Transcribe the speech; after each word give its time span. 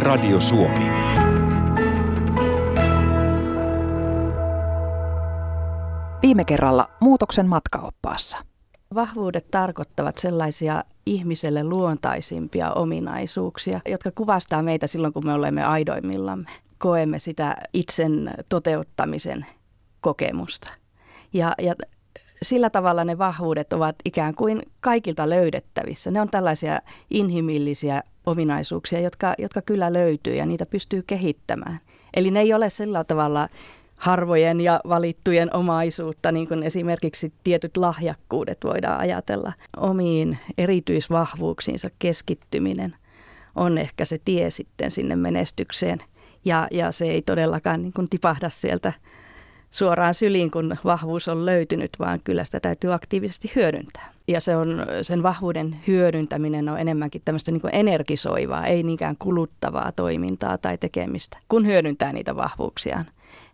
Yle 0.00 0.06
Radio 0.06 0.40
Suomi. 0.40 0.84
Viime 6.22 6.44
kerralla 6.44 6.88
muutoksen 7.00 7.46
matkaoppaassa. 7.46 8.38
Vahvuudet 8.94 9.50
tarkoittavat 9.50 10.18
sellaisia 10.18 10.84
ihmiselle 11.06 11.64
luontaisimpia 11.64 12.72
ominaisuuksia, 12.72 13.80
jotka 13.88 14.10
kuvastaa 14.10 14.62
meitä 14.62 14.86
silloin, 14.86 15.12
kun 15.12 15.26
me 15.26 15.32
olemme 15.32 15.64
aidoimmillamme. 15.64 16.50
Koemme 16.78 17.18
sitä 17.18 17.56
itsen 17.72 18.34
toteuttamisen 18.50 19.46
kokemusta. 20.00 20.72
Ja, 21.32 21.54
ja 21.62 21.74
sillä 22.42 22.70
tavalla 22.70 23.04
ne 23.04 23.18
vahvuudet 23.18 23.72
ovat 23.72 23.96
ikään 24.04 24.34
kuin 24.34 24.62
kaikilta 24.80 25.28
löydettävissä. 25.28 26.10
Ne 26.10 26.20
on 26.20 26.30
tällaisia 26.30 26.80
inhimillisiä 27.10 28.02
ominaisuuksia, 28.26 29.00
jotka, 29.00 29.34
jotka 29.38 29.62
kyllä 29.62 29.92
löytyy 29.92 30.34
ja 30.34 30.46
niitä 30.46 30.66
pystyy 30.66 31.02
kehittämään. 31.06 31.80
Eli 32.14 32.30
ne 32.30 32.40
ei 32.40 32.54
ole 32.54 32.70
sillä 32.70 33.04
tavalla 33.04 33.48
harvojen 33.98 34.60
ja 34.60 34.80
valittujen 34.88 35.56
omaisuutta, 35.56 36.32
niin 36.32 36.48
kuin 36.48 36.62
esimerkiksi 36.62 37.32
tietyt 37.44 37.76
lahjakkuudet 37.76 38.58
voidaan 38.64 39.00
ajatella. 39.00 39.52
Omiin 39.76 40.38
erityisvahvuuksiinsa 40.58 41.90
keskittyminen 41.98 42.96
on 43.54 43.78
ehkä 43.78 44.04
se 44.04 44.18
tie 44.24 44.50
sitten 44.50 44.90
sinne 44.90 45.16
menestykseen. 45.16 45.98
Ja, 46.44 46.68
ja 46.70 46.92
se 46.92 47.04
ei 47.04 47.22
todellakaan 47.22 47.82
niin 47.82 47.92
kuin 47.92 48.08
tipahda 48.10 48.50
sieltä 48.50 48.92
suoraan 49.70 50.14
syliin, 50.14 50.50
kun 50.50 50.76
vahvuus 50.84 51.28
on 51.28 51.46
löytynyt, 51.46 51.90
vaan 51.98 52.20
kyllä 52.24 52.44
sitä 52.44 52.60
täytyy 52.60 52.94
aktiivisesti 52.94 53.52
hyödyntää. 53.56 54.12
Ja 54.28 54.40
se 54.40 54.56
on, 54.56 54.86
sen 55.02 55.22
vahvuuden 55.22 55.76
hyödyntäminen 55.86 56.68
on 56.68 56.80
enemmänkin 56.80 57.22
tämmöistä 57.24 57.50
niin 57.50 57.62
energisoivaa, 57.72 58.66
ei 58.66 58.82
niinkään 58.82 59.16
kuluttavaa 59.18 59.92
toimintaa 59.92 60.58
tai 60.58 60.78
tekemistä. 60.78 61.38
Kun 61.48 61.66
hyödyntää 61.66 62.12
niitä 62.12 62.36
vahvuuksiaan, 62.36 63.06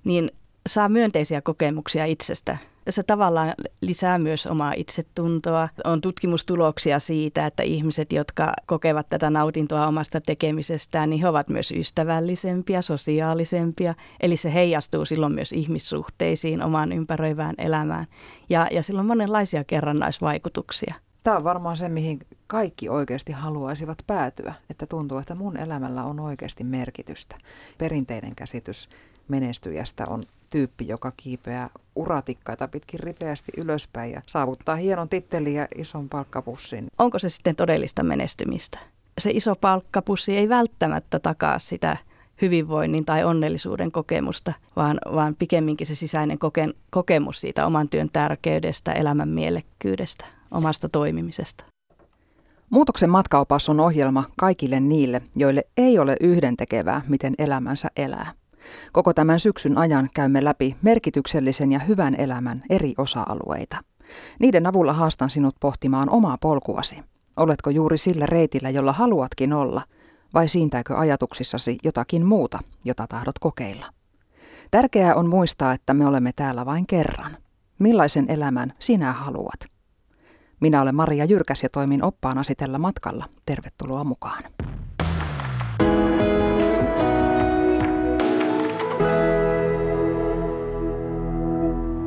niin 0.05 0.31
saa 0.67 0.89
myönteisiä 0.89 1.41
kokemuksia 1.41 2.05
itsestä 2.05 2.59
se 2.89 3.03
tavallaan 3.03 3.55
lisää 3.81 4.19
myös 4.19 4.47
omaa 4.47 4.73
itsetuntoa. 4.77 5.69
On 5.85 6.01
tutkimustuloksia 6.01 6.99
siitä, 6.99 7.47
että 7.47 7.63
ihmiset, 7.63 8.13
jotka 8.13 8.53
kokevat 8.67 9.09
tätä 9.09 9.31
nautintoa 9.31 9.87
omasta 9.87 10.21
tekemisestään, 10.21 11.11
niin 11.11 11.21
he 11.21 11.29
ovat 11.29 11.49
myös 11.49 11.71
ystävällisempiä, 11.71 12.83
sosiaalisempia. 12.83 13.95
Eli 14.21 14.37
se 14.37 14.55
heijastuu 14.55 15.05
silloin 15.05 15.33
myös 15.33 15.53
ihmissuhteisiin, 15.53 16.63
omaan 16.63 16.93
ympäröivään 16.93 17.55
elämään. 17.59 18.07
Ja, 18.51 18.69
ja 18.71 18.83
sillä 18.83 19.01
on 19.01 19.07
monenlaisia 19.07 19.65
kerrannaisvaikutuksia. 19.65 20.95
Tämä 21.23 21.37
on 21.37 21.45
varmaan 21.45 21.77
se, 21.77 21.89
mihin 21.89 22.19
kaikki 22.47 22.89
oikeasti 22.89 23.33
haluaisivat 23.33 23.99
päätyä, 24.07 24.55
että 24.71 24.87
tuntuu, 24.87 25.19
että 25.19 25.35
mun 25.35 25.57
elämällä 25.57 26.05
on 26.05 26.21
oikeasti 26.21 26.65
merkitystä. 26.65 27.37
Perinteinen 27.79 28.35
käsitys 28.35 28.89
menestyjästä 29.29 30.05
on 30.09 30.23
tyyppi, 30.51 30.89
joka 30.89 31.13
kiipeää 31.17 31.71
uratikkaita 31.97 32.69
pitkin 32.69 33.01
ripeästi 33.01 33.53
ylöspäin 33.57 34.13
ja 34.13 34.23
saavuttaa 34.27 34.77
hienon 34.77 35.09
tittelin 35.09 35.55
ja 35.55 35.67
ison 35.75 36.09
palkkapussin. 36.09 36.87
Onko 36.99 37.19
se 37.19 37.29
sitten 37.29 37.57
todellista 37.57 38.03
menestymistä? 38.03 38.79
Se 39.19 39.31
iso 39.31 39.55
palkkapussi 39.55 40.37
ei 40.37 40.49
välttämättä 40.49 41.19
takaa 41.19 41.59
sitä 41.59 41.97
hyvinvoinnin 42.43 43.05
tai 43.05 43.25
onnellisuuden 43.25 43.93
kokemusta, 43.93 44.53
vaan, 44.77 44.99
vaan 45.15 45.37
pikemminkin 45.37 45.87
se 45.87 45.95
sisäinen 45.95 46.39
koke, 46.39 46.69
kokemus 46.91 47.41
siitä 47.41 47.67
oman 47.67 47.89
työn 47.89 48.11
tärkeydestä, 48.13 48.93
elämän 48.93 49.29
mielekkyydestä, 49.29 50.25
omasta 50.51 50.89
toimimisesta. 50.89 51.65
Muutoksen 52.71 53.11
matkaopas 53.11 53.69
on 53.69 53.81
ohjelma 53.81 54.25
kaikille 54.37 54.81
niille, 54.81 55.23
joille 55.37 55.63
ei 55.77 55.99
ole 55.99 56.17
yhdentekevää, 56.21 57.03
miten 57.09 57.35
elämänsä 57.39 57.89
elää. 57.97 58.33
Koko 58.93 59.15
tämän 59.15 59.41
syksyn 59.41 59.79
ajan 59.79 60.09
käymme 60.15 60.45
läpi 60.45 60.77
merkityksellisen 60.83 61.73
ja 61.73 61.79
hyvän 61.79 62.15
elämän 62.19 62.63
eri 62.71 62.95
osa-alueita. 62.99 63.77
Niiden 64.41 64.67
avulla 64.67 64.93
haastan 64.93 65.31
sinut 65.31 65.57
pohtimaan 65.61 66.11
omaa 66.11 66.39
polkuasi. 66.39 66.97
Oletko 67.37 67.71
juuri 67.71 67.99
sillä 67.99 68.27
reitillä, 68.27 68.71
jolla 68.71 68.93
haluatkin 68.93 69.53
olla, 69.53 69.83
vai 70.35 70.49
siintääkö 70.49 70.97
ajatuksissasi 70.97 71.79
jotakin 71.85 72.27
muuta, 72.27 72.59
jota 72.85 73.07
tahdot 73.07 73.39
kokeilla? 73.39 73.87
Tärkeää 74.71 75.15
on 75.15 75.29
muistaa, 75.29 75.73
että 75.73 75.95
me 75.95 76.07
olemme 76.07 76.33
täällä 76.37 76.67
vain 76.67 76.87
kerran. 76.87 77.37
Millaisen 77.79 78.31
elämän 78.31 78.73
sinä 78.79 79.13
haluat? 79.13 79.61
Minä 80.61 80.83
olen 80.83 80.95
Maria 80.95 81.25
Jyrkäs 81.25 81.63
ja 81.63 81.69
toimin 81.69 82.05
oppaana 82.05 82.43
tällä 82.57 82.79
matkalla. 82.79 83.29
Tervetuloa 83.47 84.05
mukaan. 84.05 84.43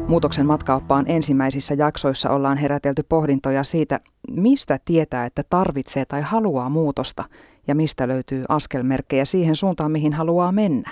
Muutoksen 0.10 0.46
matkaoppaan 0.46 1.06
ensimmäisissä 1.08 1.74
jaksoissa 1.74 2.30
ollaan 2.30 2.58
herätelty 2.58 3.04
pohdintoja 3.04 3.64
siitä, 3.64 4.00
mistä 4.32 4.80
tietää, 4.86 5.26
että 5.26 5.44
tarvitsee 5.50 6.06
tai 6.06 6.22
haluaa 6.22 6.70
muutosta 6.70 7.24
ja 7.68 7.76
mistä 7.76 8.08
löytyy 8.08 8.46
askelmerkkejä 8.50 9.26
siihen 9.26 9.56
suuntaan, 9.56 9.92
mihin 9.92 10.14
haluaa 10.14 10.52
mennä. 10.52 10.92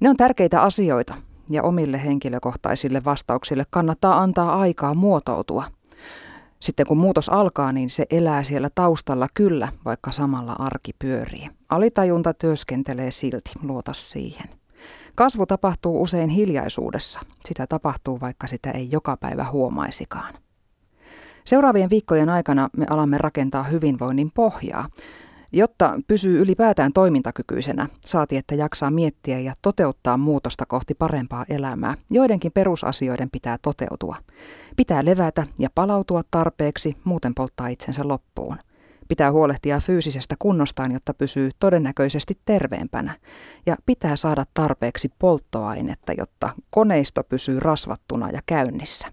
Ne 0.00 0.10
on 0.10 0.16
tärkeitä 0.16 0.62
asioita 0.62 1.14
ja 1.50 1.62
omille 1.62 2.04
henkilökohtaisille 2.04 3.04
vastauksille 3.04 3.64
kannattaa 3.70 4.18
antaa 4.18 4.60
aikaa 4.60 4.94
muotoutua. 4.94 5.64
Sitten 6.60 6.86
kun 6.86 6.98
muutos 6.98 7.28
alkaa, 7.28 7.72
niin 7.72 7.90
se 7.90 8.06
elää 8.10 8.42
siellä 8.42 8.70
taustalla 8.74 9.26
kyllä, 9.34 9.68
vaikka 9.84 10.10
samalla 10.10 10.52
arki 10.52 10.92
pyörii. 10.98 11.48
Alitajunta 11.68 12.34
työskentelee 12.34 13.10
silti, 13.10 13.50
luota 13.62 13.92
siihen. 13.92 14.59
Kasvu 15.14 15.46
tapahtuu 15.46 16.02
usein 16.02 16.30
hiljaisuudessa. 16.30 17.20
Sitä 17.44 17.66
tapahtuu, 17.66 18.20
vaikka 18.20 18.46
sitä 18.46 18.70
ei 18.70 18.88
joka 18.90 19.16
päivä 19.16 19.44
huomaisikaan. 19.52 20.34
Seuraavien 21.44 21.90
viikkojen 21.90 22.28
aikana 22.28 22.68
me 22.76 22.86
alamme 22.90 23.18
rakentaa 23.18 23.62
hyvinvoinnin 23.62 24.30
pohjaa, 24.30 24.88
jotta 25.52 26.00
pysyy 26.06 26.40
ylipäätään 26.40 26.92
toimintakykyisenä, 26.92 27.88
saati 28.04 28.36
että 28.36 28.54
jaksaa 28.54 28.90
miettiä 28.90 29.38
ja 29.38 29.54
toteuttaa 29.62 30.16
muutosta 30.16 30.66
kohti 30.66 30.94
parempaa 30.94 31.44
elämää. 31.48 31.94
Joidenkin 32.10 32.52
perusasioiden 32.52 33.30
pitää 33.30 33.58
toteutua. 33.62 34.16
Pitää 34.76 35.04
levätä 35.04 35.46
ja 35.58 35.68
palautua 35.74 36.22
tarpeeksi, 36.30 36.96
muuten 37.04 37.34
polttaa 37.34 37.68
itsensä 37.68 38.08
loppuun. 38.08 38.56
Pitää 39.10 39.32
huolehtia 39.32 39.80
fyysisestä 39.80 40.34
kunnostaan, 40.38 40.92
jotta 40.92 41.14
pysyy 41.14 41.50
todennäköisesti 41.58 42.38
terveempänä. 42.44 43.14
Ja 43.66 43.76
pitää 43.86 44.16
saada 44.16 44.44
tarpeeksi 44.54 45.08
polttoainetta, 45.18 46.12
jotta 46.12 46.50
koneisto 46.70 47.24
pysyy 47.24 47.60
rasvattuna 47.60 48.30
ja 48.30 48.40
käynnissä. 48.46 49.12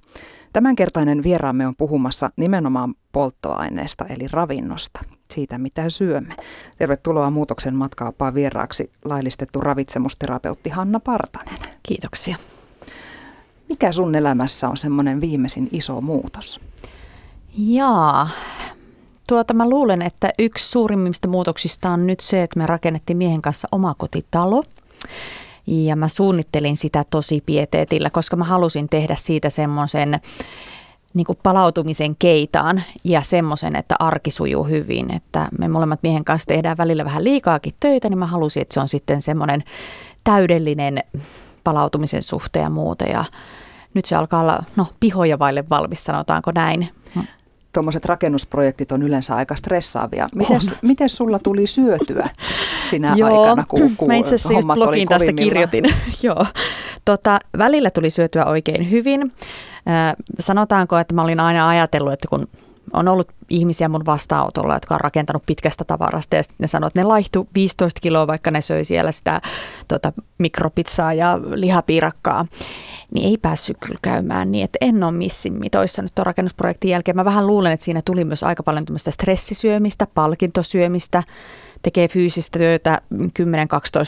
Tämänkertainen 0.54 1.24
vieraamme 1.24 1.68
on 1.68 1.74
puhumassa 1.78 2.30
nimenomaan 2.36 2.96
polttoaineesta 3.12 4.06
eli 4.06 4.28
ravinnosta, 4.32 5.00
siitä 5.34 5.58
mitä 5.58 5.90
syömme. 5.90 6.36
Tervetuloa 6.78 7.30
Muutoksen 7.30 7.76
matkaapaa 7.76 8.34
vieraaksi 8.34 8.92
laillistettu 9.06 9.62
ravitsemusterapeutti 9.62 10.70
Hanna 10.70 11.00
Partanen. 11.00 11.58
Kiitoksia. 11.84 12.38
Mikä 13.70 13.92
sun 13.92 14.16
elämässä 14.16 14.70
on 14.70 14.78
semmoinen 14.78 15.22
viimeisin 15.22 15.70
iso 15.72 16.02
muutos? 16.02 16.62
Jaa, 17.58 18.30
Tuota, 19.28 19.54
mä 19.54 19.70
luulen, 19.70 20.02
että 20.02 20.30
yksi 20.40 20.70
suurimmista 20.70 21.28
muutoksista 21.28 21.90
on 21.90 22.08
nyt 22.08 22.20
se, 22.20 22.44
että 22.44 22.60
me 22.60 22.66
rakennettiin 22.66 23.18
miehen 23.18 23.42
kanssa 23.42 23.68
omakotitalo. 23.72 24.64
Ja 25.68 25.96
mä 25.96 26.08
suunnittelin 26.08 26.78
sitä 26.78 27.06
tosi 27.10 27.44
pieteetillä, 27.46 28.10
koska 28.10 28.36
mä 28.36 28.44
halusin 28.44 28.90
tehdä 28.90 29.16
siitä 29.16 29.50
semmoisen 29.50 30.20
niin 31.14 31.28
palautumisen 31.44 32.16
keitaan 32.20 32.84
ja 33.04 33.22
semmoisen, 33.22 33.76
että 33.76 33.96
arki 34.00 34.32
sujuu 34.32 34.64
hyvin. 34.64 35.14
Että 35.14 35.48
me 35.60 35.68
molemmat 35.68 36.04
miehen 36.04 36.26
kanssa 36.26 36.48
tehdään 36.48 36.78
välillä 36.78 37.06
vähän 37.06 37.24
liikaakin 37.24 37.74
töitä, 37.80 38.10
niin 38.10 38.20
mä 38.20 38.28
halusin, 38.28 38.62
että 38.62 38.74
se 38.74 38.80
on 38.80 38.88
sitten 38.88 39.22
semmoinen 39.22 39.64
täydellinen 40.24 41.04
palautumisen 41.64 42.24
suhteen 42.24 42.64
ja 42.64 42.70
muuta. 42.70 43.06
Ja 43.06 43.26
nyt 43.94 44.06
se 44.06 44.16
alkaa 44.16 44.42
olla, 44.42 44.64
no, 44.76 44.88
pihoja 45.00 45.40
vaille 45.40 45.70
valmis, 45.70 46.04
sanotaanko 46.04 46.52
näin 46.56 46.90
tuommoiset 47.74 48.06
rakennusprojektit 48.06 48.92
on 48.92 49.04
yleensä 49.04 49.36
aika 49.36 49.56
stressaavia. 49.56 50.30
Mites, 50.36 50.74
miten 50.82 51.10
sulla 51.10 51.40
tuli 51.40 51.68
syötyä 51.68 52.30
sinä 52.90 53.14
Joo, 53.16 53.42
aikana, 53.42 53.66
kun, 53.68 53.92
kun 53.98 54.08
mä 54.08 54.16
itse 54.16 54.36
asiassa 54.36 54.54
just 54.54 54.68
blogin 54.74 55.08
tästä 55.08 55.34
kirjoitin. 55.34 55.86
Joo. 56.24 56.46
Tota, 57.06 57.40
välillä 57.58 57.90
tuli 57.90 58.10
syötyä 58.10 58.46
oikein 58.46 58.92
hyvin. 58.92 59.22
Äh, 59.22 60.16
sanotaanko, 60.40 60.98
että 60.98 61.16
mä 61.16 61.24
olin 61.24 61.40
aina 61.40 61.70
ajatellut, 61.70 62.14
että 62.14 62.28
kun 62.28 62.48
on 62.94 63.08
ollut 63.08 63.32
ihmisiä 63.50 63.90
mun 63.90 64.06
vastaanotolla, 64.06 64.74
jotka 64.74 64.96
on 64.96 65.02
rakentanut 65.02 65.44
pitkästä 65.46 65.84
tavarasta 65.84 66.36
ja 66.36 66.44
ne 66.58 66.68
sanoo, 66.68 66.88
että 66.88 67.00
ne 67.00 67.04
laihtu 67.04 67.48
15 67.56 68.02
kiloa, 68.02 68.28
vaikka 68.28 68.52
ne 68.52 68.62
söi 68.62 68.86
siellä 68.86 69.12
sitä 69.12 69.42
tota, 69.88 70.14
mikropizzaa 70.38 71.14
ja 71.14 71.40
lihapiirakkaa. 71.54 72.46
Niin 73.14 73.30
ei 73.30 73.38
päässyt 73.38 73.78
kyllä 73.80 74.00
käymään 74.02 74.52
niin, 74.52 74.64
että 74.64 74.78
en 74.82 75.04
ole 75.04 75.12
missimitoissa 75.12 76.02
nyt 76.02 76.16
tuon 76.16 76.26
rakennusprojektin 76.26 76.92
jälkeen. 76.92 77.16
Mä 77.16 77.26
vähän 77.26 77.48
luulen, 77.48 77.72
että 77.72 77.84
siinä 77.84 78.02
tuli 78.06 78.26
myös 78.26 78.44
aika 78.44 78.64
paljon 78.64 78.86
tämmöistä 78.86 79.12
stressisyömistä, 79.12 80.08
palkintosyömistä, 80.14 81.24
tekee 81.82 82.08
fyysistä 82.08 82.60
työtä 82.60 83.02
10-12 83.14 83.18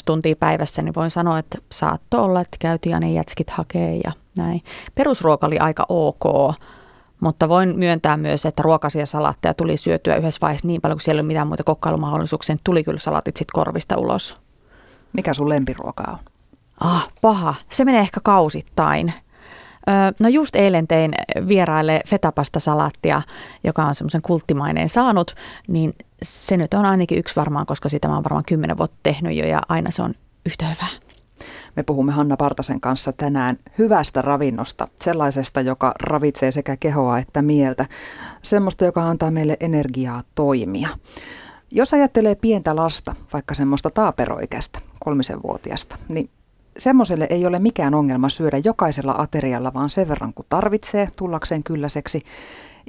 tuntia 0.06 0.36
päivässä, 0.36 0.82
niin 0.82 0.96
voin 0.96 1.12
sanoa, 1.12 1.40
että 1.40 1.58
saattoi 1.72 2.22
olla, 2.22 2.42
että 2.42 2.58
käytiin 2.60 2.92
ja 2.92 3.00
ne 3.00 3.12
jätskit 3.12 3.50
hakee 3.50 4.00
ja 4.04 4.12
näin. 4.38 4.62
Perusruoka 4.96 5.48
oli 5.48 5.60
aika 5.60 5.86
ok, 5.90 6.56
mutta 7.20 7.50
voin 7.50 7.80
myöntää 7.80 8.18
myös, 8.18 8.46
että 8.46 8.64
ruokasia 8.64 9.06
salatteja 9.06 9.54
tuli 9.54 9.78
syötyä 9.78 10.16
yhdessä 10.16 10.42
vaiheessa 10.42 10.68
niin 10.68 10.82
paljon, 10.82 10.98
kun 10.98 11.02
siellä 11.02 11.20
ei 11.20 11.24
ole 11.24 11.28
mitään 11.28 11.48
muita 11.48 11.64
kokkailumahdollisuuksia, 11.64 12.56
niin 12.56 12.62
tuli 12.64 12.84
kyllä 12.84 13.00
salatit 13.00 13.38
sitten 13.38 13.54
korvista 13.54 13.98
ulos. 13.98 14.36
Mikä 15.14 15.34
sun 15.34 15.50
lempiruoka 15.50 16.04
on? 16.08 16.18
Ah, 16.80 17.10
paha. 17.22 17.56
Se 17.70 17.86
menee 17.86 18.02
ehkä 18.02 18.20
kausittain. 18.24 19.14
No 20.24 20.30
just 20.30 20.56
eilen 20.56 20.88
tein 20.88 21.14
vieraille 21.48 22.02
fetapasta 22.08 22.60
salaattia, 22.60 23.22
joka 23.64 23.86
on 23.86 23.96
semmoisen 23.96 24.22
kulttimaineen 24.22 24.90
saanut, 24.90 25.36
niin 25.68 25.94
se 26.24 26.58
nyt 26.58 26.74
on 26.74 26.86
ainakin 26.86 27.18
yksi 27.18 27.36
varmaan, 27.36 27.66
koska 27.66 27.90
sitä 27.90 28.08
mä 28.08 28.14
oon 28.14 28.24
varmaan 28.24 28.46
kymmenen 28.48 28.78
vuotta 28.78 28.98
tehnyt 29.04 29.38
jo 29.38 29.46
ja 29.46 29.62
aina 29.70 29.92
se 29.92 30.02
on 30.02 30.14
yhtä 30.46 30.66
hyvää. 30.66 31.10
Me 31.76 31.84
puhumme 31.84 32.12
Hanna 32.12 32.38
Partasen 32.38 32.82
kanssa 32.82 33.14
tänään 33.14 33.58
hyvästä 33.78 34.22
ravinnosta, 34.22 34.88
sellaisesta, 35.02 35.62
joka 35.62 35.94
ravitsee 36.02 36.52
sekä 36.52 36.78
kehoa 36.78 37.20
että 37.20 37.42
mieltä, 37.42 37.86
semmoista, 38.42 38.86
joka 38.86 39.10
antaa 39.10 39.32
meille 39.32 39.58
energiaa 39.60 40.24
toimia. 40.36 40.90
Jos 41.72 41.94
ajattelee 41.94 42.36
pientä 42.36 42.76
lasta, 42.76 43.16
vaikka 43.34 43.54
semmoista 43.54 43.90
taaperoikästä, 43.90 44.80
kolmisen 45.00 45.44
vuotiasta, 45.44 45.98
niin 46.10 46.30
semmoiselle 46.78 47.28
ei 47.30 47.46
ole 47.46 47.60
mikään 47.60 47.94
ongelma 47.94 48.30
syödä 48.30 48.58
jokaisella 48.64 49.16
aterialla, 49.18 49.74
vaan 49.74 49.90
sen 49.90 50.08
verran 50.08 50.34
kuin 50.34 50.46
tarvitsee 50.50 51.10
tullakseen 51.18 51.64
kylläiseksi. 51.64 52.22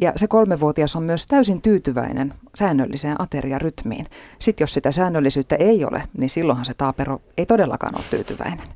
Ja 0.00 0.12
se 0.16 0.26
kolmevuotias 0.26 0.96
on 0.96 1.02
myös 1.02 1.26
täysin 1.26 1.62
tyytyväinen 1.62 2.34
säännölliseen 2.54 3.20
ateriarytmiin. 3.22 4.06
Sitten 4.38 4.62
jos 4.62 4.74
sitä 4.74 4.92
säännöllisyyttä 4.92 5.56
ei 5.56 5.84
ole, 5.84 6.02
niin 6.18 6.30
silloinhan 6.30 6.64
se 6.64 6.74
taapero 6.74 7.20
ei 7.38 7.46
todellakaan 7.46 7.94
ole 7.96 8.04
tyytyväinen. 8.10 8.66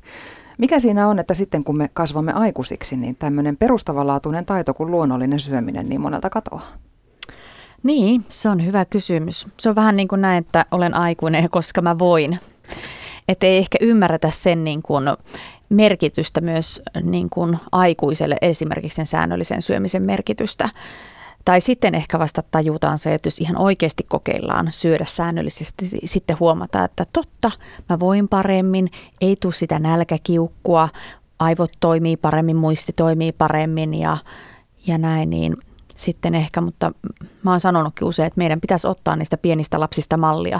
Mikä 0.57 0.79
siinä 0.79 1.07
on, 1.07 1.19
että 1.19 1.33
sitten 1.33 1.63
kun 1.63 1.77
me 1.77 1.89
kasvamme 1.93 2.33
aikuisiksi, 2.33 2.95
niin 2.95 3.15
tämmöinen 3.15 3.57
perustavanlaatuinen 3.57 4.45
taito 4.45 4.73
kuin 4.73 4.91
luonnollinen 4.91 5.39
syöminen 5.39 5.89
niin 5.89 6.01
monelta 6.01 6.29
katoaa? 6.29 6.67
Niin, 7.83 8.25
se 8.29 8.49
on 8.49 8.65
hyvä 8.65 8.85
kysymys. 8.85 9.47
Se 9.59 9.69
on 9.69 9.75
vähän 9.75 9.95
niin 9.95 10.07
kuin 10.07 10.21
näin, 10.21 10.45
että 10.45 10.65
olen 10.71 10.93
aikuinen, 10.93 11.49
koska 11.49 11.81
mä 11.81 11.99
voin. 11.99 12.39
Että 13.27 13.47
ei 13.47 13.57
ehkä 13.57 13.77
ymmärretä 13.81 14.31
sen 14.31 14.63
niin 14.63 14.81
kuin 14.81 15.05
merkitystä 15.69 16.41
myös 16.41 16.81
niin 17.03 17.29
kuin 17.29 17.59
aikuiselle, 17.71 18.37
esimerkiksi 18.41 18.95
sen 18.95 19.05
säännöllisen 19.05 19.61
syömisen 19.61 20.05
merkitystä. 20.05 20.69
Tai 21.45 21.61
sitten 21.61 21.95
ehkä 21.95 22.19
vasta 22.19 22.41
tajutaan 22.51 22.97
se, 22.97 23.13
että 23.13 23.27
jos 23.27 23.39
ihan 23.39 23.57
oikeasti 23.57 24.03
kokeillaan 24.03 24.71
syödä 24.71 25.05
säännöllisesti, 25.05 25.85
sitten 26.05 26.39
huomataan, 26.39 26.85
että 26.85 27.05
totta, 27.13 27.51
mä 27.89 27.99
voin 27.99 28.27
paremmin, 28.27 28.91
ei 29.21 29.35
tule 29.41 29.53
sitä 29.53 29.79
nälkäkiukkua, 29.79 30.89
aivot 31.39 31.71
toimii 31.79 32.17
paremmin, 32.17 32.55
muisti 32.55 32.93
toimii 32.95 33.31
paremmin 33.31 33.93
ja, 33.93 34.17
ja 34.87 34.97
näin, 34.97 35.29
niin 35.29 35.57
sitten 35.95 36.35
ehkä, 36.35 36.61
mutta 36.61 36.91
mä 37.43 37.51
oon 37.51 37.59
sanonutkin 37.59 38.07
usein, 38.07 38.27
että 38.27 38.37
meidän 38.37 38.61
pitäisi 38.61 38.87
ottaa 38.87 39.15
niistä 39.15 39.37
pienistä 39.37 39.79
lapsista 39.79 40.17
mallia 40.17 40.59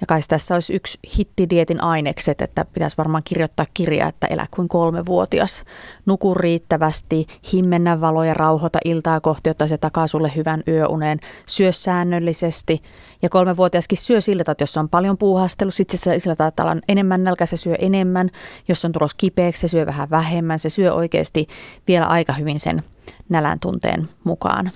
ja 0.00 0.06
kai 0.06 0.20
tässä 0.28 0.54
olisi 0.54 0.74
yksi 0.74 0.98
hittidietin 1.18 1.82
ainekset, 1.82 2.42
että 2.42 2.64
pitäisi 2.64 2.96
varmaan 2.96 3.22
kirjoittaa 3.24 3.66
kirja, 3.74 4.08
että 4.08 4.26
elä 4.26 4.46
kuin 4.50 4.68
kolmevuotias. 4.68 5.64
Nuku 6.06 6.34
riittävästi, 6.34 7.26
himmennä 7.52 8.00
valoja, 8.00 8.34
rauhoita 8.34 8.78
iltaa 8.84 9.20
kohti, 9.20 9.50
jotta 9.50 9.66
se 9.66 9.78
takaa 9.78 10.06
sulle 10.06 10.32
hyvän 10.36 10.62
yöuneen. 10.68 11.18
Syö 11.46 11.72
säännöllisesti. 11.72 12.82
Ja 13.22 13.28
kolmevuotiaskin 13.28 13.98
syö 13.98 14.20
sillä 14.20 14.44
tavalla, 14.44 14.52
että 14.52 14.62
jos 14.62 14.76
on 14.76 14.88
paljon 14.88 15.18
puuhastelu, 15.18 15.70
sitten 15.70 15.98
se 15.98 16.18
sillä 16.18 16.36
tavalla, 16.36 16.48
että 16.48 16.64
on 16.64 16.80
enemmän 16.88 17.24
nälkä, 17.24 17.46
se 17.46 17.56
syö 17.56 17.74
enemmän. 17.78 18.30
Jos 18.68 18.84
on 18.84 18.92
tulos 18.92 19.14
kipeäksi, 19.14 19.60
se 19.60 19.68
syö 19.68 19.86
vähän 19.86 20.10
vähemmän. 20.10 20.58
Se 20.58 20.68
syö 20.68 20.94
oikeasti 20.94 21.46
vielä 21.88 22.06
aika 22.06 22.32
hyvin 22.32 22.60
sen 22.60 22.82
nälän 23.28 23.58
tunteen 23.60 24.08
mukaan. 24.24 24.70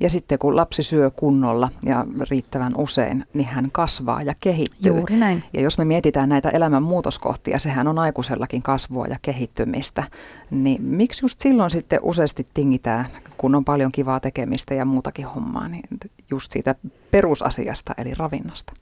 Ja 0.00 0.10
sitten 0.10 0.38
kun 0.38 0.56
lapsi 0.56 0.82
syö 0.82 1.10
kunnolla 1.10 1.68
ja 1.82 2.06
riittävän 2.30 2.72
usein, 2.78 3.24
niin 3.34 3.48
hän 3.48 3.68
kasvaa 3.72 4.22
ja 4.22 4.34
kehittyy. 4.40 4.92
Juuri 4.92 5.16
näin. 5.16 5.42
Ja 5.52 5.60
jos 5.60 5.78
me 5.78 5.84
mietitään 5.84 6.28
näitä 6.28 6.48
elämän 6.48 6.82
muutoskohtia, 6.82 7.58
sehän 7.58 7.88
on 7.88 7.98
aikuisellakin 7.98 8.62
kasvua 8.62 9.06
ja 9.06 9.16
kehittymistä, 9.22 10.04
niin 10.50 10.82
miksi 10.82 11.24
just 11.24 11.40
silloin 11.40 11.70
sitten 11.70 11.98
useasti 12.02 12.46
tingitään, 12.54 13.06
kun 13.36 13.54
on 13.54 13.64
paljon 13.64 13.92
kivaa 13.92 14.20
tekemistä 14.20 14.74
ja 14.74 14.84
muutakin 14.84 15.26
hommaa, 15.26 15.68
niin 15.68 15.84
just 16.30 16.52
siitä 16.52 16.74
perusasiasta 17.10 17.94
eli 17.98 18.14
ravinnosta? 18.14 18.72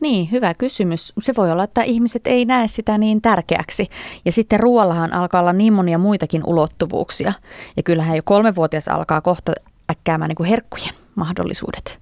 Niin, 0.00 0.30
hyvä 0.30 0.54
kysymys. 0.58 1.12
Se 1.20 1.34
voi 1.36 1.50
olla, 1.52 1.64
että 1.64 1.82
ihmiset 1.82 2.26
ei 2.26 2.44
näe 2.44 2.68
sitä 2.68 2.98
niin 2.98 3.22
tärkeäksi. 3.22 3.86
Ja 4.24 4.32
sitten 4.32 4.60
ruoallahan 4.60 5.12
alkaa 5.12 5.40
olla 5.40 5.52
niin 5.52 5.72
monia 5.72 5.98
muitakin 5.98 6.42
ulottuvuuksia. 6.46 7.32
Ja 7.76 7.82
kyllähän 7.82 8.16
jo 8.16 8.22
kolmevuotias 8.24 8.88
alkaa 8.88 9.20
kohta 9.20 9.52
äkkäämään 9.98 10.28
niin 10.28 10.36
kuin 10.36 10.48
herkkujen 10.48 10.94
mahdollisuudet. 11.14 12.00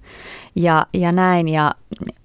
Ja, 0.55 0.85
ja 0.93 1.11
näin, 1.11 1.49
ja 1.49 1.71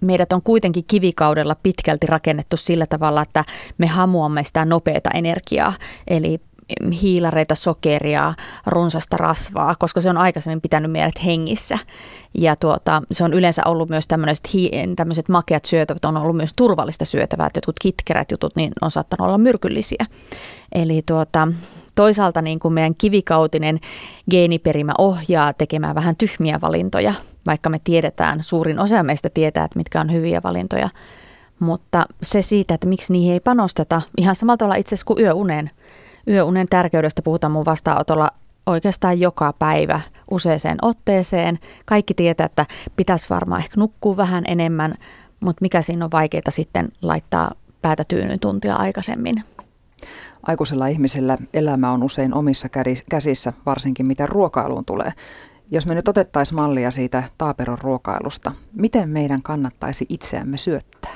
meidät 0.01 0.33
on 0.33 0.43
kuitenkin 0.43 0.85
kivikaudella 0.87 1.57
pitkälti 1.63 2.07
rakennettu 2.07 2.57
sillä 2.57 2.87
tavalla, 2.87 3.23
että 3.23 3.45
me 3.79 3.87
hamuamme 3.87 4.45
sitä 4.45 4.65
nopeata 4.65 5.11
energiaa, 5.11 5.73
eli 6.07 6.41
hiilareita, 7.03 7.55
sokeria, 7.55 8.35
runsasta 8.67 9.17
rasvaa, 9.17 9.75
koska 9.79 10.01
se 10.01 10.11
on 10.11 10.19
aikaisemmin 10.19 10.61
pitänyt 10.61 10.91
meidät 10.91 11.25
hengissä. 11.25 11.79
Ja 12.39 12.57
tuota, 12.57 13.03
se 13.11 13.25
on 13.25 13.35
yleensä 13.35 13.63
ollut 13.65 13.89
myös 13.89 14.09
tämmöiset, 14.09 14.49
tämmöiset 14.97 15.29
makeat 15.29 15.65
syötävät, 15.65 16.05
on 16.05 16.17
ollut 16.17 16.37
myös 16.37 16.53
turvallista 16.57 17.05
syötävää, 17.05 17.47
että 17.47 17.59
jotkut 17.59 17.77
kitkerät 17.83 18.31
jutut 18.31 18.57
niin 18.57 18.73
on 18.81 18.91
saattanut 18.91 19.27
olla 19.27 19.39
myrkyllisiä. 19.39 20.07
Eli 20.73 21.03
tuota, 21.07 21.49
toisaalta 21.97 22.43
niin 22.43 22.59
kuin 22.59 22.75
meidän 22.75 22.95
kivikautinen 22.95 23.81
geeniperimä 24.31 24.93
ohjaa 24.99 25.53
tekemään 25.53 25.95
vähän 25.95 26.17
tyhmiä 26.17 26.59
valintoja, 26.61 27.15
vaikka 27.47 27.71
me 27.71 27.81
tiedetään, 27.85 28.45
suurin 28.45 28.79
osa 28.79 29.03
meistä 29.03 29.31
tietää, 29.31 29.65
että 29.65 29.79
mitkä 29.79 30.01
on 30.01 30.13
hyviä 30.13 30.41
valintoja. 30.45 30.89
Mutta 31.59 32.07
se 32.23 32.43
siitä, 32.43 32.75
että 32.75 32.87
miksi 32.87 33.13
niihin 33.13 33.33
ei 33.33 33.41
panosteta, 33.41 34.03
ihan 34.19 34.37
samalla 34.37 34.57
tavalla 34.57 34.75
itse 34.75 34.95
asiassa 34.95 35.07
kuin 35.07 35.21
yöunen. 35.21 35.71
Yöunen 36.29 36.67
tärkeydestä 36.71 37.23
puhutaan 37.23 37.53
mun 37.53 37.65
vastaanotolla 37.65 38.31
oikeastaan 38.67 39.21
joka 39.21 39.53
päivä 39.53 40.01
useaseen 40.31 40.79
otteeseen. 40.83 41.59
Kaikki 41.85 42.15
tietää, 42.15 42.47
että 42.47 42.67
pitäisi 42.97 43.31
varmaan 43.31 43.61
ehkä 43.61 43.81
nukkua 43.81 44.17
vähän 44.17 44.45
enemmän, 44.47 44.95
mutta 45.41 45.63
mikä 45.63 45.83
siinä 45.83 46.05
on 46.05 46.11
vaikeaa 46.11 46.43
sitten 46.51 46.89
laittaa 47.03 47.51
päätä 47.83 48.05
tyynyn 48.09 48.41
tuntia 48.41 48.75
aikaisemmin. 48.77 49.45
Aikuisella 50.43 50.87
ihmisellä 50.87 51.37
elämä 51.55 51.91
on 51.91 52.03
usein 52.03 52.35
omissa 52.35 52.69
käsissä, 53.11 53.53
varsinkin 53.67 54.07
mitä 54.07 54.27
ruokailuun 54.27 54.85
tulee. 54.85 55.13
Jos 55.71 55.87
me 55.87 55.95
nyt 55.95 56.09
otettaisiin 56.09 56.57
mallia 56.57 56.91
siitä 56.91 57.23
taaperon 57.39 57.79
ruokailusta, 57.79 58.53
miten 58.77 59.09
meidän 59.09 59.43
kannattaisi 59.43 60.07
itseämme 60.09 60.59
syöttää? 60.59 61.13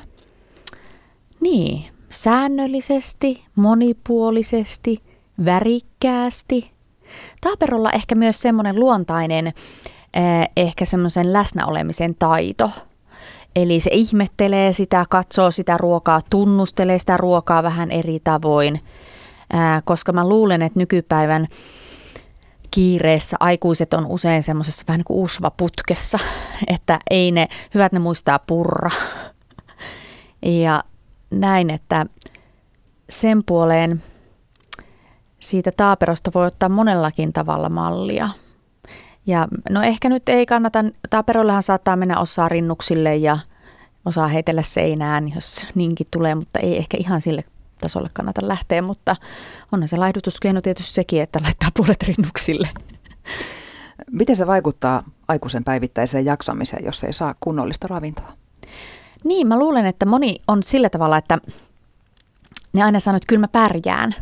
Niin, 1.40 1.91
säännöllisesti, 2.12 3.44
monipuolisesti, 3.56 4.98
värikkäästi. 5.44 6.70
Taaperolla 7.40 7.90
ehkä 7.90 8.14
myös 8.14 8.40
semmoinen 8.40 8.80
luontainen, 8.80 9.46
eh, 9.46 10.48
ehkä 10.56 10.84
semmoisen 10.84 11.32
läsnäolemisen 11.32 12.14
taito. 12.14 12.70
Eli 13.56 13.80
se 13.80 13.90
ihmettelee 13.92 14.72
sitä, 14.72 15.06
katsoo 15.10 15.50
sitä 15.50 15.76
ruokaa, 15.76 16.20
tunnustelee 16.30 16.98
sitä 16.98 17.16
ruokaa 17.16 17.62
vähän 17.62 17.90
eri 17.90 18.20
tavoin– 18.20 18.80
ää, 19.52 19.82
koska 19.84 20.12
mä 20.12 20.28
luulen, 20.28 20.62
että 20.62 20.78
nykypäivän 20.78 21.46
kiireessä 22.70 23.36
aikuiset 23.40 23.94
on 23.94 24.06
usein 24.06 24.42
semmoisessa 24.42 24.84
vähän 24.88 24.98
niin 24.98 25.04
kuin 25.04 25.24
usvaputkessa, 25.24 26.18
että 26.74 26.98
ei 27.10 27.30
ne, 27.30 27.48
hyvät 27.74 27.92
ne 27.92 27.98
muistaa 27.98 28.38
purra. 28.38 28.90
Ja 30.44 30.84
näin, 31.32 31.70
että 31.70 32.06
sen 33.10 33.44
puoleen 33.44 34.02
siitä 35.38 35.70
taaperosta 35.76 36.30
voi 36.34 36.46
ottaa 36.46 36.68
monellakin 36.68 37.32
tavalla 37.32 37.68
mallia. 37.68 38.28
Ja 39.26 39.48
no 39.70 39.82
ehkä 39.82 40.08
nyt 40.08 40.28
ei 40.28 40.46
kannata, 40.46 40.84
taaperollehan 41.10 41.62
saattaa 41.62 41.96
mennä 41.96 42.20
osaa 42.20 42.48
rinnuksille 42.48 43.16
ja 43.16 43.38
osaa 44.04 44.28
heitellä 44.28 44.62
seinään, 44.62 45.34
jos 45.34 45.66
niinkin 45.74 46.06
tulee, 46.10 46.34
mutta 46.34 46.58
ei 46.58 46.78
ehkä 46.78 46.96
ihan 47.00 47.20
sille 47.20 47.42
tasolle 47.80 48.10
kannata 48.12 48.48
lähteä, 48.48 48.82
mutta 48.82 49.16
onhan 49.72 49.88
se 49.88 49.96
laihdutuskeino 49.96 50.60
tietysti 50.60 50.92
sekin, 50.92 51.22
että 51.22 51.38
laittaa 51.42 51.70
puolet 51.76 52.02
rinnuksille. 52.02 52.68
Miten 54.10 54.36
se 54.36 54.46
vaikuttaa 54.46 55.02
aikuisen 55.28 55.64
päivittäiseen 55.64 56.24
jaksamiseen, 56.24 56.84
jos 56.84 57.04
ei 57.04 57.12
saa 57.12 57.34
kunnollista 57.40 57.88
ravintoa? 57.88 58.32
Niin, 59.24 59.46
mä 59.46 59.58
luulen, 59.58 59.86
että 59.86 60.06
moni 60.06 60.36
on 60.48 60.62
sillä 60.62 60.90
tavalla, 60.90 61.16
että 61.16 61.38
ne 62.72 62.82
aina 62.82 63.00
sanoo, 63.00 63.16
että 63.16 63.26
kyllä 63.26 63.40
mä 63.40 63.48
pärjään. 63.48 64.14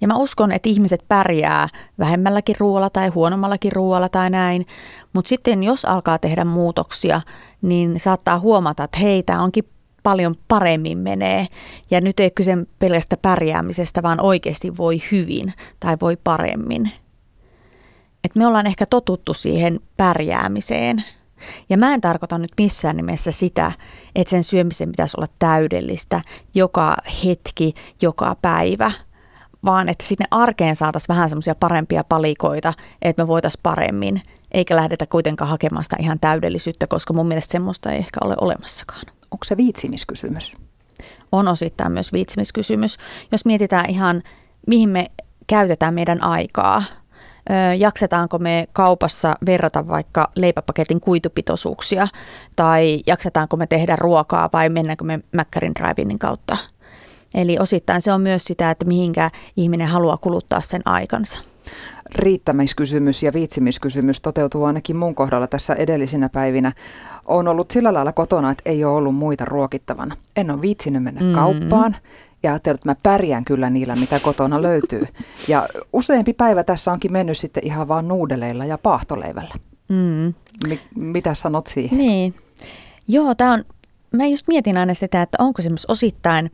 Ja 0.00 0.08
mä 0.08 0.16
uskon, 0.16 0.52
että 0.52 0.68
ihmiset 0.68 1.04
pärjää 1.08 1.68
vähemmälläkin 1.98 2.56
ruoalla 2.58 2.90
tai 2.90 3.08
huonommallakin 3.08 3.72
ruoalla 3.72 4.08
tai 4.08 4.30
näin. 4.30 4.66
Mutta 5.12 5.28
sitten 5.28 5.62
jos 5.62 5.84
alkaa 5.84 6.18
tehdä 6.18 6.44
muutoksia, 6.44 7.20
niin 7.62 8.00
saattaa 8.00 8.38
huomata, 8.38 8.84
että 8.84 8.98
hei, 8.98 9.22
tämä 9.22 9.42
onkin 9.42 9.64
paljon 10.02 10.34
paremmin 10.48 10.98
menee. 10.98 11.46
Ja 11.90 12.00
nyt 12.00 12.20
ei 12.20 12.30
kyse 12.30 12.56
pelkästä 12.78 13.16
pärjäämisestä, 13.16 14.02
vaan 14.02 14.20
oikeasti 14.20 14.76
voi 14.76 15.02
hyvin 15.12 15.52
tai 15.80 15.96
voi 16.00 16.16
paremmin. 16.24 16.90
Et 18.24 18.34
me 18.34 18.46
ollaan 18.46 18.66
ehkä 18.66 18.86
totuttu 18.86 19.34
siihen 19.34 19.80
pärjäämiseen. 19.96 21.04
Ja 21.68 21.78
mä 21.78 21.94
en 21.94 22.00
tarkoita 22.00 22.38
nyt 22.38 22.52
missään 22.58 22.96
nimessä 22.96 23.32
sitä, 23.32 23.72
että 24.14 24.30
sen 24.30 24.44
syömisen 24.44 24.90
pitäisi 24.90 25.16
olla 25.18 25.28
täydellistä 25.38 26.20
joka 26.54 26.96
hetki, 27.24 27.74
joka 28.02 28.36
päivä, 28.42 28.90
vaan 29.64 29.88
että 29.88 30.04
sinne 30.04 30.24
arkeen 30.30 30.76
saataisiin 30.76 31.14
vähän 31.14 31.28
semmoisia 31.28 31.54
parempia 31.54 32.04
palikoita, 32.04 32.74
että 33.02 33.22
me 33.22 33.26
voitaisiin 33.26 33.60
paremmin, 33.62 34.22
eikä 34.50 34.76
lähdetä 34.76 35.06
kuitenkaan 35.06 35.50
hakemaan 35.50 35.84
sitä 35.84 35.96
ihan 36.00 36.20
täydellisyyttä, 36.20 36.86
koska 36.86 37.12
mun 37.12 37.28
mielestä 37.28 37.52
semmoista 37.52 37.92
ei 37.92 37.98
ehkä 37.98 38.20
ole 38.24 38.34
olemassakaan. 38.40 39.06
Onko 39.30 39.44
se 39.44 39.56
viitsimiskysymys? 39.56 40.56
On 41.32 41.48
osittain 41.48 41.92
myös 41.92 42.12
viitsimiskysymys. 42.12 42.98
Jos 43.32 43.44
mietitään 43.44 43.90
ihan, 43.90 44.22
mihin 44.66 44.88
me 44.88 45.06
käytetään 45.46 45.94
meidän 45.94 46.22
aikaa, 46.22 46.82
jaksetaanko 47.78 48.38
me 48.38 48.68
kaupassa 48.72 49.36
verrata 49.46 49.88
vaikka 49.88 50.30
leipäpaketin 50.36 51.00
kuitupitoisuuksia 51.00 52.08
tai 52.56 53.02
jaksetaanko 53.06 53.56
me 53.56 53.66
tehdä 53.66 53.96
ruokaa 53.96 54.50
vai 54.52 54.68
mennäänkö 54.68 55.04
me 55.04 55.20
Mäkkärin 55.32 55.74
drive 55.74 56.18
kautta. 56.18 56.56
Eli 57.34 57.58
osittain 57.58 58.02
se 58.02 58.12
on 58.12 58.20
myös 58.20 58.44
sitä, 58.44 58.70
että 58.70 58.84
mihinkä 58.84 59.30
ihminen 59.56 59.88
haluaa 59.88 60.16
kuluttaa 60.16 60.60
sen 60.60 60.82
aikansa. 60.84 61.38
Riittämiskysymys 62.14 63.22
ja 63.22 63.32
viitsimiskysymys 63.32 64.20
toteutuu 64.20 64.64
ainakin 64.64 64.96
mun 64.96 65.14
kohdalla 65.14 65.46
tässä 65.46 65.74
edellisinä 65.74 66.28
päivinä. 66.28 66.72
On 67.24 67.48
ollut 67.48 67.70
sillä 67.70 67.94
lailla 67.94 68.12
kotona, 68.12 68.50
että 68.50 68.62
ei 68.66 68.84
ole 68.84 68.96
ollut 68.96 69.14
muita 69.14 69.44
ruokittavana. 69.44 70.16
En 70.36 70.50
ole 70.50 70.60
viitsinyt 70.60 71.02
mennä 71.02 71.20
mm. 71.20 71.32
kauppaan 71.32 71.96
ja 72.44 72.52
ajattelin, 72.52 72.74
että 72.74 72.88
mä 72.88 72.96
pärjään 73.02 73.44
kyllä 73.44 73.70
niillä, 73.70 73.96
mitä 73.96 74.20
kotona 74.20 74.62
löytyy. 74.62 75.06
Ja 75.48 75.68
useampi 75.92 76.32
päivä 76.32 76.64
tässä 76.64 76.92
onkin 76.92 77.12
mennyt 77.12 77.38
sitten 77.38 77.66
ihan 77.66 77.88
vaan 77.88 78.08
nuudeleilla 78.08 78.64
ja 78.64 78.78
paahtoleivällä. 78.78 79.54
Mm. 79.88 80.34
Mi- 80.68 80.80
mitä 80.94 81.34
sanot 81.34 81.66
siihen? 81.66 81.98
Niin. 81.98 82.34
Joo, 83.08 83.34
tämä 83.34 83.52
on, 83.52 83.64
mä 84.12 84.26
just 84.26 84.48
mietin 84.48 84.76
aina 84.76 84.94
sitä, 84.94 85.22
että 85.22 85.38
onko 85.40 85.62
semmoista 85.62 85.92
osittain 85.92 86.50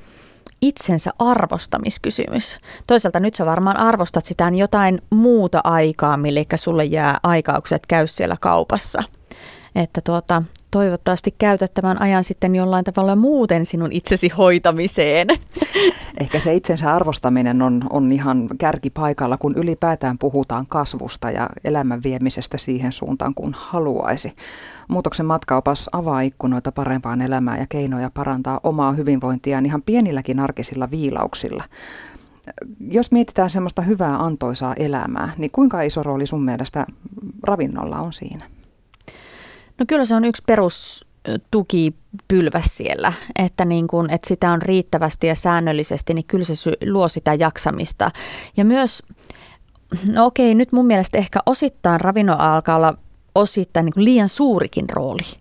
itsensä 0.62 1.10
arvostamiskysymys. 1.18 2.58
Toisaalta 2.86 3.20
nyt 3.20 3.34
sä 3.34 3.46
varmaan 3.46 3.76
arvostat 3.76 4.26
sitä 4.26 4.52
jotain 4.56 5.02
muuta 5.10 5.60
aikaa, 5.64 6.16
mille 6.16 6.44
sulle 6.56 6.84
jää 6.84 7.18
aikaukset 7.22 7.86
käy 7.86 8.06
siellä 8.06 8.36
kaupassa. 8.40 9.02
Että 9.74 10.00
tuota, 10.04 10.42
toivottavasti 10.70 11.34
käytät 11.38 11.74
tämän 11.74 12.00
ajan 12.00 12.24
sitten 12.24 12.54
jollain 12.54 12.84
tavalla 12.84 13.16
muuten 13.16 13.66
sinun 13.66 13.92
itsesi 13.92 14.28
hoitamiseen. 14.28 15.26
Ehkä 16.20 16.40
se 16.40 16.54
itsensä 16.54 16.94
arvostaminen 16.94 17.62
on, 17.62 17.82
on 17.90 18.12
ihan 18.12 18.48
kärkipaikalla, 18.58 19.36
kun 19.36 19.54
ylipäätään 19.56 20.18
puhutaan 20.18 20.66
kasvusta 20.68 21.30
ja 21.30 21.48
elämän 21.64 22.02
viemisestä 22.02 22.58
siihen 22.58 22.92
suuntaan, 22.92 23.34
kun 23.34 23.54
haluaisi. 23.58 24.32
Muutoksen 24.88 25.26
matkaopas 25.26 25.88
avaa 25.92 26.20
ikkunoita 26.20 26.72
parempaan 26.72 27.22
elämään 27.22 27.58
ja 27.58 27.66
keinoja 27.68 28.10
parantaa 28.14 28.60
omaa 28.62 28.92
hyvinvointiaan 28.92 29.66
ihan 29.66 29.82
pienilläkin 29.82 30.40
arkisilla 30.40 30.90
viilauksilla. 30.90 31.64
Jos 32.80 33.12
mietitään 33.12 33.50
semmoista 33.50 33.82
hyvää 33.82 34.24
antoisaa 34.24 34.74
elämää, 34.74 35.32
niin 35.38 35.50
kuinka 35.50 35.82
iso 35.82 36.02
rooli 36.02 36.26
sun 36.26 36.44
mielestä 36.44 36.86
ravinnolla 37.42 37.98
on 37.98 38.12
siinä? 38.12 38.44
No 39.80 39.86
kyllä 39.88 40.04
se 40.04 40.14
on 40.14 40.24
yksi 40.24 40.42
perus 40.46 41.06
tukipylväs 41.50 42.76
siellä, 42.76 43.12
että, 43.38 43.64
niin 43.64 43.86
kun, 43.86 44.10
että 44.10 44.28
sitä 44.28 44.52
on 44.52 44.62
riittävästi 44.62 45.26
ja 45.26 45.34
säännöllisesti, 45.34 46.14
niin 46.14 46.24
kyllä 46.24 46.44
se 46.44 46.72
luo 46.86 47.08
sitä 47.08 47.34
jaksamista. 47.34 48.10
Ja 48.56 48.64
myös, 48.64 49.02
no 50.14 50.26
okei, 50.26 50.54
nyt 50.54 50.72
mun 50.72 50.86
mielestä 50.86 51.18
ehkä 51.18 51.40
osittain 51.46 52.00
ravinno 52.00 52.36
alkaa 52.38 52.76
olla 52.76 52.94
osittain 53.34 53.86
niin 53.86 54.04
liian 54.04 54.28
suurikin 54.28 54.90
rooli. 54.90 55.40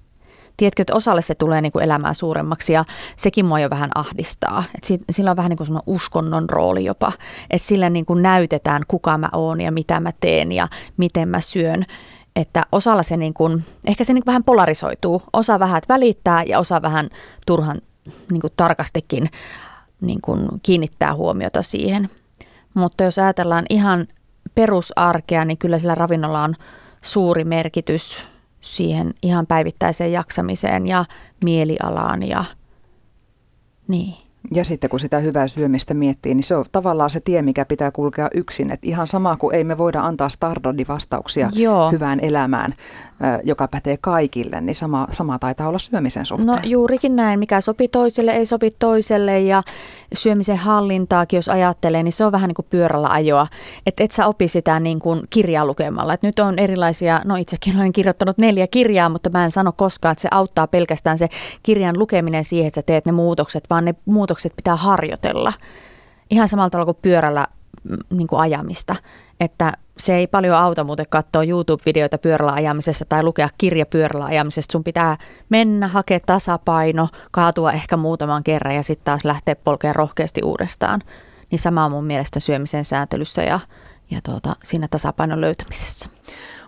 Tiedätkö, 0.57 0.81
että 0.81 0.95
osalle 0.95 1.21
se 1.21 1.35
tulee 1.35 1.61
niin 1.61 1.71
kuin 1.71 1.83
elämää 1.83 2.13
suuremmaksi 2.13 2.73
ja 2.73 2.85
sekin 3.15 3.45
mua 3.45 3.59
jo 3.59 3.69
vähän 3.69 3.89
ahdistaa. 3.95 4.63
Et 4.75 5.01
sillä 5.11 5.31
on 5.31 5.37
vähän 5.37 5.49
niin 5.49 5.57
kuin 5.57 5.79
uskonnon 5.85 6.49
rooli 6.49 6.85
jopa, 6.85 7.11
että 7.49 7.67
sillä 7.67 7.89
niin 7.89 8.05
kuin 8.05 8.21
näytetään 8.21 8.81
kuka 8.87 9.17
mä 9.17 9.29
oon 9.33 9.61
ja 9.61 9.71
mitä 9.71 9.99
mä 9.99 10.11
teen 10.21 10.51
ja 10.51 10.67
miten 10.97 11.29
mä 11.29 11.41
syön 11.41 11.85
että 12.35 12.63
osalla 12.71 13.03
se 13.03 13.17
niin 13.17 13.33
kuin, 13.33 13.65
ehkä 13.87 14.03
se 14.03 14.13
niin 14.13 14.23
kuin 14.23 14.31
vähän 14.31 14.43
polarisoituu. 14.43 15.21
Osa 15.33 15.59
vähän 15.59 15.81
välittää 15.89 16.43
ja 16.43 16.59
osa 16.59 16.81
vähän 16.81 17.09
turhan 17.45 17.77
niin 18.31 18.41
kuin 18.41 18.53
tarkastikin 18.57 19.29
niin 20.01 20.21
kuin 20.21 20.47
kiinnittää 20.63 21.15
huomiota 21.15 21.61
siihen. 21.61 22.09
Mutta 22.73 23.03
jos 23.03 23.19
ajatellaan 23.19 23.65
ihan 23.69 24.07
perusarkea, 24.55 25.45
niin 25.45 25.57
kyllä 25.57 25.79
sillä 25.79 25.95
ravinnolla 25.95 26.43
on 26.43 26.55
suuri 27.01 27.43
merkitys 27.43 28.23
siihen 28.61 29.13
ihan 29.23 29.47
päivittäiseen 29.47 30.11
jaksamiseen 30.11 30.87
ja 30.87 31.05
mielialaan 31.43 32.23
ja 32.23 32.45
niin. 33.87 34.28
Ja 34.53 34.65
sitten 34.65 34.89
kun 34.89 34.99
sitä 34.99 35.19
hyvää 35.19 35.47
syömistä 35.47 35.93
miettii, 35.93 36.35
niin 36.35 36.43
se 36.43 36.55
on 36.55 36.65
tavallaan 36.71 37.09
se 37.09 37.19
tie, 37.19 37.41
mikä 37.41 37.65
pitää 37.65 37.91
kulkea 37.91 38.29
yksin. 38.33 38.71
Et 38.71 38.79
ihan 38.83 39.07
sama 39.07 39.37
kuin 39.37 39.55
ei 39.55 39.63
me 39.63 39.77
voida 39.77 40.01
antaa 40.01 40.29
standardivastauksia 40.29 41.49
Joo. 41.53 41.91
hyvään 41.91 42.19
elämään, 42.19 42.73
joka 43.43 43.67
pätee 43.67 43.97
kaikille, 44.01 44.61
niin 44.61 44.75
sama, 44.75 45.07
sama 45.11 45.39
taitaa 45.39 45.67
olla 45.67 45.79
syömisen 45.79 46.25
suhteen. 46.25 46.47
No 46.47 46.59
juurikin 46.63 47.15
näin, 47.15 47.39
mikä 47.39 47.61
sopi 47.61 47.87
toiselle, 47.87 48.31
ei 48.31 48.45
sopi 48.45 48.71
toiselle 48.79 49.39
ja 49.39 49.63
syömisen 50.13 50.57
hallintaakin, 50.57 51.37
jos 51.37 51.49
ajattelee, 51.49 52.03
niin 52.03 52.13
se 52.13 52.25
on 52.25 52.31
vähän 52.31 52.47
niin 52.47 52.55
kuin 52.55 52.67
pyörällä 52.69 53.07
ajoa. 53.07 53.47
Että 53.85 54.03
et 54.03 54.11
sä 54.11 54.27
opi 54.27 54.47
sitä 54.47 54.79
niin 54.79 54.99
kuin 54.99 55.21
kirjaa 55.29 55.65
lukemalla. 55.65 56.13
Et 56.13 56.23
nyt 56.23 56.39
on 56.39 56.59
erilaisia, 56.59 57.21
no 57.25 57.35
itsekin 57.35 57.77
olen 57.77 57.93
kirjoittanut 57.93 58.37
neljä 58.37 58.67
kirjaa, 58.67 59.09
mutta 59.09 59.29
mä 59.29 59.45
en 59.45 59.51
sano 59.51 59.71
koskaan, 59.71 60.11
että 60.11 60.21
se 60.21 60.27
auttaa 60.31 60.67
pelkästään 60.67 61.17
se 61.17 61.29
kirjan 61.63 61.99
lukeminen 61.99 62.43
siihen, 62.43 62.67
että 62.67 62.81
sä 62.81 62.85
teet 62.85 63.05
ne 63.05 63.11
muutokset, 63.11 63.63
vaan 63.69 63.85
ne 63.85 63.95
muutokset 64.05 64.28
pitää 64.55 64.75
harjoitella. 64.75 65.53
Ihan 66.29 66.47
samalla 66.47 66.69
tavalla 66.69 66.93
kuin 66.93 67.01
pyörällä 67.01 67.47
mm, 67.83 67.97
niin 68.17 68.27
kuin 68.27 68.39
ajamista, 68.39 68.95
että 69.39 69.73
se 69.97 70.15
ei 70.15 70.27
paljon 70.27 70.55
auta 70.57 70.83
muuten 70.83 71.05
katsoa 71.09 71.43
YouTube-videoita 71.43 72.17
pyörällä 72.17 72.53
ajamisesta 72.53 73.05
tai 73.05 73.23
lukea 73.23 73.49
kirja 73.57 73.85
pyörällä 73.85 74.25
ajamisesta. 74.25 74.71
Sun 74.71 74.83
pitää 74.83 75.17
mennä, 75.49 75.87
hakea 75.87 76.19
tasapaino, 76.25 77.09
kaatua 77.31 77.71
ehkä 77.71 77.97
muutaman 77.97 78.43
kerran 78.43 78.75
ja 78.75 78.83
sitten 78.83 79.05
taas 79.05 79.25
lähteä 79.25 79.55
polkeen 79.55 79.95
rohkeasti 79.95 80.41
uudestaan. 80.43 81.01
Niin 81.51 81.59
sama 81.59 81.85
on 81.85 81.91
mun 81.91 82.05
mielestä 82.05 82.39
syömisen 82.39 82.85
sääntelyssä 82.85 83.43
ja, 83.43 83.59
ja 84.11 84.19
tuota, 84.23 84.55
siinä 84.63 84.87
tasapainon 84.87 85.41
löytämisessä. 85.41 86.09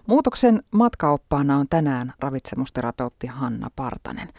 Muutoksen 0.07 0.63
matkaoppaana 0.71 1.57
on 1.57 1.65
tänään 1.69 2.13
ravitsemusterapeutti 2.19 3.27
Hanna 3.27 3.69
Partanen. 3.75 4.29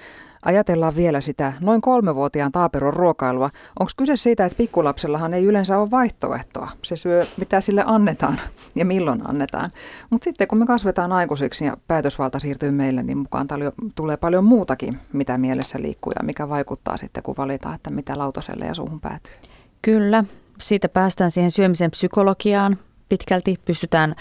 Ajatellaan 0.42 0.96
vielä 0.96 1.20
sitä 1.20 1.52
noin 1.60 1.80
kolmevuotiaan 1.80 2.52
taaperon 2.52 2.94
ruokailua. 2.94 3.50
Onko 3.80 3.92
kyse 3.96 4.16
siitä, 4.16 4.44
että 4.44 4.56
pikkulapsellahan 4.56 5.34
ei 5.34 5.44
yleensä 5.44 5.78
ole 5.78 5.90
vaihtoehtoa? 5.90 6.70
Se 6.82 6.96
syö, 6.96 7.26
mitä 7.36 7.60
sille 7.60 7.82
annetaan 7.86 8.40
ja 8.76 8.84
milloin 8.84 9.28
annetaan. 9.28 9.70
Mutta 10.10 10.24
sitten 10.24 10.48
kun 10.48 10.58
me 10.58 10.66
kasvetaan 10.66 11.12
aikuisiksi 11.12 11.64
ja 11.64 11.76
päätösvalta 11.88 12.38
siirtyy 12.38 12.70
meille, 12.70 13.02
niin 13.02 13.18
mukaan 13.18 13.46
tulee 13.94 14.16
paljon 14.16 14.44
muutakin, 14.44 14.94
mitä 15.12 15.38
mielessä 15.38 15.82
liikkuu 15.82 16.12
ja 16.18 16.24
mikä 16.24 16.48
vaikuttaa 16.48 16.96
sitten, 16.96 17.22
kun 17.22 17.34
valitaan, 17.38 17.74
että 17.74 17.90
mitä 17.90 18.18
lautaselle 18.18 18.64
ja 18.66 18.74
suuhun 18.74 19.00
päätyy. 19.00 19.34
Kyllä, 19.82 20.24
siitä 20.58 20.88
päästään 20.88 21.30
siihen 21.30 21.50
syömisen 21.50 21.90
psykologiaan 21.90 22.78
pitkälti. 23.08 23.60
Pystytään 23.64 24.14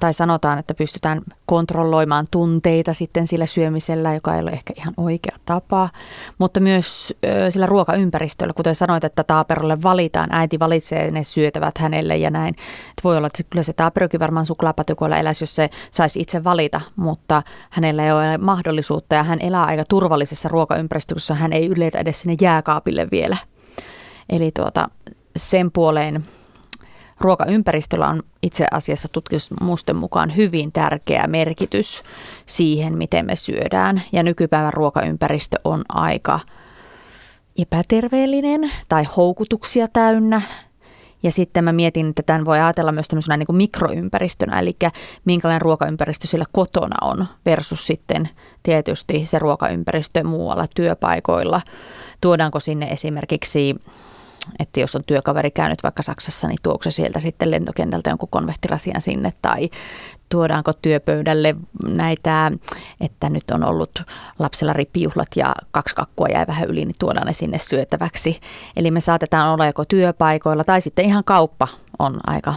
tai 0.00 0.14
sanotaan, 0.14 0.58
että 0.58 0.74
pystytään 0.74 1.22
kontrolloimaan 1.46 2.26
tunteita 2.30 2.92
sitten 2.92 3.26
sillä 3.26 3.46
syömisellä, 3.46 4.14
joka 4.14 4.34
ei 4.34 4.40
ole 4.40 4.50
ehkä 4.50 4.72
ihan 4.76 4.94
oikea 4.96 5.36
tapa, 5.44 5.88
mutta 6.38 6.60
myös 6.60 7.14
sillä 7.50 7.66
ruokaympäristöllä, 7.66 8.52
kuten 8.52 8.74
sanoit, 8.74 9.04
että 9.04 9.24
taaperolle 9.24 9.82
valitaan, 9.82 10.28
äiti 10.32 10.58
valitsee 10.58 11.10
ne 11.10 11.24
syötävät 11.24 11.78
hänelle 11.78 12.16
ja 12.16 12.30
näin. 12.30 12.54
Että 12.90 13.04
voi 13.04 13.16
olla, 13.16 13.26
että 13.26 13.42
kyllä 13.50 13.62
se 13.62 13.72
taaperokin 13.72 14.20
varmaan 14.20 14.46
suklaapatukoilla 14.46 15.16
eläisi, 15.16 15.42
jos 15.42 15.54
se 15.54 15.70
saisi 15.90 16.20
itse 16.20 16.44
valita, 16.44 16.80
mutta 16.96 17.42
hänellä 17.70 18.04
ei 18.04 18.12
ole 18.12 18.38
mahdollisuutta 18.38 19.14
ja 19.14 19.22
hän 19.22 19.38
elää 19.40 19.64
aika 19.64 19.84
turvallisessa 19.88 20.48
ruokaympäristössä, 20.48 21.34
hän 21.34 21.52
ei 21.52 21.66
yleitä 21.66 21.98
edes 21.98 22.20
sinne 22.20 22.36
jääkaapille 22.40 23.08
vielä. 23.10 23.36
Eli 24.30 24.50
tuota, 24.50 24.88
sen 25.36 25.70
puoleen 25.72 26.24
ruokaympäristöllä 27.24 28.08
on 28.08 28.22
itse 28.42 28.66
asiassa 28.70 29.08
tutkimusten 29.12 29.96
mukaan 29.96 30.36
hyvin 30.36 30.72
tärkeä 30.72 31.26
merkitys 31.26 32.02
siihen, 32.46 32.98
miten 32.98 33.26
me 33.26 33.36
syödään. 33.36 34.02
Ja 34.12 34.22
nykypäivän 34.22 34.72
ruokaympäristö 34.72 35.56
on 35.64 35.82
aika 35.88 36.40
epäterveellinen 37.58 38.70
tai 38.88 39.04
houkutuksia 39.16 39.88
täynnä. 39.88 40.42
Ja 41.22 41.30
sitten 41.30 41.64
mä 41.64 41.72
mietin, 41.72 42.08
että 42.08 42.22
tämän 42.22 42.44
voi 42.44 42.60
ajatella 42.60 42.92
myös 42.92 43.08
tämmöisenä 43.08 43.36
niin 43.36 43.46
kuin 43.46 43.56
mikroympäristönä, 43.56 44.58
eli 44.58 44.76
minkälainen 45.24 45.62
ruokaympäristö 45.62 46.26
sillä 46.26 46.44
kotona 46.52 46.96
on 47.02 47.26
versus 47.46 47.86
sitten 47.86 48.28
tietysti 48.62 49.26
se 49.26 49.38
ruokaympäristö 49.38 50.24
muualla 50.24 50.66
työpaikoilla. 50.74 51.60
Tuodaanko 52.20 52.60
sinne 52.60 52.86
esimerkiksi 52.86 53.74
että 54.58 54.80
jos 54.80 54.96
on 54.96 55.04
työkaveri 55.04 55.50
käynyt 55.50 55.82
vaikka 55.82 56.02
Saksassa, 56.02 56.48
niin 56.48 56.58
tuokse 56.62 56.90
sieltä 56.90 57.20
sitten 57.20 57.50
lentokentältä 57.50 58.10
jonkun 58.10 58.28
konvehtirasian 58.28 59.00
sinne 59.00 59.32
tai 59.42 59.70
tuodaanko 60.28 60.72
työpöydälle 60.72 61.54
näitä, 61.86 62.52
että 63.00 63.30
nyt 63.30 63.50
on 63.50 63.64
ollut 63.64 64.02
lapsella 64.38 64.72
rippijuhlat 64.72 65.28
ja 65.36 65.54
kaksi 65.70 65.94
kakkua 65.94 66.26
jäi 66.28 66.46
vähän 66.46 66.68
yli, 66.68 66.84
niin 66.84 66.96
tuodaan 67.00 67.26
ne 67.26 67.32
sinne 67.32 67.58
syötäväksi. 67.58 68.40
Eli 68.76 68.90
me 68.90 69.00
saatetaan 69.00 69.52
olla 69.52 69.66
joko 69.66 69.84
työpaikoilla 69.84 70.64
tai 70.64 70.80
sitten 70.80 71.04
ihan 71.04 71.24
kauppa 71.24 71.68
on 71.98 72.20
aika, 72.26 72.54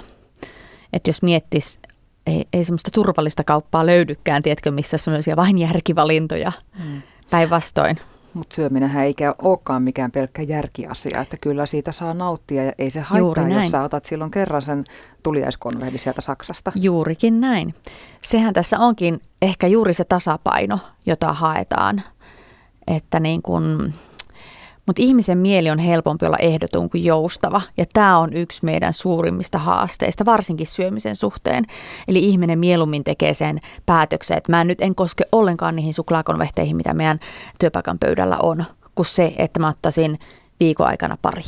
että 0.94 1.10
jos 1.10 1.22
miettisi 1.22 1.80
ei, 2.28 2.46
ei 2.54 2.64
semmoista 2.64 2.92
turvallista 2.92 3.44
kauppaa 3.44 3.86
löydykään, 3.86 4.44
tiedätkö, 4.44 4.72
missä 4.72 4.98
semmoisia 4.98 5.36
vain 5.36 5.58
järkivalintoja 5.58 6.52
mm. 6.84 7.02
päinvastoin. 7.32 7.98
Mutta 8.38 8.56
syöminenhän 8.56 9.06
eikä 9.06 9.36
olekaan 9.42 9.84
mikään 9.84 10.12
pelkkä 10.12 10.42
järkiasia, 10.42 11.22
että 11.22 11.38
kyllä 11.38 11.66
siitä 11.66 11.92
saa 11.92 12.14
nauttia 12.14 12.64
ja 12.64 12.72
ei 12.78 12.90
se 12.92 13.00
haittaa, 13.00 13.50
jos 13.50 13.72
sä 13.72 13.82
otat 13.82 14.06
silloin 14.06 14.32
kerran 14.32 14.62
sen 14.62 14.84
tuliaiskonvehdi 15.24 15.98
sieltä 15.98 16.22
Saksasta. 16.22 16.72
Juurikin 16.76 17.42
näin. 17.42 17.76
Sehän 18.22 18.54
tässä 18.54 18.80
onkin 18.80 19.22
ehkä 19.42 19.68
juuri 19.68 19.94
se 19.94 20.04
tasapaino, 20.04 20.80
jota 21.06 21.34
haetaan, 21.34 22.02
että 22.88 23.20
niin 23.20 23.42
kun 23.42 23.94
mutta 24.88 25.02
ihmisen 25.02 25.38
mieli 25.38 25.70
on 25.70 25.80
helpompi 25.80 26.26
olla 26.26 26.38
ehdoton 26.38 26.90
kuin 26.90 27.04
joustava. 27.04 27.62
Ja 27.78 27.86
tämä 27.94 28.18
on 28.18 28.34
yksi 28.34 28.66
meidän 28.66 28.94
suurimmista 28.94 29.58
haasteista, 29.58 30.26
varsinkin 30.26 30.68
syömisen 30.68 31.16
suhteen. 31.16 31.66
Eli 32.08 32.26
ihminen 32.26 32.60
mieluummin 32.60 33.04
tekee 33.04 33.34
sen 33.34 33.60
päätöksen, 33.86 34.38
että 34.38 34.52
mä 34.52 34.64
nyt 34.64 34.82
en 34.82 34.96
koske 34.96 35.26
ollenkaan 35.32 35.76
niihin 35.76 35.94
suklaakonvehteihin, 35.94 36.76
mitä 36.76 36.94
meidän 36.94 37.20
työpaikan 37.60 38.00
pöydällä 38.00 38.38
on, 38.44 38.66
kuin 38.96 39.06
se, 39.06 39.34
että 39.38 39.60
mä 39.60 39.70
ottaisin 39.70 40.20
viikon 40.60 40.88
aikana 40.88 41.18
pari. 41.22 41.42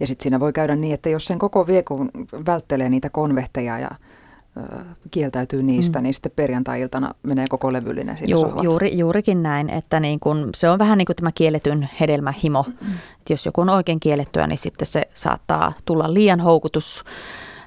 Ja 0.00 0.06
sitten 0.06 0.22
siinä 0.22 0.40
voi 0.40 0.52
käydä 0.52 0.76
niin, 0.76 0.94
että 0.94 1.08
jos 1.08 1.24
sen 1.24 1.38
koko 1.38 1.66
viikon 1.66 2.10
välttelee 2.46 2.88
niitä 2.88 3.10
konvehteja 3.10 3.78
ja 3.78 3.90
kieltäytyy 5.10 5.62
niistä, 5.62 5.98
mm. 5.98 6.02
niin 6.02 6.14
sitten 6.14 6.32
perjantai-iltana 6.36 7.14
menee 7.22 7.46
koko 7.48 7.72
levyllinen 7.72 8.18
siinä 8.18 8.30
Ju, 8.30 8.62
juuri, 8.62 8.98
Juurikin 8.98 9.42
näin, 9.42 9.70
että 9.70 10.00
niin 10.00 10.20
kun, 10.20 10.50
se 10.56 10.70
on 10.70 10.78
vähän 10.78 10.98
niin 10.98 11.06
kuin 11.06 11.16
tämä 11.16 11.32
kielletyn 11.32 11.88
hedelmähimo. 12.00 12.62
Mm. 12.68 12.94
Että 13.18 13.32
jos 13.32 13.46
joku 13.46 13.60
on 13.60 13.68
oikein 13.68 14.00
kiellettyä, 14.00 14.46
niin 14.46 14.58
sitten 14.58 14.86
se 14.86 15.08
saattaa 15.14 15.72
tulla 15.84 16.14
liian 16.14 16.40
houkutus, 16.40 17.04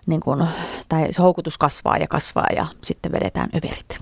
niin 0.05 0.21
kun, 0.21 0.47
tai 0.89 1.13
se 1.13 1.21
houkutus 1.21 1.57
kasvaa 1.57 1.97
ja 1.97 2.07
kasvaa 2.07 2.47
ja 2.55 2.65
sitten 2.83 3.11
vedetään 3.11 3.49
överit. 3.55 3.99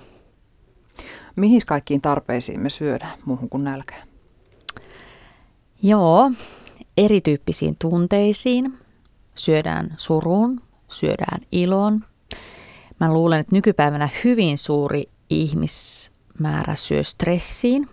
Mihin 1.36 1.62
kaikkiin 1.67 2.01
tarpeisiin 2.01 2.60
me 2.60 2.69
syödään 2.69 3.17
muuhun 3.25 3.50
kuin 3.50 3.63
nälkään? 3.63 4.08
Joo, 5.84 6.31
erityyppisiin 6.98 7.75
tunteisiin. 7.79 8.74
Syödään 9.36 9.93
suruun, 9.98 10.62
syödään 10.89 11.41
iloon, 11.51 12.05
Mä 12.99 13.13
luulen, 13.13 13.39
että 13.39 13.55
nykypäivänä 13.55 14.09
hyvin 14.23 14.57
suuri 14.57 15.03
ihmismäärä 15.29 16.75
syö 16.75 17.03
stressiin, 17.03 17.87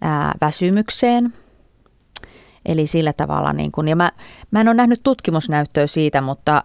ää, 0.00 0.34
väsymykseen. 0.40 1.32
Eli 2.66 2.86
sillä 2.86 3.12
tavalla, 3.12 3.52
niin 3.52 3.72
kun, 3.72 3.88
ja 3.88 3.96
mä, 3.96 4.12
mä 4.50 4.60
en 4.60 4.68
ole 4.68 4.74
nähnyt 4.74 5.00
tutkimusnäyttöä 5.02 5.86
siitä, 5.86 6.20
mutta 6.20 6.64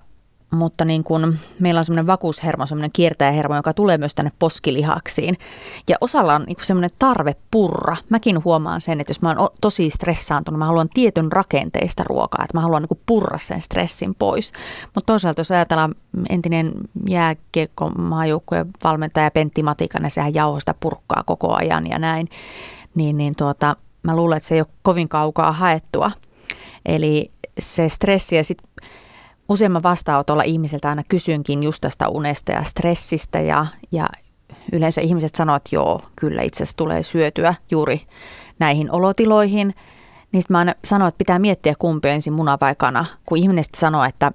mutta 0.51 0.85
niin 0.85 1.03
kun 1.03 1.37
meillä 1.59 1.79
on 1.79 1.85
semmoinen 1.85 2.07
vakuushermo, 2.07 2.65
semmoinen 2.65 2.91
kiertäjähermo, 2.93 3.55
joka 3.55 3.73
tulee 3.73 3.97
myös 3.97 4.15
tänne 4.15 4.31
poskilihaksiin. 4.39 5.37
Ja 5.89 5.97
osalla 6.01 6.35
on 6.35 6.43
niin 6.43 6.57
semmoinen 6.61 6.89
tarve 6.99 7.35
purra. 7.51 7.97
Mäkin 8.09 8.43
huomaan 8.43 8.81
sen, 8.81 9.01
että 9.01 9.11
jos 9.11 9.21
mä 9.21 9.29
oon 9.29 9.49
tosi 9.61 9.89
stressaantunut, 9.89 10.59
mä 10.59 10.65
haluan 10.65 10.89
tietyn 10.93 11.31
rakenteista 11.31 12.03
ruokaa, 12.03 12.43
että 12.43 12.57
mä 12.57 12.61
haluan 12.61 12.83
niin 12.89 13.01
purra 13.05 13.37
sen 13.37 13.61
stressin 13.61 14.15
pois. 14.15 14.53
Mutta 14.95 15.05
toisaalta 15.05 15.39
jos 15.39 15.51
ajatellaan 15.51 15.95
entinen 16.29 16.73
jääkiekko 17.09 17.89
maajoukkojen 17.89 18.67
valmentaja 18.83 19.31
Pentti 19.31 19.63
Matikainen, 19.63 20.11
sehän 20.11 20.33
jauhosta 20.33 20.75
purkkaa 20.79 21.23
koko 21.25 21.55
ajan 21.55 21.89
ja 21.89 21.99
näin, 21.99 22.29
niin, 22.95 23.17
niin 23.17 23.35
tuota, 23.35 23.75
mä 24.03 24.15
luulen, 24.15 24.37
että 24.37 24.47
se 24.47 24.55
ei 24.55 24.61
ole 24.61 24.67
kovin 24.81 25.09
kaukaa 25.09 25.51
haettua. 25.51 26.11
Eli 26.85 27.31
se 27.59 27.89
stressi 27.89 28.35
ja 28.35 28.43
sitten 28.43 28.71
useamman 29.49 29.83
vastaanotolla 29.83 30.43
ihmiseltä 30.43 30.89
aina 30.89 31.03
kysynkin 31.09 31.63
just 31.63 31.81
tästä 31.81 32.09
unesta 32.09 32.51
ja 32.51 32.63
stressistä 32.63 33.39
ja, 33.39 33.65
ja 33.91 34.09
yleensä 34.71 35.01
ihmiset 35.01 35.35
sanoo, 35.35 35.55
että 35.55 35.75
joo, 35.75 36.01
kyllä 36.15 36.41
itse 36.41 36.63
asiassa 36.63 36.77
tulee 36.77 37.03
syötyä 37.03 37.55
juuri 37.71 38.01
näihin 38.59 38.91
olotiloihin. 38.91 39.75
Sitten 40.21 40.45
mä 40.49 40.57
aina 40.57 40.75
sanon, 40.85 41.07
että 41.07 41.17
pitää 41.17 41.39
miettiä 41.39 41.73
kumpi 41.79 42.09
ensin 42.09 42.33
muna 42.33 42.57
vai 42.61 42.75
kana. 42.75 43.05
Kun 43.25 43.37
ihminen 43.37 43.63
sanoo, 43.77 44.03
että 44.03 44.31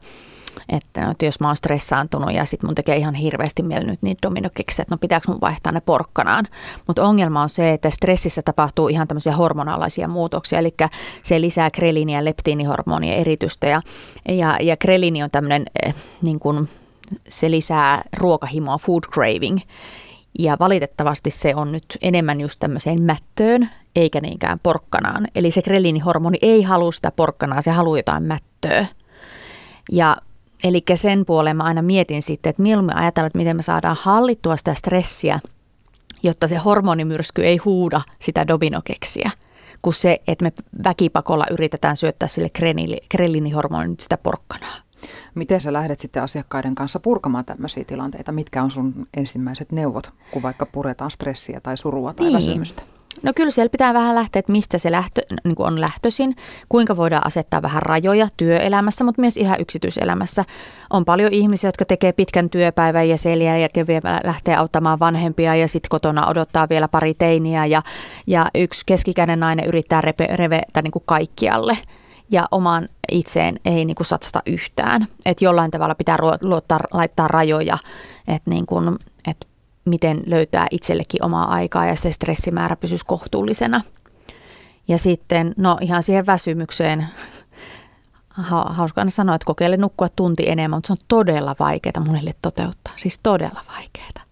että, 0.68 1.04
no, 1.04 1.10
että 1.10 1.26
jos 1.26 1.40
mä 1.40 1.46
oon 1.46 1.56
stressaantunut 1.56 2.32
ja 2.32 2.44
sitten 2.44 2.68
mun 2.68 2.74
tekee 2.74 2.96
ihan 2.96 3.14
hirveästi 3.14 3.62
mieli 3.62 3.86
nyt 3.86 4.02
niitä 4.02 4.28
dominokeksejä, 4.28 4.82
että 4.82 4.94
no 4.94 4.98
pitääkö 4.98 5.32
mun 5.32 5.40
vaihtaa 5.40 5.72
ne 5.72 5.80
porkkanaan. 5.80 6.44
Mutta 6.86 7.04
ongelma 7.04 7.42
on 7.42 7.48
se, 7.48 7.72
että 7.72 7.90
stressissä 7.90 8.42
tapahtuu 8.42 8.88
ihan 8.88 9.08
tämmöisiä 9.08 9.32
hormonalaisia 9.32 10.08
muutoksia, 10.08 10.58
eli 10.58 10.74
se 11.22 11.40
lisää 11.40 11.70
kreliini- 11.70 12.14
ja 12.14 12.24
leptiinihormonien 12.24 13.18
eritystä 13.18 13.66
ja, 13.66 13.82
ja, 14.28 14.58
ja 14.60 14.76
kreliini 14.76 15.22
on 15.22 15.30
tämmöinen, 15.30 15.66
eh, 15.84 15.94
niin 16.22 16.38
kuin, 16.38 16.68
se 17.28 17.50
lisää 17.50 18.02
ruokahimoa, 18.16 18.78
food 18.78 19.02
craving. 19.14 19.58
Ja 20.38 20.56
valitettavasti 20.60 21.30
se 21.30 21.54
on 21.54 21.72
nyt 21.72 21.98
enemmän 22.02 22.40
just 22.40 22.60
tämmöiseen 22.60 23.02
mättöön, 23.02 23.70
eikä 23.96 24.20
niinkään 24.20 24.60
porkkanaan. 24.62 25.26
Eli 25.34 25.50
se 25.50 25.62
kreliinihormoni 25.62 26.38
ei 26.42 26.62
halua 26.62 26.92
sitä 26.92 27.10
porkkanaa, 27.10 27.62
se 27.62 27.70
haluaa 27.70 27.98
jotain 27.98 28.22
mättöä. 28.22 28.86
Ja 29.92 30.16
Eli 30.66 30.82
sen 30.94 31.26
puoleen 31.26 31.56
mä 31.56 31.62
aina 31.62 31.82
mietin 31.82 32.22
sitten, 32.22 32.50
että 32.50 32.62
mieluummin 32.62 32.96
ajatella, 32.96 33.26
että 33.26 33.38
miten 33.38 33.56
me 33.56 33.62
saadaan 33.62 33.96
hallittua 34.00 34.56
sitä 34.56 34.74
stressiä, 34.74 35.40
jotta 36.22 36.48
se 36.48 36.56
hormonimyrsky 36.56 37.44
ei 37.44 37.56
huuda 37.56 38.00
sitä 38.18 38.48
dominokeksiä, 38.48 39.30
kuin 39.82 39.94
se, 39.94 40.20
että 40.28 40.44
me 40.44 40.52
väkipakolla 40.84 41.46
yritetään 41.50 41.96
syöttää 41.96 42.28
sille 42.28 42.50
krelinihormonin 43.08 43.96
sitä 44.00 44.18
porkkanaa. 44.18 44.76
Miten 45.34 45.60
sä 45.60 45.72
lähdet 45.72 46.00
sitten 46.00 46.22
asiakkaiden 46.22 46.74
kanssa 46.74 47.00
purkamaan 47.00 47.44
tämmöisiä 47.44 47.84
tilanteita? 47.84 48.32
Mitkä 48.32 48.62
on 48.62 48.70
sun 48.70 49.06
ensimmäiset 49.16 49.72
neuvot, 49.72 50.10
kun 50.30 50.42
vaikka 50.42 50.66
puretaan 50.66 51.10
stressiä 51.10 51.60
tai 51.60 51.76
surua 51.76 52.14
tai 52.14 52.26
niin. 52.26 52.36
väsymystä? 52.36 52.82
No 53.22 53.32
kyllä 53.36 53.50
siellä 53.50 53.70
pitää 53.70 53.94
vähän 53.94 54.14
lähteä, 54.14 54.40
että 54.40 54.52
mistä 54.52 54.78
se 54.78 54.90
lähtö, 54.90 55.22
niin 55.44 55.54
on 55.58 55.80
lähtöisin, 55.80 56.36
kuinka 56.68 56.96
voidaan 56.96 57.26
asettaa 57.26 57.62
vähän 57.62 57.82
rajoja 57.82 58.28
työelämässä, 58.36 59.04
mutta 59.04 59.20
myös 59.20 59.36
ihan 59.36 59.60
yksityiselämässä. 59.60 60.44
On 60.90 61.04
paljon 61.04 61.32
ihmisiä, 61.32 61.68
jotka 61.68 61.84
tekee 61.84 62.12
pitkän 62.12 62.50
työpäivän 62.50 63.08
ja 63.08 63.18
sen 63.18 63.42
jälkeen 63.42 63.86
vielä 63.86 64.20
lähtee 64.24 64.56
auttamaan 64.56 64.98
vanhempia 64.98 65.54
ja 65.54 65.68
sitten 65.68 65.88
kotona 65.88 66.26
odottaa 66.28 66.68
vielä 66.68 66.88
pari 66.88 67.14
teiniä 67.14 67.66
ja, 67.66 67.82
ja 68.26 68.46
yksi 68.54 68.82
keskikäinen 68.86 69.40
nainen 69.40 69.66
yrittää 69.66 70.00
repe, 70.00 70.28
revetä 70.32 70.82
niin 70.82 70.92
kuin 70.92 71.04
kaikkialle 71.06 71.78
ja 72.30 72.46
omaan 72.50 72.88
itseen 73.12 73.60
ei 73.64 73.84
niin 73.84 73.94
kuin 73.94 74.06
satsata 74.06 74.42
yhtään. 74.46 75.06
Että 75.26 75.44
jollain 75.44 75.70
tavalla 75.70 75.94
pitää 75.94 76.16
luottaa, 76.42 76.80
laittaa 76.92 77.28
rajoja, 77.28 77.78
että, 78.28 78.50
niin 78.50 78.66
kuin, 78.66 78.96
että 79.30 79.46
miten 79.86 80.22
löytää 80.26 80.66
itsellekin 80.70 81.24
omaa 81.24 81.50
aikaa 81.50 81.86
ja 81.86 81.96
se 81.96 82.12
stressimäärä 82.12 82.76
pysyisi 82.76 83.06
kohtuullisena. 83.06 83.80
Ja 84.88 84.98
sitten, 84.98 85.54
no 85.56 85.78
ihan 85.80 86.02
siihen 86.02 86.26
väsymykseen, 86.26 87.06
hauska 88.70 89.04
sanoa, 89.08 89.34
että 89.34 89.46
kokeile 89.46 89.76
nukkua 89.76 90.08
tunti 90.16 90.48
enemmän, 90.48 90.76
mutta 90.76 90.86
se 90.86 90.92
on 90.92 91.06
todella 91.08 91.56
vaikeaa 91.58 92.04
monille 92.06 92.34
toteuttaa, 92.42 92.94
siis 92.96 93.20
todella 93.22 93.60
vaikeaa. 93.68 94.26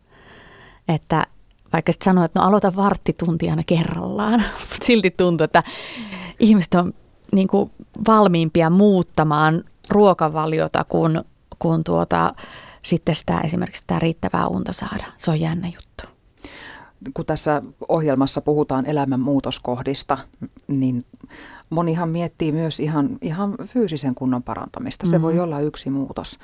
Että 0.89 1.27
vaikka 1.73 1.93
sitten 1.93 2.05
sanoo, 2.05 2.25
että 2.25 2.41
no 2.41 2.47
aloita 2.47 2.77
varttitunti 2.77 3.51
aina 3.51 3.63
kerrallaan, 3.67 4.43
mutta 4.71 4.85
silti 4.85 5.11
tuntuu, 5.11 5.45
että 5.45 5.63
ihmiset 6.41 6.75
on 6.75 6.95
niin 7.33 7.49
kuin 7.49 7.71
valmiimpia 8.07 8.71
muuttamaan 8.71 9.65
ruokavaliota 9.91 10.85
kuin, 10.85 11.25
kuin 11.59 11.85
tuota, 11.85 12.35
sitten 12.85 13.15
sitä 13.15 13.41
esimerkiksi 13.41 13.81
sitä 13.81 13.99
riittävää 13.99 14.47
unta 14.47 14.73
saada. 14.73 15.05
Se 15.19 15.31
on 15.31 15.41
jännä 15.41 15.69
juttu. 15.69 16.05
kun 17.15 17.27
tässä 17.27 17.63
ohjelmassa 17.89 18.41
puhutaan 18.41 18.87
elämän 18.87 19.21
muutoskohdista, 19.21 20.19
niin 20.67 21.03
monihan 21.71 22.09
miettii 22.09 22.53
myös 22.53 22.81
ihan, 22.81 23.19
ihan 23.23 23.55
fyysisen 23.67 24.15
kunnon 24.15 24.43
parantamista. 24.43 25.07
Se 25.07 25.13
mm-hmm. 25.13 25.23
voi 25.23 25.41
olla 25.41 25.61
yksi 25.61 25.91
muutos. 25.91 26.39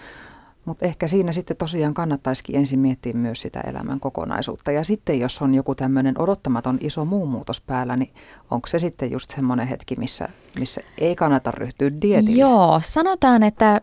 Mutta 0.65 0.87
ehkä 0.87 1.07
siinä 1.07 1.33
sitten 1.33 1.57
tosiaan 1.57 1.95
kannattaisikin 1.95 2.57
ensin 2.57 2.79
miettiä 2.79 3.13
myös 3.13 3.41
sitä 3.41 3.61
elämän 3.61 4.01
kokonaisuutta. 4.01 4.73
Ja 4.73 4.85
sitten 4.85 5.21
jos 5.21 5.43
on 5.43 5.55
joku 5.55 5.75
tämmöinen 5.75 6.21
odottamaton 6.21 6.79
iso 6.81 7.05
muu 7.05 7.27
muutos 7.27 7.61
päällä, 7.61 7.97
niin 7.97 8.11
onko 8.51 8.67
se 8.67 8.79
sitten 8.79 9.11
just 9.11 9.31
semmoinen 9.31 9.67
hetki, 9.67 9.95
missä, 9.99 10.29
missä 10.59 10.81
ei 10.99 11.17
kannata 11.17 11.51
ryhtyä 11.51 11.91
dietille? 12.03 12.41
Joo, 12.41 12.81
sanotaan, 12.85 13.43
että 13.43 13.81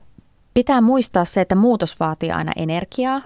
pitää 0.57 0.81
muistaa 0.81 1.25
se, 1.25 1.41
että 1.41 1.55
muutos 1.55 1.99
vaatii 1.99 2.31
aina 2.31 2.51
energiaa. 2.55 3.21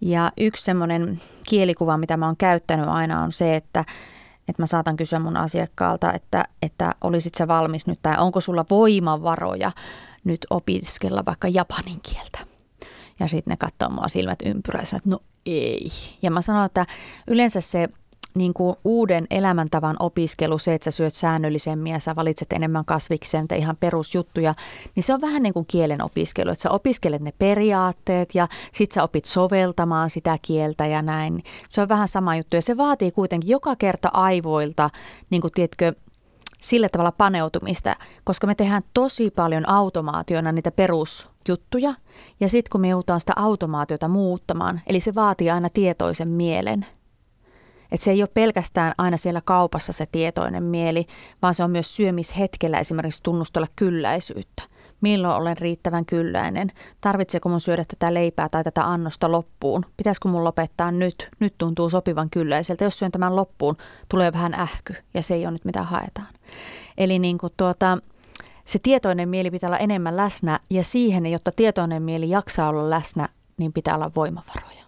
Ja 0.00 0.32
yksi 0.36 0.64
semmoinen 0.64 1.20
kielikuva, 1.48 1.98
mitä 1.98 2.16
mä 2.16 2.26
oon 2.26 2.36
käyttänyt 2.36 2.88
aina 2.88 3.22
on 3.22 3.32
se, 3.32 3.56
että, 3.56 3.84
että 4.48 4.62
mä 4.62 4.66
saatan 4.66 4.96
kysyä 4.96 5.18
mun 5.18 5.36
asiakkaalta, 5.36 6.12
että, 6.12 6.44
että 6.62 6.94
olisit 7.00 7.34
sä 7.34 7.48
valmis 7.48 7.86
nyt 7.86 7.98
tai 8.02 8.16
onko 8.18 8.40
sulla 8.40 8.64
voimavaroja 8.70 9.72
nyt 10.24 10.46
opiskella 10.50 11.22
vaikka 11.26 11.48
japanin 11.48 12.00
kieltä. 12.02 12.38
Ja 13.20 13.28
sitten 13.28 13.50
ne 13.50 13.56
katsoo 13.56 13.88
mua 13.88 14.08
silmät 14.08 14.38
ympyräissä, 14.44 14.96
että 14.96 15.10
no 15.10 15.18
ei. 15.46 15.88
Ja 16.22 16.30
mä 16.30 16.42
sanon, 16.42 16.66
että 16.66 16.86
yleensä 17.26 17.60
se 17.60 17.88
niin 18.36 18.54
kuin 18.54 18.76
uuden 18.84 19.26
elämäntavan 19.30 19.96
opiskelu, 20.00 20.58
se, 20.58 20.74
että 20.74 20.84
sä 20.84 20.96
syöt 20.96 21.14
säännöllisemmin 21.14 21.92
ja 21.92 21.98
sä 21.98 22.16
valitset 22.16 22.52
enemmän 22.52 22.84
kasviksia, 22.84 23.40
niitä 23.40 23.54
ihan 23.54 23.76
perusjuttuja, 23.76 24.54
niin 24.94 25.02
se 25.02 25.14
on 25.14 25.20
vähän 25.20 25.42
niin 25.42 25.54
kuin 25.54 25.66
kielen 25.66 26.02
opiskelu, 26.02 26.50
että 26.50 26.62
sä 26.62 26.70
opiskelet 26.70 27.22
ne 27.22 27.32
periaatteet 27.38 28.34
ja 28.34 28.48
sit 28.72 28.92
sä 28.92 29.02
opit 29.02 29.24
soveltamaan 29.24 30.10
sitä 30.10 30.38
kieltä 30.42 30.86
ja 30.86 31.02
näin. 31.02 31.44
Se 31.68 31.82
on 31.82 31.88
vähän 31.88 32.08
sama 32.08 32.36
juttu 32.36 32.56
ja 32.56 32.62
se 32.62 32.76
vaatii 32.76 33.10
kuitenkin 33.10 33.50
joka 33.50 33.76
kerta 33.76 34.10
aivoilta, 34.12 34.90
niin 35.30 35.40
kuin 35.40 35.52
tiedätkö, 35.52 35.92
sillä 36.60 36.88
tavalla 36.88 37.12
paneutumista, 37.12 37.96
koska 38.24 38.46
me 38.46 38.54
tehdään 38.54 38.82
tosi 38.94 39.30
paljon 39.30 39.68
automaationa 39.68 40.52
niitä 40.52 40.70
perusjuttuja 40.70 41.94
ja 42.40 42.48
sitten 42.48 42.70
kun 42.70 42.80
me 42.80 42.88
joudutaan 42.88 43.20
sitä 43.20 43.32
automaatiota 43.36 44.08
muuttamaan, 44.08 44.80
eli 44.86 45.00
se 45.00 45.14
vaatii 45.14 45.50
aina 45.50 45.68
tietoisen 45.72 46.30
mielen– 46.30 46.86
että 47.92 48.04
se 48.04 48.10
ei 48.10 48.22
ole 48.22 48.28
pelkästään 48.34 48.92
aina 48.98 49.16
siellä 49.16 49.40
kaupassa 49.44 49.92
se 49.92 50.06
tietoinen 50.12 50.62
mieli, 50.62 51.06
vaan 51.42 51.54
se 51.54 51.64
on 51.64 51.70
myös 51.70 51.96
syömishetkellä 51.96 52.78
esimerkiksi 52.78 53.22
tunnustella 53.22 53.66
kylläisyyttä. 53.76 54.62
Milloin 55.00 55.36
olen 55.36 55.56
riittävän 55.56 56.06
kylläinen? 56.06 56.72
Tarvitseeko 57.00 57.48
mun 57.48 57.60
syödä 57.60 57.84
tätä 57.88 58.14
leipää 58.14 58.48
tai 58.48 58.64
tätä 58.64 58.84
annosta 58.84 59.32
loppuun? 59.32 59.86
Pitäisikö 59.96 60.28
mun 60.28 60.44
lopettaa 60.44 60.90
nyt? 60.90 61.28
Nyt 61.40 61.54
tuntuu 61.58 61.90
sopivan 61.90 62.30
kylläiseltä. 62.30 62.84
Jos 62.84 62.98
syön 62.98 63.12
tämän 63.12 63.36
loppuun, 63.36 63.76
tulee 64.08 64.32
vähän 64.32 64.54
ähky 64.54 64.94
ja 65.14 65.22
se 65.22 65.34
ei 65.34 65.46
ole 65.46 65.52
nyt 65.52 65.64
mitä 65.64 65.82
haetaan. 65.82 66.28
Eli 66.98 67.18
niin 67.18 67.38
kuin 67.38 67.52
tuota, 67.56 67.98
se 68.64 68.78
tietoinen 68.82 69.28
mieli 69.28 69.50
pitää 69.50 69.68
olla 69.68 69.78
enemmän 69.78 70.16
läsnä 70.16 70.60
ja 70.70 70.84
siihen, 70.84 71.26
jotta 71.26 71.52
tietoinen 71.56 72.02
mieli 72.02 72.30
jaksaa 72.30 72.68
olla 72.68 72.90
läsnä, 72.90 73.28
niin 73.56 73.72
pitää 73.72 73.94
olla 73.94 74.10
voimavaroja. 74.16 74.85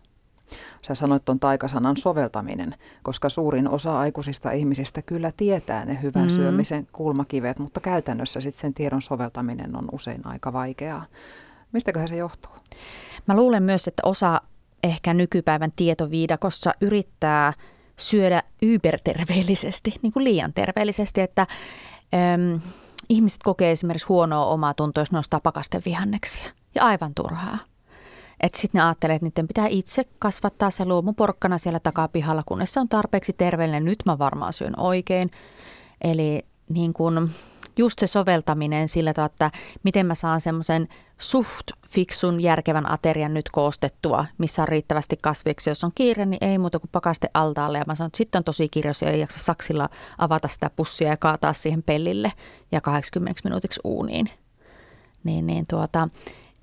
Sä 0.87 0.95
sanoit 0.95 1.25
tuon 1.25 1.41
taikasanan 1.41 1.97
soveltaminen, 1.97 2.75
koska 3.03 3.29
suurin 3.29 3.69
osa 3.69 3.99
aikuisista 3.99 4.51
ihmisistä 4.51 5.03
kyllä 5.03 5.33
tietää 5.37 5.85
ne 5.85 5.99
hyvän 6.03 6.25
mm. 6.25 6.31
syömisen 6.31 6.89
kulmakivet, 6.93 7.59
mutta 7.59 7.81
käytännössä 7.81 8.41
sitten 8.41 8.61
sen 8.61 8.75
tiedon 8.75 9.03
soveltaminen 9.03 9.77
on 9.77 9.89
usein 9.93 10.27
aika 10.27 10.53
vaikeaa. 10.53 11.05
Mistäköhän 11.73 12.09
se 12.09 12.17
johtuu? 12.17 12.53
Mä 13.27 13.37
luulen 13.37 13.63
myös, 13.63 13.89
että 13.89 14.03
osa 14.05 14.41
ehkä 14.83 15.15
nykypäivän 15.15 15.73
tietoviidakossa 15.77 16.75
yrittää 16.81 17.53
syödä 17.97 18.43
yberterveellisesti, 18.63 19.95
niin 20.03 20.13
kuin 20.13 20.25
liian 20.25 20.53
terveellisesti, 20.53 21.21
että 21.21 21.47
äm, 22.15 22.61
ihmiset 23.09 23.43
kokee 23.43 23.71
esimerkiksi 23.71 24.09
huonoa 24.09 24.47
omaa 24.47 24.75
tuntoa, 24.75 25.03
jos 25.03 25.13
nostaa 25.13 25.41
pakasten 25.41 25.83
vihanneksia. 25.85 26.51
Ja 26.75 26.85
aivan 26.85 27.15
turhaa. 27.15 27.59
Että 28.41 28.59
sitten 28.61 28.79
ne 28.79 28.85
ajattelee, 28.85 29.17
että 29.17 29.27
niiden 29.27 29.49
pitää 29.49 29.67
itse 29.67 30.05
kasvattaa 30.19 30.71
se 30.71 30.85
luomuporkkana 30.85 31.59
siellä 31.59 31.81
takapihalla, 31.81 32.43
kunnes 32.47 32.73
se 32.73 32.81
on 32.81 32.89
tarpeeksi 32.89 33.33
terveellinen. 33.33 33.85
Nyt 33.85 33.99
mä 34.07 34.19
varmaan 34.19 34.53
syön 34.53 34.81
oikein. 34.81 35.31
Eli 36.01 36.47
niin 36.69 36.93
kun 36.93 37.31
just 37.77 37.99
se 37.99 38.07
soveltaminen 38.07 38.89
sillä 38.89 39.15
tavalla, 39.15 39.33
että 39.33 39.51
miten 39.83 40.07
mä 40.07 40.15
saan 40.15 40.41
semmoisen 40.41 40.89
suht 41.19 41.67
fiksun 41.89 42.41
järkevän 42.41 42.91
aterian 42.91 43.35
nyt 43.35 43.51
koostettua, 43.53 44.27
missä 44.39 44.63
on 44.63 44.69
riittävästi 44.69 45.17
kasviksi. 45.21 45.71
Jos 45.71 45.85
on 45.85 45.93
kiire, 45.95 46.27
niin 46.27 46.45
ei 46.45 46.59
muuta 46.59 46.79
kuin 46.79 46.91
pakaste 46.93 47.31
altaalle. 47.35 47.79
Ja 47.79 47.85
mä 47.87 47.95
sanon, 47.95 48.07
että 48.07 48.17
sitten 48.17 48.39
on 48.39 48.45
tosi 48.45 48.69
kiire, 48.69 48.91
jos 48.91 49.03
ei 49.03 49.21
jaksa 49.21 49.39
saksilla 49.39 49.89
avata 50.19 50.49
sitä 50.49 50.71
pussia 50.77 51.09
ja 51.09 51.17
kaataa 51.17 51.53
siihen 51.53 51.83
pellille 51.83 52.33
ja 52.73 52.81
80 52.81 53.41
minuutiksi 53.45 53.81
uuniin. 53.85 54.31
Niin, 55.25 55.47
niin 55.47 55.65
tuota, 55.69 56.09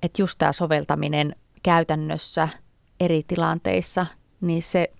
että 0.02 0.22
just 0.22 0.38
tämä 0.38 0.52
soveltaminen 0.52 1.36
käytännössä 1.66 2.48
eri 3.00 3.22
tilanteissa, 3.26 4.06
niin 4.40 4.62
se, 4.62 4.90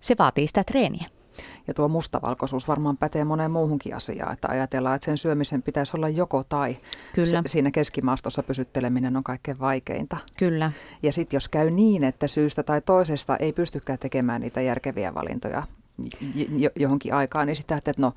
se 0.00 0.14
vaatii 0.18 0.46
sitä 0.46 0.64
treeniä. 0.64 1.06
Ja 1.66 1.74
tuo 1.74 1.88
mustavalkoisuus 1.88 2.68
varmaan 2.68 2.96
pätee 2.96 3.24
moneen 3.24 3.50
muuhunkin 3.50 3.96
asiaan, 3.96 4.32
että 4.32 4.48
ajatellaan, 4.48 4.96
että 4.96 5.04
sen 5.04 5.18
syömisen 5.18 5.62
pitäisi 5.62 5.96
olla 5.96 6.08
joko 6.08 6.44
tai. 6.48 6.76
Kyllä. 7.14 7.42
Siinä 7.46 7.70
keskimaastossa 7.70 8.42
pysytteleminen 8.42 9.16
on 9.16 9.24
kaikkein 9.24 9.58
vaikeinta. 9.58 10.16
Kyllä. 10.36 10.72
Ja 11.02 11.12
sitten 11.12 11.36
jos 11.36 11.48
käy 11.48 11.70
niin, 11.70 12.04
että 12.04 12.26
syystä 12.26 12.62
tai 12.62 12.80
toisesta 12.80 13.36
ei 13.36 13.52
pystykään 13.52 13.98
tekemään 13.98 14.40
niitä 14.40 14.60
järkeviä 14.60 15.14
valintoja 15.14 15.62
johonkin 16.76 17.14
aikaan, 17.14 17.46
niin 17.46 17.56
sitten 17.56 17.78
että 17.78 17.92
no 17.96 18.12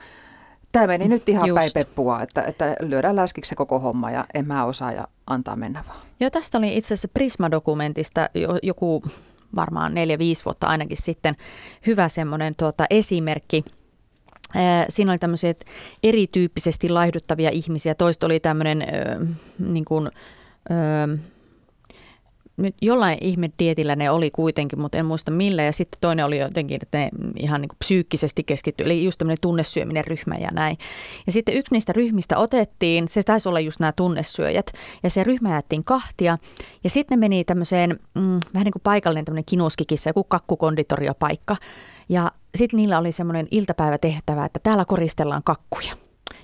tämä 0.71 0.87
meni 0.87 1.07
nyt 1.07 1.29
ihan 1.29 1.47
Just. 1.47 1.55
päin 1.55 1.71
peppua, 1.73 2.21
että, 2.21 2.41
että 2.41 2.75
lyödään 2.79 3.15
läskiksi 3.15 3.49
se 3.49 3.55
koko 3.55 3.79
homma 3.79 4.11
ja 4.11 4.25
en 4.33 4.47
mä 4.47 4.65
osaa 4.65 4.91
ja 4.91 5.07
antaa 5.31 5.55
mennä 5.55 5.83
vaan. 5.87 5.99
Joo, 6.19 6.29
tästä 6.29 6.57
oli 6.57 6.77
itse 6.77 6.93
asiassa 6.93 7.07
Prisma-dokumentista 7.07 8.29
joku 8.63 9.03
varmaan 9.55 9.93
neljä, 9.93 10.19
viisi 10.19 10.45
vuotta 10.45 10.67
ainakin 10.67 10.97
sitten 10.97 11.35
hyvä 11.87 12.09
semmoinen 12.09 12.53
tuota, 12.57 12.85
esimerkki. 12.89 13.63
Siinä 14.89 15.11
oli 15.11 15.19
tämmöisiä 15.19 15.53
erityyppisesti 16.03 16.89
laihduttavia 16.89 17.49
ihmisiä. 17.49 17.95
Toista 17.95 18.25
oli 18.25 18.39
tämmöinen 18.39 18.87
niin 19.59 19.85
kuin, 19.85 20.09
nyt 22.57 22.75
jollain 22.81 23.17
ihme 23.21 23.49
dietillä 23.59 23.95
ne 23.95 24.09
oli 24.11 24.31
kuitenkin, 24.31 24.81
mutta 24.81 24.97
en 24.97 25.05
muista 25.05 25.31
millä. 25.31 25.63
Ja 25.63 25.71
sitten 25.71 25.97
toinen 26.01 26.25
oli 26.25 26.39
jotenkin, 26.39 26.79
että 26.81 26.97
ne 26.97 27.09
ihan 27.39 27.61
niin 27.61 27.69
kuin 27.69 27.77
psyykkisesti 27.79 28.43
keskittyi, 28.43 28.85
eli 28.85 29.03
just 29.03 29.17
tämmöinen 29.17 29.37
tunnesyöminen 29.41 30.05
ryhmä 30.05 30.35
ja 30.35 30.49
näin. 30.51 30.77
Ja 31.25 31.31
sitten 31.31 31.55
yksi 31.55 31.73
niistä 31.73 31.93
ryhmistä 31.93 32.37
otettiin, 32.37 33.07
se 33.07 33.23
taisi 33.23 33.49
olla 33.49 33.59
just 33.59 33.79
nämä 33.79 33.91
tunnesyöjät, 33.91 34.71
ja 35.03 35.09
se 35.09 35.23
ryhmä 35.23 35.55
jättiin 35.55 35.83
kahtia. 35.83 36.37
Ja 36.83 36.89
sitten 36.89 37.19
ne 37.19 37.19
meni 37.19 37.43
tämmöiseen, 37.43 37.99
mm, 38.15 38.39
vähän 38.53 38.65
niin 38.65 38.71
kuin 38.71 38.83
paikallinen 38.83 39.25
tämmöinen 39.25 39.45
kinuskikissa, 39.45 40.09
joku 40.09 40.23
kakkukonditoriopaikka. 40.23 41.55
Ja 42.09 42.31
sitten 42.55 42.77
niillä 42.77 42.99
oli 42.99 43.11
semmoinen 43.11 43.47
iltapäivätehtävä, 43.51 44.45
että 44.45 44.59
täällä 44.63 44.85
koristellaan 44.85 45.43
kakkuja. 45.43 45.93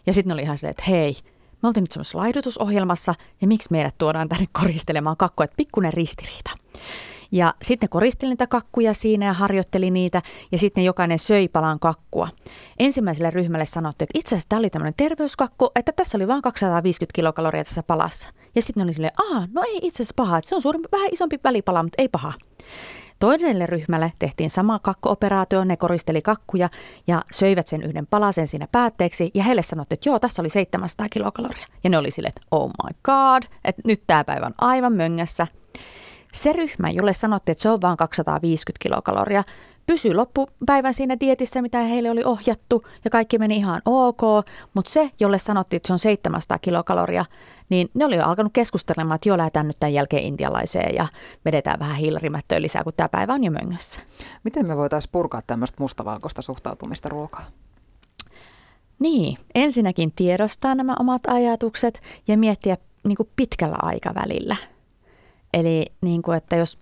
Ja 0.05 0.13
sitten 0.13 0.33
oli 0.33 0.41
ihan 0.41 0.57
se, 0.57 0.69
että 0.69 0.83
hei, 0.87 1.15
me 1.63 1.67
oltiin 1.67 1.83
nyt 1.83 1.91
semmoisessa 1.91 2.17
laidutusohjelmassa 2.17 3.15
ja 3.41 3.47
miksi 3.47 3.67
meidät 3.71 3.95
tuodaan 3.97 4.29
tänne 4.29 4.45
koristelemaan 4.61 5.17
kakkua, 5.17 5.43
että 5.43 5.57
pikkuinen 5.57 5.93
ristiriita. 5.93 6.51
Ja 7.31 7.53
sitten 7.61 7.89
koristeli 7.89 8.29
niitä 8.29 8.47
kakkuja 8.47 8.93
siinä 8.93 9.25
ja 9.25 9.33
harjoitteli 9.33 9.91
niitä 9.91 10.21
ja 10.51 10.57
sitten 10.57 10.83
jokainen 10.83 11.19
söi 11.19 11.47
palan 11.47 11.79
kakkua. 11.79 12.29
Ensimmäiselle 12.79 13.31
ryhmälle 13.31 13.65
sanottiin, 13.65 14.05
että 14.05 14.19
itse 14.19 14.35
asiassa 14.35 14.49
tämä 14.49 14.59
oli 14.59 14.69
tämmöinen 14.69 14.93
terveyskakku, 14.97 15.71
että 15.75 15.91
tässä 15.91 16.17
oli 16.17 16.27
vain 16.27 16.41
250 16.41 17.15
kilokaloria 17.15 17.63
tässä 17.63 17.83
palassa. 17.83 18.29
Ja 18.55 18.61
sitten 18.61 18.83
oli 18.83 18.93
silleen, 18.93 19.13
aa, 19.31 19.47
no 19.53 19.63
ei 19.63 19.79
itse 19.81 20.03
asiassa 20.03 20.13
paha, 20.15 20.37
että 20.37 20.49
se 20.49 20.55
on 20.55 20.61
suurempi, 20.61 20.87
vähän 20.91 21.09
isompi 21.11 21.39
välipala, 21.43 21.83
mutta 21.83 22.01
ei 22.01 22.07
paha. 22.07 22.33
Toiselle 23.19 23.65
ryhmälle 23.65 24.13
tehtiin 24.19 24.49
sama 24.49 24.79
kakkuoperaatio, 24.79 25.63
ne 25.63 25.77
koristeli 25.77 26.21
kakkuja 26.21 26.69
ja 27.07 27.21
söivät 27.31 27.67
sen 27.67 27.83
yhden 27.83 28.07
palasen 28.07 28.47
siinä 28.47 28.67
päätteeksi 28.71 29.31
ja 29.33 29.43
heille 29.43 29.61
sanottiin, 29.61 29.97
että 29.97 30.09
joo, 30.09 30.19
tässä 30.19 30.41
oli 30.41 30.49
700 30.49 31.07
kilokaloria. 31.11 31.65
Ja 31.83 31.89
ne 31.89 31.97
oli 31.97 32.11
sille, 32.11 32.27
että 32.27 32.41
oh 32.51 32.67
my 32.67 32.89
god, 33.03 33.43
että 33.65 33.81
nyt 33.85 34.03
tämä 34.07 34.23
päivä 34.23 34.45
on 34.45 34.53
aivan 34.57 34.93
möngässä. 34.93 35.47
Se 36.33 36.53
ryhmä, 36.53 36.89
jolle 36.89 37.13
sanottiin, 37.13 37.51
että 37.51 37.61
se 37.61 37.69
on 37.69 37.81
vain 37.81 37.97
250 37.97 38.83
kilokaloria, 38.83 39.43
pysyi 39.87 40.13
loppupäivän 40.13 40.93
siinä 40.93 41.19
dietissä, 41.19 41.61
mitä 41.61 41.83
heille 41.83 42.11
oli 42.11 42.23
ohjattu 42.23 42.83
ja 43.03 43.09
kaikki 43.09 43.37
meni 43.37 43.57
ihan 43.57 43.81
ok, 43.85 44.21
mutta 44.73 44.91
se, 44.91 45.11
jolle 45.19 45.39
sanottiin, 45.39 45.77
että 45.77 45.87
se 45.87 45.93
on 45.93 45.99
700 45.99 46.59
kilokaloria, 46.59 47.25
niin 47.69 47.89
ne 47.93 48.05
oli 48.05 48.15
jo 48.15 48.23
alkanut 48.23 48.53
keskustelemaan, 48.53 49.15
että 49.15 49.29
joo, 49.29 49.37
lähdetään 49.37 49.67
nyt 49.67 49.79
tämän 49.79 49.93
jälkeen 49.93 50.23
intialaiseen 50.23 50.95
ja 50.95 51.07
vedetään 51.45 51.79
vähän 51.79 51.95
hiilarimättöä 51.95 52.61
lisää, 52.61 52.83
kun 52.83 52.93
tämä 52.97 53.09
päivä 53.09 53.33
on 53.33 53.43
jo 53.43 53.51
möngässä. 53.51 53.99
Miten 54.43 54.67
me 54.67 54.77
voitaisiin 54.77 55.11
purkaa 55.11 55.41
tämmöistä 55.47 55.83
mustavalkoista 55.83 56.41
suhtautumista 56.41 57.09
ruokaan? 57.09 57.45
Niin, 58.99 59.37
ensinnäkin 59.55 60.11
tiedostaa 60.15 60.75
nämä 60.75 60.95
omat 60.99 61.21
ajatukset 61.27 62.01
ja 62.27 62.37
miettiä 62.37 62.77
niin 63.03 63.15
kuin 63.17 63.29
pitkällä 63.35 63.77
aikavälillä. 63.81 64.55
Eli 65.53 65.85
niin 66.01 66.21
kuin, 66.21 66.37
että 66.37 66.55
jos, 66.55 66.79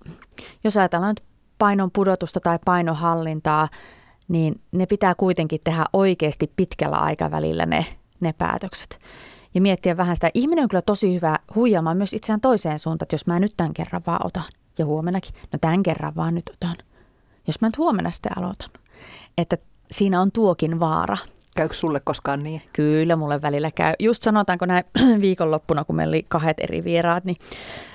jos 0.64 0.78
ajatellaan 0.78 1.16
nyt 1.16 1.35
painon 1.58 1.92
pudotusta 1.92 2.40
tai 2.40 2.60
painohallintaa, 2.66 3.68
niin 4.28 4.62
ne 4.72 4.86
pitää 4.86 5.16
kuitenkin 5.16 5.62
tehdä 5.64 5.86
oikeasti 5.94 6.52
pitkällä 6.56 6.98
aikavälillä 6.98 7.66
ne, 7.66 7.86
ne 8.20 8.34
päätökset. 8.34 9.00
Ja 9.54 9.62
miettiä 9.62 9.98
vähän 9.98 10.16
sitä. 10.16 10.30
Ihminen 10.34 10.64
on 10.64 10.70
kyllä 10.70 10.82
tosi 10.82 11.16
hyvä 11.16 11.40
huijaamaan 11.56 11.98
myös 11.98 12.14
itseään 12.14 12.42
toiseen 12.42 12.80
suuntaan, 12.80 13.06
että 13.06 13.14
jos 13.14 13.28
mä 13.28 13.40
nyt 13.40 13.54
tämän 13.58 13.74
kerran 13.74 14.02
vaan 14.08 14.26
otan 14.26 14.44
ja 14.78 14.86
huomenakin, 14.86 15.36
no 15.54 15.60
tämän 15.62 15.84
kerran 15.84 16.16
vaan 16.16 16.36
nyt 16.36 16.50
otan. 16.54 16.76
Jos 17.48 17.62
mä 17.62 17.68
nyt 17.68 17.78
huomenna 17.78 18.12
sitten 18.12 18.38
aloitan. 18.38 18.70
Että 19.38 19.58
siinä 19.92 20.22
on 20.22 20.32
tuokin 20.32 20.80
vaara. 20.80 21.18
Käykö 21.56 21.74
sulle 21.74 22.00
koskaan 22.00 22.44
niin? 22.44 22.62
Kyllä, 22.74 23.16
mulle 23.16 23.42
välillä 23.42 23.72
käy. 23.72 23.94
Just 24.00 24.24
sanotaanko 24.24 24.66
näin 24.66 24.84
viikonloppuna, 25.22 25.84
kun 25.84 25.96
meillä 25.96 26.12
oli 26.12 26.26
kahdet 26.28 26.60
eri 26.60 26.84
vieraat, 26.84 27.26
niin 27.26 27.38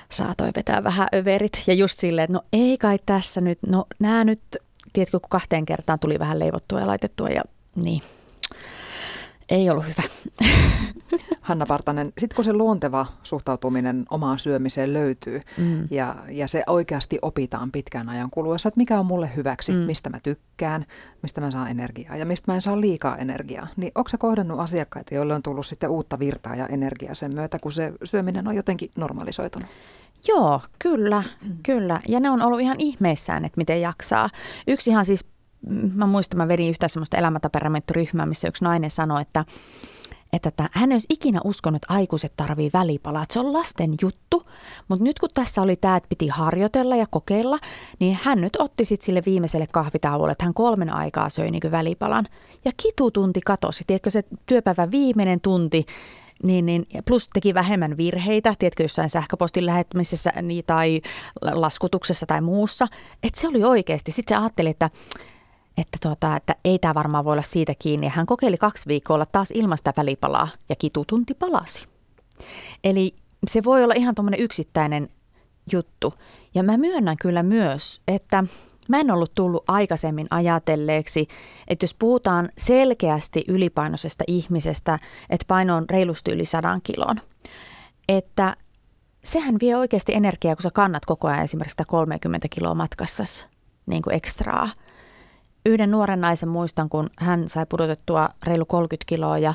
saatoi 0.09 0.51
vetää 0.55 0.83
vähän 0.83 1.07
överit. 1.15 1.63
Ja 1.67 1.73
just 1.73 1.99
silleen, 1.99 2.23
että 2.23 2.33
no 2.33 2.41
ei 2.53 2.77
kai 2.77 2.99
tässä 3.05 3.41
nyt, 3.41 3.59
no 3.67 3.85
nämä 3.99 4.23
nyt, 4.23 4.41
tiedätkö, 4.93 5.19
kun 5.19 5.29
kahteen 5.29 5.65
kertaan 5.65 5.99
tuli 5.99 6.19
vähän 6.19 6.39
leivottua 6.39 6.79
ja 6.79 6.87
laitettua 6.87 7.29
ja 7.29 7.41
niin. 7.75 8.01
Ei 9.51 9.69
ollut 9.69 9.85
hyvä. 9.85 10.03
Hanna 11.41 11.65
Partanen, 11.65 12.13
sitten 12.17 12.35
kun 12.35 12.45
se 12.45 12.53
luonteva 12.53 13.05
suhtautuminen 13.23 14.05
omaan 14.09 14.39
syömiseen 14.39 14.93
löytyy 14.93 15.41
mm. 15.57 15.87
ja, 15.91 16.15
ja 16.29 16.47
se 16.47 16.63
oikeasti 16.67 17.19
opitaan 17.21 17.71
pitkän 17.71 18.09
ajan 18.09 18.29
kuluessa, 18.29 18.69
että 18.69 18.79
mikä 18.79 18.99
on 18.99 19.05
mulle 19.05 19.31
hyväksi, 19.35 19.71
mm. 19.71 19.77
mistä 19.77 20.09
mä 20.09 20.19
tykkään, 20.19 20.85
mistä 21.21 21.41
mä 21.41 21.51
saan 21.51 21.71
energiaa 21.71 22.15
ja 22.15 22.25
mistä 22.25 22.51
mä 22.51 22.55
en 22.55 22.61
saa 22.61 22.81
liikaa 22.81 23.17
energiaa, 23.17 23.67
niin 23.77 23.91
onko 23.95 24.09
se 24.09 24.17
kohdannut 24.17 24.59
asiakkaita, 24.59 25.15
joille 25.15 25.33
on 25.33 25.43
tullut 25.43 25.65
sitten 25.65 25.89
uutta 25.89 26.19
virtaa 26.19 26.55
ja 26.55 26.67
energiaa 26.67 27.13
sen 27.13 27.35
myötä, 27.35 27.59
kun 27.59 27.71
se 27.71 27.93
syöminen 28.03 28.47
on 28.47 28.55
jotenkin 28.55 28.91
normalisoitunut? 28.97 29.69
Joo, 30.27 30.61
kyllä, 30.79 31.23
mm. 31.45 31.57
kyllä. 31.63 31.99
Ja 32.07 32.19
ne 32.19 32.29
on 32.29 32.41
ollut 32.41 32.61
ihan 32.61 32.79
ihmeissään, 32.79 33.45
että 33.45 33.57
miten 33.57 33.81
jaksaa. 33.81 34.29
Yksi 34.67 34.89
ihan 34.89 35.05
siis, 35.05 35.25
mä 35.95 36.07
muistan, 36.07 36.37
mä 36.37 36.47
vedin 36.47 36.69
yhtä 36.69 36.87
semmoista 36.87 37.17
elämäntaperamentoryhmää, 37.17 38.25
missä 38.25 38.47
yksi 38.47 38.63
nainen 38.63 38.91
sanoi, 38.91 39.21
että 39.21 39.45
että 40.33 40.51
tämä, 40.51 40.69
hän 40.71 40.91
olisi 40.91 41.07
ikinä 41.09 41.39
uskonut, 41.43 41.83
että 41.83 41.93
aikuiset 41.93 42.33
tarvii 42.35 42.69
välipalaa. 42.73 43.23
Että 43.23 43.33
se 43.33 43.39
on 43.39 43.53
lasten 43.53 43.93
juttu, 44.01 44.43
mutta 44.87 45.03
nyt 45.03 45.19
kun 45.19 45.29
tässä 45.33 45.61
oli 45.61 45.75
tämä, 45.75 45.95
että 45.95 46.09
piti 46.09 46.27
harjoitella 46.27 46.95
ja 46.95 47.05
kokeilla, 47.09 47.57
niin 47.99 48.19
hän 48.23 48.41
nyt 48.41 48.55
otti 48.59 48.85
sitten 48.85 49.05
sille 49.05 49.21
viimeiselle 49.25 49.67
kahvitauolle, 49.71 50.31
että 50.31 50.45
hän 50.45 50.53
kolmen 50.53 50.93
aikaa 50.93 51.29
söi 51.29 51.51
niin 51.51 51.71
välipalan. 51.71 52.25
Ja 52.65 52.71
kitutunti 52.83 53.41
katosi, 53.45 53.83
tiedätkö 53.87 54.09
se 54.09 54.23
työpäivän 54.45 54.91
viimeinen 54.91 55.41
tunti, 55.41 55.85
niin, 56.43 56.65
niin, 56.65 56.85
plus 57.05 57.29
teki 57.33 57.53
vähemmän 57.53 57.97
virheitä, 57.97 58.55
tiedätkö, 58.59 58.83
jossain 58.83 59.09
sähköpostin 59.09 59.65
lähettämisessä 59.65 60.33
niin, 60.41 60.63
tai 60.67 61.01
laskutuksessa 61.41 62.25
tai 62.25 62.41
muussa. 62.41 62.87
Että 63.23 63.41
se 63.41 63.47
oli 63.47 63.63
oikeasti. 63.63 64.11
Sitten 64.11 64.37
se 64.37 64.41
ajatteli, 64.41 64.69
että 64.69 64.89
että, 65.77 65.97
tuota, 66.01 66.35
että 66.35 66.55
ei 66.65 66.79
tämä 66.79 66.93
varmaan 66.93 67.25
voi 67.25 67.31
olla 67.31 67.41
siitä 67.41 67.73
kiinni. 67.79 68.07
Hän 68.07 68.25
kokeili 68.25 68.57
kaksi 68.57 68.87
viikkoa 68.87 69.15
olla 69.15 69.25
taas 69.25 69.51
ilmasta 69.51 69.93
välipalaa 69.97 70.47
ja 70.69 70.75
kitutunti 70.75 71.33
palasi. 71.33 71.87
Eli 72.83 73.15
se 73.47 73.63
voi 73.63 73.83
olla 73.83 73.93
ihan 73.93 74.15
tuommoinen 74.15 74.39
yksittäinen 74.39 75.09
juttu. 75.71 76.13
Ja 76.55 76.63
mä 76.63 76.77
myönnän 76.77 77.17
kyllä 77.17 77.43
myös, 77.43 78.01
että 78.07 78.43
mä 78.89 78.99
en 78.99 79.11
ollut 79.11 79.31
tullut 79.35 79.63
aikaisemmin 79.67 80.27
ajatelleeksi, 80.29 81.27
että 81.67 81.83
jos 81.83 81.95
puhutaan 81.99 82.49
selkeästi 82.57 83.43
ylipainoisesta 83.47 84.23
ihmisestä, 84.27 84.99
että 85.29 85.45
paino 85.47 85.75
on 85.75 85.85
reilusti 85.89 86.31
yli 86.31 86.45
sadan 86.45 86.81
kilon, 86.83 87.21
että 88.09 88.55
sehän 89.23 89.55
vie 89.61 89.77
oikeasti 89.77 90.15
energiaa, 90.15 90.55
kun 90.55 90.63
sä 90.63 90.71
kannat 90.73 91.05
koko 91.05 91.27
ajan 91.27 91.43
esimerkiksi 91.43 91.73
sitä 91.73 91.85
30 91.85 92.47
kiloa 92.51 92.75
matkassa 92.75 93.23
niin 93.85 94.01
kuin 94.01 94.15
ekstraa– 94.15 94.69
yhden 95.65 95.91
nuoren 95.91 96.21
naisen 96.21 96.49
muistan, 96.49 96.89
kun 96.89 97.09
hän 97.17 97.49
sai 97.49 97.65
pudotettua 97.69 98.29
reilu 98.43 98.65
30 98.65 99.05
kiloa 99.07 99.37
ja, 99.37 99.53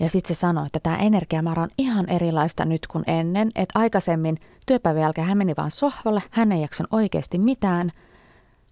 ja 0.00 0.08
sitten 0.08 0.36
se 0.36 0.40
sanoi, 0.40 0.66
että 0.66 0.80
tämä 0.82 0.96
energiamäärä 0.96 1.62
on 1.62 1.68
ihan 1.78 2.10
erilaista 2.10 2.64
nyt 2.64 2.86
kuin 2.86 3.04
ennen. 3.06 3.50
Että 3.54 3.78
aikaisemmin 3.78 4.38
työpäivän 4.66 5.02
jälkeen 5.02 5.26
hän 5.26 5.38
meni 5.38 5.54
vaan 5.56 5.70
sohvalle, 5.70 6.22
hän 6.30 6.52
ei 6.52 6.62
jaksanut 6.62 6.92
oikeasti 6.92 7.38
mitään, 7.38 7.90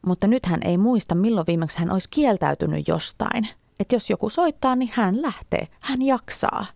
mutta 0.06 0.26
nyt 0.26 0.46
hän 0.46 0.60
ei 0.64 0.78
muista, 0.78 1.14
milloin 1.14 1.46
viimeksi 1.46 1.78
hän 1.78 1.90
olisi 1.90 2.08
kieltäytynyt 2.10 2.88
jostain. 2.88 3.48
Että 3.80 3.96
jos 3.96 4.10
joku 4.10 4.30
soittaa, 4.30 4.76
niin 4.76 4.90
hän 4.94 5.22
lähtee, 5.22 5.68
hän 5.80 6.02
jaksaa. 6.02 6.66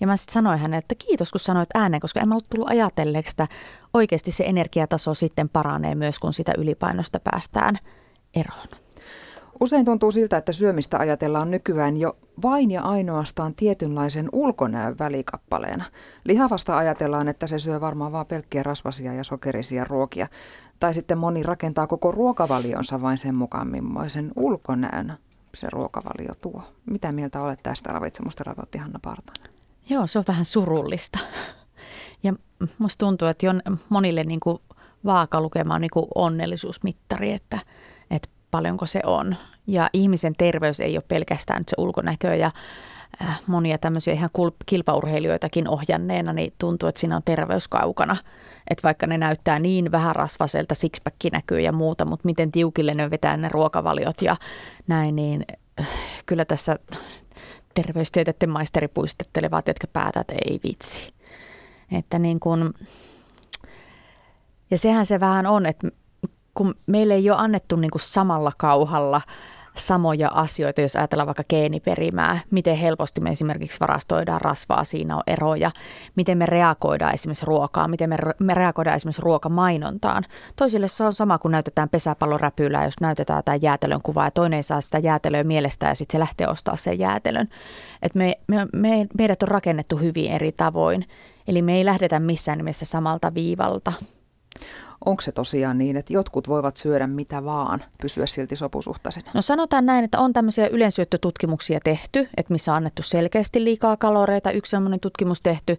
Ja 0.00 0.06
mä 0.06 0.16
sitten 0.16 0.32
sanoin 0.32 0.58
hänelle, 0.58 0.78
että 0.78 0.94
kiitos 0.94 1.30
kun 1.30 1.40
sanoit 1.40 1.68
ääneen, 1.74 2.00
koska 2.00 2.20
en 2.20 2.28
mä 2.28 2.34
ollut 2.34 2.48
tullut 2.50 2.70
ajatelleeksi, 2.70 3.32
että 3.32 3.48
oikeasti 3.94 4.30
se 4.32 4.44
energiataso 4.44 5.14
sitten 5.14 5.48
paranee 5.48 5.94
myös, 5.94 6.18
kun 6.18 6.32
sitä 6.32 6.52
ylipainosta 6.58 7.20
päästään– 7.20 7.76
eroon? 8.36 8.68
Usein 9.60 9.84
tuntuu 9.84 10.10
siltä, 10.10 10.36
että 10.36 10.52
syömistä 10.52 10.98
ajatellaan 10.98 11.50
nykyään 11.50 11.96
jo 11.96 12.16
vain 12.42 12.70
ja 12.70 12.82
ainoastaan 12.82 13.54
tietynlaisen 13.54 14.28
ulkonäön 14.32 14.98
välikappaleena. 14.98 15.84
Lihavasta 16.24 16.76
ajatellaan, 16.76 17.28
että 17.28 17.46
se 17.46 17.58
syö 17.58 17.80
varmaan 17.80 18.12
vain 18.12 18.26
pelkkiä 18.26 18.62
rasvasia 18.62 19.12
ja 19.12 19.24
sokerisia 19.24 19.84
ruokia. 19.84 20.26
Tai 20.80 20.94
sitten 20.94 21.18
moni 21.18 21.42
rakentaa 21.42 21.86
koko 21.86 22.12
ruokavalionsa 22.12 23.02
vain 23.02 23.18
sen 23.18 23.34
mukaan, 23.34 23.68
millaisen 23.68 24.32
ulkonäön 24.36 25.12
se 25.54 25.70
ruokavalio 25.70 26.32
tuo. 26.40 26.62
Mitä 26.86 27.12
mieltä 27.12 27.40
olet 27.40 27.60
tästä 27.62 27.92
ravitsemusterapeutti 27.92 28.78
Hanna 28.78 28.98
Partanen? 29.02 29.52
Joo, 29.90 30.06
se 30.06 30.18
on 30.18 30.24
vähän 30.28 30.44
surullista. 30.44 31.18
Ja 32.22 32.34
musta 32.78 33.06
tuntuu, 33.06 33.28
että 33.28 33.46
monille 33.88 34.24
niin 34.24 34.40
kuin 34.40 34.58
vaakalukema 35.04 35.74
on 35.74 35.80
niin 35.80 35.90
kuin 35.92 36.06
onnellisuusmittari, 36.14 37.32
että 37.32 37.58
paljonko 38.54 38.86
se 38.86 39.00
on. 39.04 39.36
Ja 39.66 39.90
ihmisen 39.92 40.34
terveys 40.38 40.80
ei 40.80 40.96
ole 40.96 41.04
pelkästään 41.08 41.62
se 41.68 41.74
ulkonäkö 41.78 42.34
ja 42.34 42.50
äh, 43.22 43.40
monia 43.46 43.78
tämmöisiä 43.78 44.14
ihan 44.14 44.30
kilpaurheilijoitakin 44.66 45.68
ohjanneena, 45.68 46.32
niin 46.32 46.52
tuntuu, 46.58 46.88
että 46.88 47.00
siinä 47.00 47.16
on 47.16 47.22
terveys 47.24 47.68
kaukana. 47.68 48.16
Että 48.70 48.82
vaikka 48.82 49.06
ne 49.06 49.18
näyttää 49.18 49.58
niin 49.58 49.92
vähän 49.92 50.16
rasvaselta, 50.16 50.74
sixpack 50.74 51.16
näkyy 51.32 51.60
ja 51.60 51.72
muuta, 51.72 52.04
mutta 52.04 52.26
miten 52.26 52.52
tiukille 52.52 52.94
ne 52.94 53.10
vetää 53.10 53.36
ne 53.36 53.48
ruokavaliot 53.48 54.22
ja 54.22 54.36
näin, 54.86 55.16
niin 55.16 55.44
äh, 55.80 55.88
kyllä 56.26 56.44
tässä 56.44 56.78
terveystieteiden 57.74 58.50
maisteri 58.50 58.88
puistettelevat, 58.88 59.68
jotka 59.68 59.86
päätät, 59.86 60.30
että 60.30 60.34
ei 60.50 60.60
vitsi. 60.64 61.14
Että 61.92 62.18
niin 62.18 62.40
kun, 62.40 62.74
ja 64.70 64.78
sehän 64.78 65.06
se 65.06 65.20
vähän 65.20 65.46
on, 65.46 65.66
että 65.66 65.88
kun 66.54 66.74
meille 66.86 67.14
ei 67.14 67.30
ole 67.30 67.38
annettu 67.38 67.76
niin 67.76 67.90
kuin 67.90 68.02
samalla 68.02 68.52
kauhalla 68.56 69.20
samoja 69.76 70.28
asioita, 70.28 70.80
jos 70.80 70.96
ajatellaan 70.96 71.26
vaikka 71.26 71.44
geeniperimää, 71.48 72.40
miten 72.50 72.76
helposti 72.76 73.20
me 73.20 73.30
esimerkiksi 73.30 73.80
varastoidaan 73.80 74.40
rasvaa, 74.40 74.84
siinä 74.84 75.16
on 75.16 75.22
eroja, 75.26 75.70
miten 76.16 76.38
me 76.38 76.46
reagoidaan 76.46 77.14
esimerkiksi 77.14 77.46
ruokaa, 77.46 77.88
miten 77.88 78.10
me, 78.10 78.16
me 78.38 78.54
reagoidaan 78.54 78.96
esimerkiksi 78.96 79.22
ruokamainontaan. 79.22 80.24
Toisille 80.56 80.88
se 80.88 81.04
on 81.04 81.12
sama, 81.12 81.38
kun 81.38 81.50
näytetään 81.50 81.88
pesäpalloräpylää, 81.88 82.84
jos 82.84 83.00
näytetään 83.00 83.38
jotain 83.38 83.62
jäätelön 83.62 84.02
kuvaa 84.02 84.26
ja 84.26 84.30
toinen 84.30 84.56
ei 84.56 84.62
saa 84.62 84.80
sitä 84.80 84.98
jäätelöä 84.98 85.42
mielestä 85.42 85.86
ja 85.86 85.94
sitten 85.94 86.12
se 86.12 86.20
lähtee 86.20 86.48
ostaa 86.48 86.76
sen 86.76 86.98
jäätelön. 86.98 87.48
Et 88.02 88.14
me, 88.14 88.34
me, 88.46 88.66
me, 88.72 89.06
meidät 89.18 89.42
on 89.42 89.48
rakennettu 89.48 89.96
hyvin 89.96 90.30
eri 90.30 90.52
tavoin, 90.52 91.08
eli 91.48 91.62
me 91.62 91.76
ei 91.76 91.84
lähdetä 91.84 92.20
missään 92.20 92.58
nimessä 92.58 92.84
samalta 92.84 93.34
viivalta. 93.34 93.92
Onko 95.06 95.20
se 95.20 95.32
tosiaan 95.32 95.78
niin, 95.78 95.96
että 95.96 96.12
jotkut 96.12 96.48
voivat 96.48 96.76
syödä 96.76 97.06
mitä 97.06 97.44
vaan, 97.44 97.84
pysyä 98.02 98.26
silti 98.26 98.56
sopusuhtaisena? 98.56 99.30
No 99.34 99.42
sanotaan 99.42 99.86
näin, 99.86 100.04
että 100.04 100.20
on 100.20 100.32
tämmöisiä 100.32 100.66
ylensyöttötutkimuksia 100.66 101.80
tehty, 101.84 102.28
että 102.36 102.52
missä 102.52 102.72
on 102.72 102.76
annettu 102.76 103.02
selkeästi 103.02 103.64
liikaa 103.64 103.96
kaloreita. 103.96 104.50
Yksi 104.50 104.70
sellainen 104.70 105.00
tutkimus 105.00 105.40
tehty, 105.40 105.78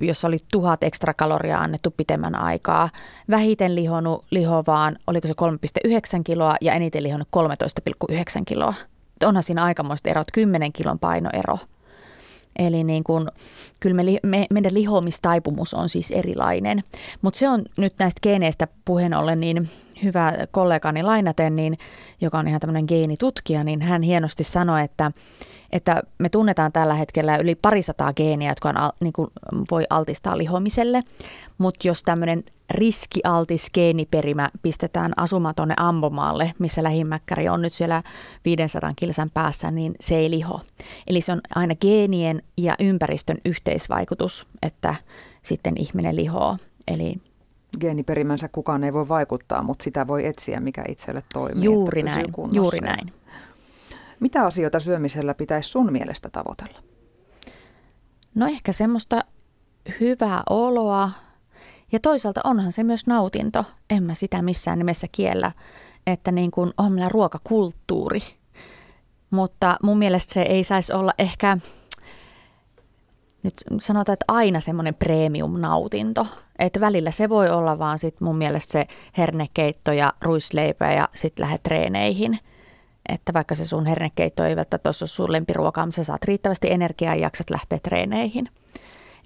jossa 0.00 0.28
oli 0.28 0.38
tuhat 0.52 0.82
ekstra 0.82 1.14
kaloria 1.14 1.58
annettu 1.58 1.94
pitemmän 1.96 2.34
aikaa. 2.34 2.90
Vähiten 3.30 3.74
lihonut 3.74 4.24
lihovaan, 4.30 4.98
oliko 5.06 5.28
se 5.28 5.34
3,9 5.86 6.22
kiloa 6.24 6.56
ja 6.60 6.72
eniten 6.72 7.02
lihonut 7.02 7.28
13,9 8.12 8.14
kiloa. 8.46 8.74
Onhan 9.24 9.42
siinä 9.42 9.64
aikamoista 9.64 10.10
erot, 10.10 10.28
10 10.32 10.72
kilon 10.72 10.98
painoero. 10.98 11.58
Eli 12.58 12.84
niin 12.84 13.04
kuin, 13.04 13.28
kyllä 13.80 13.96
me, 13.96 14.18
me, 14.22 14.46
meidän 14.50 14.74
lihomistaipumus 14.74 15.74
on 15.74 15.88
siis 15.88 16.10
erilainen. 16.10 16.80
Mutta 17.22 17.38
se 17.38 17.48
on 17.48 17.64
nyt 17.78 17.94
näistä 17.98 18.20
geeneistä 18.22 18.68
puheen 18.84 19.14
ollen 19.14 19.40
niin 19.40 19.68
hyvä 20.02 20.32
kollegani 20.50 21.02
Lainaten, 21.02 21.56
niin, 21.56 21.78
joka 22.20 22.38
on 22.38 22.48
ihan 22.48 22.60
tämmöinen 22.60 22.84
geenitutkija, 22.88 23.64
niin 23.64 23.82
hän 23.82 24.02
hienosti 24.02 24.44
sanoi, 24.44 24.84
että, 24.84 25.12
että 25.72 26.02
me 26.18 26.28
tunnetaan 26.28 26.72
tällä 26.72 26.94
hetkellä 26.94 27.36
yli 27.36 27.54
parisataa 27.54 28.12
geeniä, 28.12 28.50
jotka 28.50 28.68
on, 28.68 28.74
niin 29.00 29.12
kuin, 29.12 29.30
voi 29.70 29.84
altistaa 29.90 30.38
lihomiselle. 30.38 31.02
Mutta 31.58 31.88
jos 31.88 32.02
tämmöinen 32.02 32.44
riskialtis 32.70 33.70
geeniperimä 33.74 34.50
pistetään 34.62 35.12
asumaan 35.16 35.54
tuonne 35.54 35.74
Ambomaalle, 35.76 36.52
missä 36.58 36.82
lähimmäkkäri 36.82 37.48
on 37.48 37.62
nyt 37.62 37.72
siellä 37.72 38.02
500 38.44 38.92
kilsan 38.96 39.30
päässä, 39.34 39.70
niin 39.70 39.94
se 40.00 40.16
ei 40.16 40.30
liho. 40.30 40.60
Eli 41.06 41.20
se 41.20 41.32
on 41.32 41.40
aina 41.54 41.74
geenien 41.74 42.42
ja 42.56 42.74
ympäristön 42.78 43.38
yhteisvaikutus, 43.44 44.46
että 44.62 44.94
sitten 45.42 45.74
ihminen 45.76 46.16
lihoo. 46.16 46.56
Eli 46.88 47.14
geeniperimänsä 47.80 48.48
kukaan 48.48 48.84
ei 48.84 48.92
voi 48.92 49.08
vaikuttaa, 49.08 49.62
mutta 49.62 49.82
sitä 49.82 50.06
voi 50.06 50.26
etsiä, 50.26 50.60
mikä 50.60 50.84
itselle 50.88 51.22
toimii. 51.32 51.64
Juuri 51.64 52.02
näin, 52.02 52.26
juuri 52.52 52.78
näin. 52.78 53.12
Mitä 54.20 54.46
asioita 54.46 54.80
syömisellä 54.80 55.34
pitäisi 55.34 55.68
sun 55.68 55.92
mielestä 55.92 56.28
tavoitella? 56.30 56.78
No 58.34 58.46
ehkä 58.46 58.72
semmoista 58.72 59.20
hyvää 60.00 60.42
oloa 60.50 61.10
ja 61.92 62.00
toisaalta 62.00 62.40
onhan 62.44 62.72
se 62.72 62.82
myös 62.84 63.06
nautinto. 63.06 63.64
En 63.90 64.02
mä 64.02 64.14
sitä 64.14 64.42
missään 64.42 64.78
nimessä 64.78 65.06
kiellä, 65.12 65.52
että 66.06 66.32
niin 66.32 66.50
kuin 66.50 66.72
on 66.78 66.92
meillä 66.92 67.08
ruokakulttuuri. 67.08 68.20
Mutta 69.30 69.76
mun 69.82 69.98
mielestä 69.98 70.34
se 70.34 70.42
ei 70.42 70.64
saisi 70.64 70.92
olla 70.92 71.12
ehkä, 71.18 71.58
nyt 73.42 73.54
sanotaan, 73.80 74.12
että 74.12 74.24
aina 74.28 74.60
semmoinen 74.60 74.94
premium-nautinto. 74.94 76.26
Että 76.58 76.80
välillä 76.80 77.10
se 77.10 77.28
voi 77.28 77.50
olla 77.50 77.78
vaan 77.78 77.98
sit 77.98 78.20
mun 78.20 78.36
mielestä 78.36 78.72
se 78.72 78.86
hernekeitto 79.16 79.92
ja 79.92 80.12
ruisleipä 80.20 80.92
ja 80.92 81.08
sitten 81.14 81.42
lähdet 81.44 81.62
treeneihin. 81.62 82.38
Että 83.08 83.32
vaikka 83.32 83.54
se 83.54 83.64
sun 83.64 83.86
hernekeitto 83.86 84.44
ei 84.44 84.56
välttämättä 84.56 84.88
ole 84.88 85.08
sun 85.08 85.32
lempiruokaa, 85.32 85.86
mutta 85.86 85.96
sä 85.96 86.04
saat 86.04 86.24
riittävästi 86.24 86.70
energiaa 86.70 87.14
ja 87.14 87.20
jaksat 87.20 87.50
lähteä 87.50 87.78
treeneihin. 87.82 88.48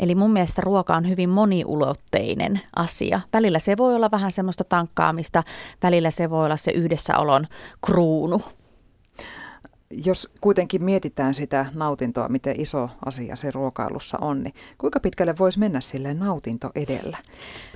Eli 0.01 0.15
mun 0.15 0.33
mielestä 0.33 0.63
ruoka 0.63 0.97
on 0.97 1.09
hyvin 1.09 1.29
moniulotteinen 1.29 2.61
asia. 2.77 3.21
Välillä 3.33 3.59
se 3.59 3.77
voi 3.77 3.95
olla 3.95 4.11
vähän 4.11 4.31
semmoista 4.31 4.65
tankkaamista, 4.65 5.43
välillä 5.83 6.11
se 6.11 6.31
voi 6.31 6.45
olla 6.45 6.57
se 6.57 6.71
yhdessäolon 6.71 7.47
kruunu. 7.87 8.43
Jos 10.05 10.29
kuitenkin 10.41 10.85
mietitään 10.85 11.35
sitä 11.35 11.67
nautintoa, 11.75 12.29
miten 12.29 12.61
iso 12.61 12.89
asia 13.05 13.37
se 13.37 13.51
ruokailussa 13.51 14.19
on, 14.21 14.43
niin 14.43 14.55
kuinka 14.79 15.01
pitkälle 15.01 15.35
voisi 15.39 15.59
mennä 15.59 15.81
sille 15.81 16.15
nautinto 16.15 16.71
edellä? 16.75 17.17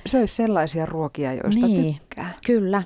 Söisi 0.05 0.35
sellaisia 0.35 0.85
ruokia, 0.85 1.33
joista 1.33 1.67
niin, 1.67 1.95
tykkää. 1.95 2.33
Kyllä. 2.45 2.83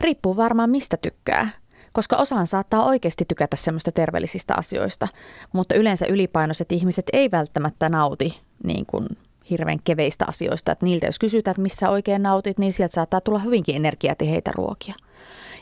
Riippuu 0.00 0.36
varmaan 0.36 0.70
mistä 0.70 0.96
tykkää 0.96 1.48
koska 1.92 2.16
osaan 2.16 2.46
saattaa 2.46 2.84
oikeasti 2.84 3.24
tykätä 3.28 3.56
semmoista 3.56 3.92
terveellisistä 3.92 4.54
asioista, 4.56 5.08
mutta 5.52 5.74
yleensä 5.74 6.06
ylipainoiset 6.06 6.72
ihmiset 6.72 7.06
ei 7.12 7.30
välttämättä 7.30 7.88
nauti 7.88 8.40
niin 8.64 8.86
kuin 8.86 9.06
hirveän 9.50 9.78
keveistä 9.84 10.24
asioista. 10.28 10.72
Että 10.72 10.86
niiltä 10.86 11.06
jos 11.06 11.18
kysytään, 11.18 11.52
että 11.52 11.62
missä 11.62 11.90
oikein 11.90 12.22
nautit, 12.22 12.58
niin 12.58 12.72
sieltä 12.72 12.94
saattaa 12.94 13.20
tulla 13.20 13.38
hyvinkin 13.38 13.76
energiatiheitä 13.76 14.52
ruokia. 14.54 14.94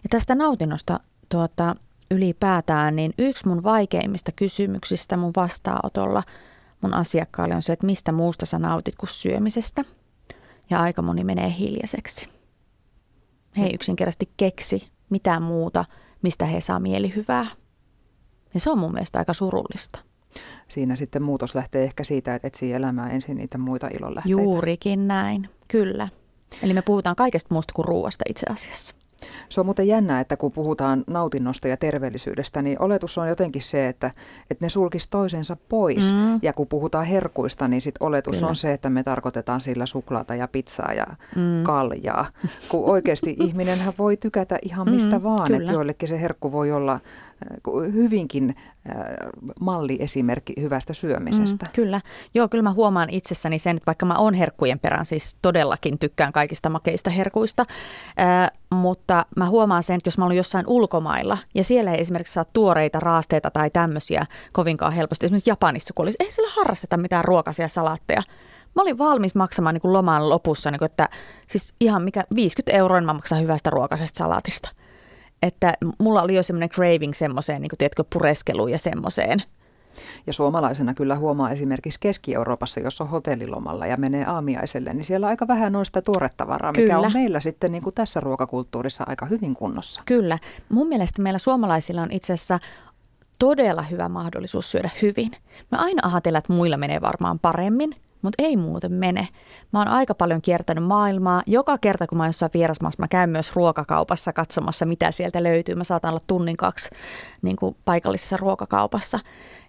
Ja 0.02 0.08
tästä 0.10 0.34
nautinnosta 0.34 1.00
tuota, 1.28 1.74
ylipäätään, 2.10 2.96
niin 2.96 3.14
yksi 3.18 3.48
mun 3.48 3.62
vaikeimmista 3.62 4.32
kysymyksistä 4.32 5.16
mun 5.16 5.32
vastaanotolla 5.36 6.22
mun 6.80 6.94
asiakkaalle 6.94 7.54
on 7.54 7.62
se, 7.62 7.72
että 7.72 7.86
mistä 7.86 8.12
muusta 8.12 8.46
sä 8.46 8.58
nautit 8.58 8.96
kuin 8.96 9.10
syömisestä. 9.10 9.84
Ja 10.70 10.80
aika 10.80 11.02
moni 11.02 11.24
menee 11.24 11.54
hiljaiseksi. 11.58 12.28
He 13.58 13.64
ei 13.64 13.74
yksinkertaisesti 13.74 14.30
keksi 14.36 14.88
mitään 15.10 15.42
muuta, 15.42 15.84
mistä 16.22 16.44
he 16.46 16.60
saa 16.60 16.80
mielihyvää. 16.80 17.46
Ja 18.54 18.60
se 18.60 18.70
on 18.70 18.78
mun 18.78 18.92
mielestä 18.92 19.18
aika 19.18 19.32
surullista. 19.32 20.00
Siinä 20.68 20.96
sitten 20.96 21.22
muutos 21.22 21.54
lähtee 21.54 21.84
ehkä 21.84 22.04
siitä, 22.04 22.34
että 22.34 22.48
etsii 22.48 22.72
elämää 22.72 23.10
ensin 23.10 23.36
niitä 23.36 23.58
muita 23.58 23.88
ilonlähteitä. 23.98 24.42
Juurikin 24.42 25.08
näin, 25.08 25.48
kyllä. 25.68 26.08
Eli 26.62 26.72
me 26.74 26.82
puhutaan 26.82 27.16
kaikesta 27.16 27.54
muusta 27.54 27.72
kuin 27.74 27.84
ruoasta 27.84 28.24
itse 28.28 28.46
asiassa. 28.50 28.94
Se 29.48 29.60
on 29.60 29.66
muuten 29.66 29.88
jännä, 29.88 30.20
että 30.20 30.36
kun 30.36 30.52
puhutaan 30.52 31.04
nautinnosta 31.06 31.68
ja 31.68 31.76
terveellisyydestä, 31.76 32.62
niin 32.62 32.82
oletus 32.82 33.18
on 33.18 33.28
jotenkin 33.28 33.62
se, 33.62 33.88
että, 33.88 34.10
että 34.50 34.64
ne 34.64 34.68
sulkisi 34.68 35.10
toisensa 35.10 35.56
pois. 35.68 36.12
Mm. 36.12 36.38
Ja 36.42 36.52
kun 36.52 36.66
puhutaan 36.66 37.06
herkuista, 37.06 37.68
niin 37.68 37.80
sit 37.80 37.94
oletus 38.00 38.36
Kyllä. 38.36 38.48
on 38.48 38.56
se, 38.56 38.72
että 38.72 38.90
me 38.90 39.02
tarkoitetaan 39.02 39.60
sillä 39.60 39.86
suklaata 39.86 40.34
ja 40.34 40.48
pizzaa 40.48 40.92
ja 40.92 41.06
mm. 41.36 41.62
kaljaa. 41.62 42.26
Kun 42.68 42.84
oikeasti 42.84 43.36
ihminenhän 43.46 43.94
voi 43.98 44.16
tykätä 44.16 44.58
ihan 44.62 44.90
mistä 44.90 45.18
mm, 45.18 45.22
vaan, 45.22 45.54
että 45.54 45.72
joillekin 45.72 46.08
se 46.08 46.20
herkku 46.20 46.52
voi 46.52 46.72
olla 46.72 47.00
hyvinkin 47.92 48.54
malliesimerkki 49.60 50.54
hyvästä 50.60 50.92
syömisestä. 50.92 51.66
Mm, 51.66 51.72
kyllä. 51.72 52.00
Joo, 52.34 52.48
kyllä 52.48 52.62
mä 52.62 52.72
huomaan 52.72 53.10
itsessäni 53.10 53.58
sen, 53.58 53.76
että 53.76 53.86
vaikka 53.86 54.06
mä 54.06 54.14
oon 54.18 54.34
herkkujen 54.34 54.78
perään, 54.78 55.06
siis 55.06 55.36
todellakin 55.42 55.98
tykkään 55.98 56.32
kaikista 56.32 56.68
makeista 56.68 57.10
herkuista, 57.10 57.64
äh, 58.20 58.50
mutta 58.74 59.26
mä 59.36 59.48
huomaan 59.48 59.82
sen, 59.82 59.96
että 59.96 60.08
jos 60.08 60.18
mä 60.18 60.24
olen 60.24 60.36
jossain 60.36 60.66
ulkomailla 60.66 61.38
ja 61.54 61.64
siellä 61.64 61.92
ei 61.92 62.00
esimerkiksi 62.00 62.34
saa 62.34 62.44
tuoreita 62.52 63.00
raasteita 63.00 63.50
tai 63.50 63.70
tämmöisiä 63.70 64.26
kovinkaan 64.52 64.92
helposti, 64.92 65.26
esimerkiksi 65.26 65.50
Japanissa, 65.50 65.94
kun 65.94 66.04
olisi, 66.04 66.18
ei 66.20 66.32
siellä 66.32 66.52
harrasteta 66.56 66.96
mitään 66.96 67.24
ruokaisia 67.24 67.68
salaatteja, 67.68 68.22
Mä 68.74 68.82
olin 68.82 68.98
valmis 68.98 69.34
maksamaan 69.34 69.74
niin 69.74 69.82
kuin 69.82 69.92
loman 69.92 70.28
lopussa, 70.28 70.70
niin 70.70 70.78
kuin, 70.78 70.86
että 70.86 71.08
siis 71.46 71.74
ihan 71.80 72.02
mikä 72.02 72.24
50 72.34 72.78
euroa 72.78 73.00
mä 73.00 73.12
maksan 73.12 73.40
hyvästä 73.40 73.70
ruokaisesta 73.70 74.18
salaatista 74.18 74.68
että 75.42 75.74
mulla 75.98 76.22
oli 76.22 76.34
jo 76.34 76.42
semmoinen 76.42 76.68
craving 76.68 77.12
semmoiseen, 77.14 77.62
niin 77.62 77.70
kuin, 77.70 77.78
tiedätkö, 77.78 78.04
pureskeluun 78.12 78.70
ja 78.70 78.78
semmoiseen. 78.78 79.42
Ja 80.26 80.32
suomalaisena 80.32 80.94
kyllä 80.94 81.16
huomaa 81.16 81.50
esimerkiksi 81.50 82.00
Keski-Euroopassa, 82.00 82.80
jos 82.80 83.00
on 83.00 83.08
hotellilomalla 83.08 83.86
ja 83.86 83.96
menee 83.96 84.24
aamiaiselle, 84.24 84.94
niin 84.94 85.04
siellä 85.04 85.26
aika 85.26 85.48
vähän 85.48 85.76
on 85.76 85.86
sitä 85.86 86.02
tuoretavaraa, 86.02 86.72
mikä 86.72 86.94
kyllä. 86.94 87.06
on 87.06 87.12
meillä 87.12 87.40
sitten 87.40 87.72
niin 87.72 87.82
kuin 87.82 87.94
tässä 87.94 88.20
ruokakulttuurissa 88.20 89.04
aika 89.06 89.26
hyvin 89.26 89.54
kunnossa. 89.54 90.02
Kyllä. 90.06 90.38
Mun 90.68 90.88
mielestä 90.88 91.22
meillä 91.22 91.38
suomalaisilla 91.38 92.02
on 92.02 92.12
itse 92.12 92.32
asiassa 92.32 92.60
todella 93.38 93.82
hyvä 93.82 94.08
mahdollisuus 94.08 94.70
syödä 94.70 94.90
hyvin. 95.02 95.30
Me 95.70 95.78
aina 95.78 96.02
ajatellaan, 96.12 96.38
että 96.38 96.52
muilla 96.52 96.76
menee 96.76 97.00
varmaan 97.00 97.38
paremmin, 97.38 97.94
mutta 98.22 98.42
ei 98.42 98.56
muuten 98.56 98.92
mene. 98.92 99.28
Mä 99.72 99.78
oon 99.78 99.88
aika 99.88 100.14
paljon 100.14 100.42
kiertänyt 100.42 100.84
maailmaa. 100.84 101.42
Joka 101.46 101.78
kerta, 101.78 102.06
kun 102.06 102.18
mä 102.18 102.24
oon 102.24 102.28
jossain 102.28 102.50
vierasmaassa, 102.54 103.02
mä 103.02 103.08
käyn 103.08 103.30
myös 103.30 103.56
ruokakaupassa 103.56 104.32
katsomassa, 104.32 104.86
mitä 104.86 105.10
sieltä 105.10 105.42
löytyy. 105.42 105.74
Mä 105.74 105.84
saatan 105.84 106.10
olla 106.10 106.22
tunnin 106.26 106.56
kaksi 106.56 106.90
niin 107.42 107.56
kuin 107.56 107.76
paikallisessa 107.84 108.36
ruokakaupassa. 108.36 109.20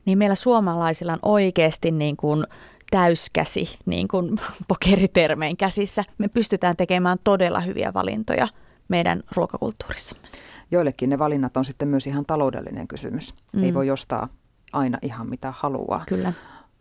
Niin 0.05 0.17
meillä 0.17 0.35
suomalaisilla 0.35 1.13
on 1.13 1.19
oikeasti 1.21 1.91
niin 1.91 2.17
kuin 2.17 2.43
täyskäsi, 2.91 3.79
niin 3.85 4.07
kuin 4.07 4.39
pokeritermein 4.67 5.57
käsissä. 5.57 6.03
Me 6.17 6.27
pystytään 6.27 6.75
tekemään 6.75 7.17
todella 7.23 7.59
hyviä 7.59 7.93
valintoja 7.93 8.47
meidän 8.87 9.23
ruokakulttuurissamme. 9.35 10.27
Joillekin 10.71 11.09
ne 11.09 11.19
valinnat 11.19 11.57
on 11.57 11.65
sitten 11.65 11.87
myös 11.87 12.07
ihan 12.07 12.25
taloudellinen 12.25 12.87
kysymys. 12.87 13.35
Mm. 13.53 13.63
Ei 13.63 13.73
voi 13.73 13.91
ostaa 13.91 14.27
aina 14.73 14.97
ihan 15.01 15.29
mitä 15.29 15.53
haluaa. 15.57 16.03
Kyllä. 16.07 16.33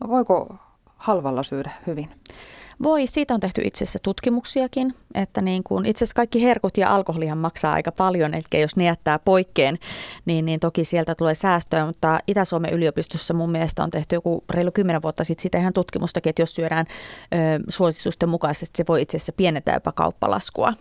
Voiko 0.09 0.59
halvalla 0.99 1.43
syödä 1.43 1.71
hyvin? 1.87 2.09
Voi, 2.83 3.07
siitä 3.07 3.35
on 3.35 3.41
tehty 3.41 3.63
itse 3.65 3.85
asiassa 3.85 3.99
tutkimuksiakin, 4.03 4.95
että 5.15 5.41
niin 5.41 5.63
kuin, 5.63 5.87
itse 5.87 6.05
asiassa 6.05 6.15
kaikki 6.15 6.43
herkut 6.43 6.77
ja 6.77 6.95
alkoholihan 6.95 7.39
maksaa 7.39 7.73
aika 7.73 7.93
paljon, 7.93 8.35
eli 8.35 8.61
jos 8.61 8.77
ne 8.77 8.85
jättää 8.85 9.19
poikkeen, 9.19 9.79
niin, 10.25 10.45
niin 10.45 10.61
toki 10.61 10.85
sieltä 10.85 11.15
tulee 11.15 11.35
säästöä, 11.35 11.87
mutta 11.87 12.21
Itä-Suomen 12.27 12.73
yliopistossa 12.73 13.35
mun 13.35 13.51
mielestä 13.51 13.83
on 13.83 13.91
tehty 13.91 14.17
joku 14.17 14.45
reilu 14.51 14.71
kymmenen 14.73 15.03
vuotta 15.03 15.25
sitten 15.25 15.43
sitä 15.43 15.59
ihan 15.59 15.73
tutkimustakin, 15.73 16.31
että 16.31 16.43
jos 16.43 16.55
syödään 16.55 16.87
ö, 17.35 17.37
suositusten 17.69 18.29
mukaisesti, 18.29 18.77
se 18.77 18.85
voi 18.89 19.03
itse 19.03 19.17
asiassa 19.17 19.33
pienentää 19.33 19.75
jopa 19.75 19.93
kauppalaskua. 19.93 20.73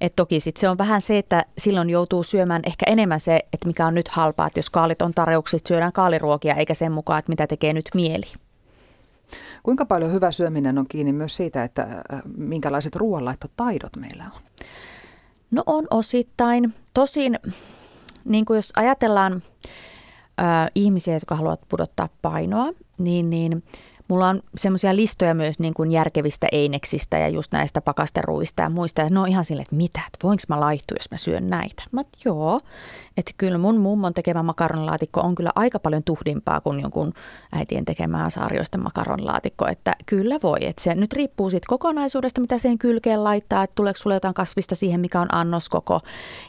Et 0.00 0.16
toki 0.16 0.40
sit 0.40 0.56
se 0.56 0.68
on 0.68 0.78
vähän 0.78 1.02
se, 1.02 1.18
että 1.18 1.44
silloin 1.58 1.90
joutuu 1.90 2.22
syömään 2.22 2.62
ehkä 2.66 2.84
enemmän 2.88 3.20
se, 3.20 3.40
että 3.52 3.66
mikä 3.66 3.86
on 3.86 3.94
nyt 3.94 4.08
halpaa, 4.08 4.46
että 4.46 4.58
jos 4.58 4.70
kaalit 4.70 5.02
on 5.02 5.14
tarjouksissa, 5.14 5.68
syödään 5.68 5.92
kaaliruokia 5.92 6.54
eikä 6.54 6.74
sen 6.74 6.92
mukaan, 6.92 7.18
että 7.18 7.32
mitä 7.32 7.46
tekee 7.46 7.72
nyt 7.72 7.88
mieli. 7.94 8.26
Kuinka 9.62 9.86
paljon 9.86 10.12
hyvä 10.12 10.30
syöminen 10.30 10.78
on 10.78 10.86
kiinni 10.88 11.12
myös 11.12 11.36
siitä, 11.36 11.64
että 11.64 11.82
äh, 11.82 12.22
minkälaiset 12.36 12.96
ruoanlaittotaidot 12.96 13.96
meillä 13.96 14.24
on? 14.24 14.40
No 15.50 15.62
on 15.66 15.86
osittain. 15.90 16.74
Tosin, 16.94 17.38
niin 18.24 18.44
kuin 18.44 18.56
jos 18.56 18.72
ajatellaan 18.76 19.32
äh, 19.32 20.70
ihmisiä, 20.74 21.14
jotka 21.14 21.36
haluavat 21.36 21.68
pudottaa 21.68 22.08
painoa, 22.22 22.72
niin, 22.98 23.30
niin 23.30 23.62
Mulla 24.12 24.28
on 24.28 24.42
semmoisia 24.56 24.96
listoja 24.96 25.34
myös 25.34 25.58
niin 25.58 25.74
kuin 25.74 25.90
järkevistä 25.90 26.46
eineksistä 26.52 27.18
ja 27.18 27.28
just 27.28 27.52
näistä 27.52 27.80
pakasteruista 27.80 28.62
ja 28.62 28.68
muista. 28.68 29.02
Ja 29.02 29.10
ne 29.10 29.20
on 29.20 29.28
ihan 29.28 29.44
silleen, 29.44 29.62
että 29.62 29.76
mitä, 29.76 30.00
että 30.06 30.18
voinko 30.22 30.42
mä 30.48 30.60
laihtua, 30.60 30.96
jos 30.98 31.10
mä 31.10 31.16
syön 31.16 31.50
näitä. 31.50 31.82
Mä 31.92 32.02
joo, 32.24 32.60
että 33.16 33.32
kyllä 33.36 33.58
mun 33.58 33.76
mummon 33.80 34.14
tekemä 34.14 34.42
makaronilaatikko 34.42 35.20
on 35.20 35.34
kyllä 35.34 35.50
aika 35.54 35.78
paljon 35.78 36.02
tuhdimpaa 36.04 36.60
kuin 36.60 36.80
jonkun 36.80 37.12
äitien 37.52 37.84
tekemää 37.84 38.30
saarioista 38.30 38.78
makaronilaatikko. 38.78 39.66
Että 39.66 39.92
kyllä 40.06 40.38
voi, 40.42 40.58
että 40.60 40.82
se 40.82 40.94
nyt 40.94 41.12
riippuu 41.12 41.50
siitä 41.50 41.66
kokonaisuudesta, 41.68 42.40
mitä 42.40 42.58
siihen 42.58 42.78
kylkeen 42.78 43.24
laittaa, 43.24 43.62
että 43.62 43.74
tuleeko 43.74 43.98
sulle 43.98 44.16
jotain 44.16 44.34
kasvista 44.34 44.74
siihen, 44.74 45.00
mikä 45.00 45.20
on 45.20 45.34
annoskoko 45.34 46.00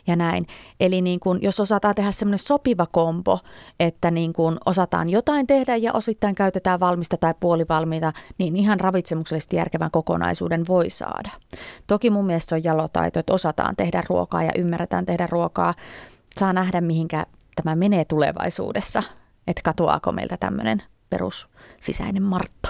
ja 0.08 0.16
näin. 0.16 0.48
Eli 0.80 1.02
niin 1.02 1.20
kuin, 1.20 1.40
jos 1.42 1.60
osataan 1.60 1.96
tehdä 1.96 2.12
semmoinen 2.12 2.40
sopiva 2.40 2.88
kompo, 2.92 3.40
että 3.80 4.12
niin 4.12 4.34
kuin 4.34 4.58
osataan 4.66 5.10
jotain 5.10 5.48
tehdä 5.48 5.76
ja 5.76 5.94
osittain 5.94 6.36
käytetään 6.36 6.80
valmista 6.80 7.18
tai 7.18 7.34
puolivalmiita, 7.40 8.14
niin 8.38 8.56
ihan 8.56 8.80
ravitsemuksellisesti 8.80 9.56
järkevän 9.56 9.92
kokonaisuuden 9.92 10.64
voi 10.68 10.90
saada. 10.90 11.30
Toki 11.88 12.10
mun 12.10 12.26
mielestä 12.26 12.56
on 12.56 12.64
jalotaito, 12.64 13.20
että 13.20 13.34
osataan 13.34 13.76
tehdä 13.76 14.04
ruokaa 14.10 14.44
ja 14.44 14.52
ymmärretään 14.56 15.06
tehdä 15.06 15.28
ruokaa. 15.28 15.74
Saa 16.38 16.54
nähdä, 16.54 16.82
mihinkä 16.82 17.26
tämä 17.56 17.76
menee 17.76 18.06
tulevaisuudessa, 18.06 19.04
että 19.48 19.62
katoaako 19.64 20.12
meiltä 20.12 20.38
tämmöinen 20.38 20.84
perussisäinen 21.10 22.24
Martta. 22.24 22.70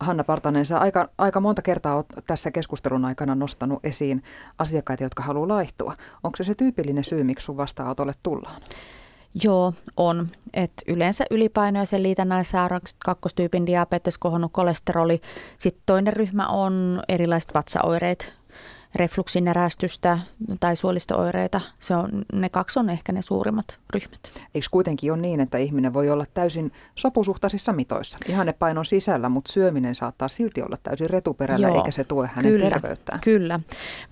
Hanna 0.00 0.24
Partanen, 0.24 0.66
sä 0.66 0.78
aika, 0.78 1.08
aika 1.18 1.40
monta 1.40 1.62
kertaa 1.62 1.94
olet 1.94 2.06
tässä 2.26 2.50
keskustelun 2.50 3.04
aikana 3.04 3.34
nostanut 3.34 3.86
esiin 3.86 4.22
asiakkaita, 4.58 5.02
jotka 5.02 5.22
haluaa 5.22 5.48
laihtua. 5.48 5.94
Onko 6.24 6.36
se 6.36 6.44
se 6.44 6.54
tyypillinen 6.54 7.04
syy, 7.04 7.24
miksi 7.24 7.44
sun 7.44 7.56
vastaanotolle 7.56 8.12
tullaan? 8.22 8.60
Joo, 9.44 9.72
on. 9.96 10.28
Et 10.54 10.72
yleensä 10.86 11.24
ylipaino 11.30 11.78
ja 11.78 11.84
sen 11.84 12.02
liitännäissairaukset, 12.02 12.96
kakkostyypin 13.04 13.66
diabetes, 13.66 14.18
kohonnut 14.18 14.52
kolesteroli. 14.52 15.20
Sitten 15.58 15.82
toinen 15.86 16.12
ryhmä 16.12 16.48
on 16.48 17.02
erilaiset 17.08 17.54
vatsaoireet, 17.54 18.39
refluksin 18.94 19.48
erästystä 19.48 20.18
tai 20.60 20.76
suolistooireita. 20.76 21.60
Se 21.78 21.96
on, 21.96 22.24
ne 22.32 22.48
kaksi 22.48 22.78
on 22.78 22.90
ehkä 22.90 23.12
ne 23.12 23.22
suurimmat 23.22 23.78
ryhmät. 23.94 24.20
Eikö 24.54 24.66
kuitenkin 24.70 25.12
ole 25.12 25.20
niin, 25.20 25.40
että 25.40 25.58
ihminen 25.58 25.94
voi 25.94 26.10
olla 26.10 26.24
täysin 26.34 26.72
sopusuhtaisissa 26.94 27.72
mitoissa? 27.72 28.18
painon 28.52 28.84
sisällä, 28.84 29.28
mutta 29.28 29.52
syöminen 29.52 29.94
saattaa 29.94 30.28
silti 30.28 30.62
olla 30.62 30.76
täysin 30.82 31.10
retuperällä, 31.10 31.68
Joo, 31.68 31.76
eikä 31.76 31.90
se 31.90 32.04
tue 32.04 32.30
hänen 32.34 32.52
kyllä, 32.52 32.70
terveyttään. 32.70 33.20
Kyllä. 33.20 33.60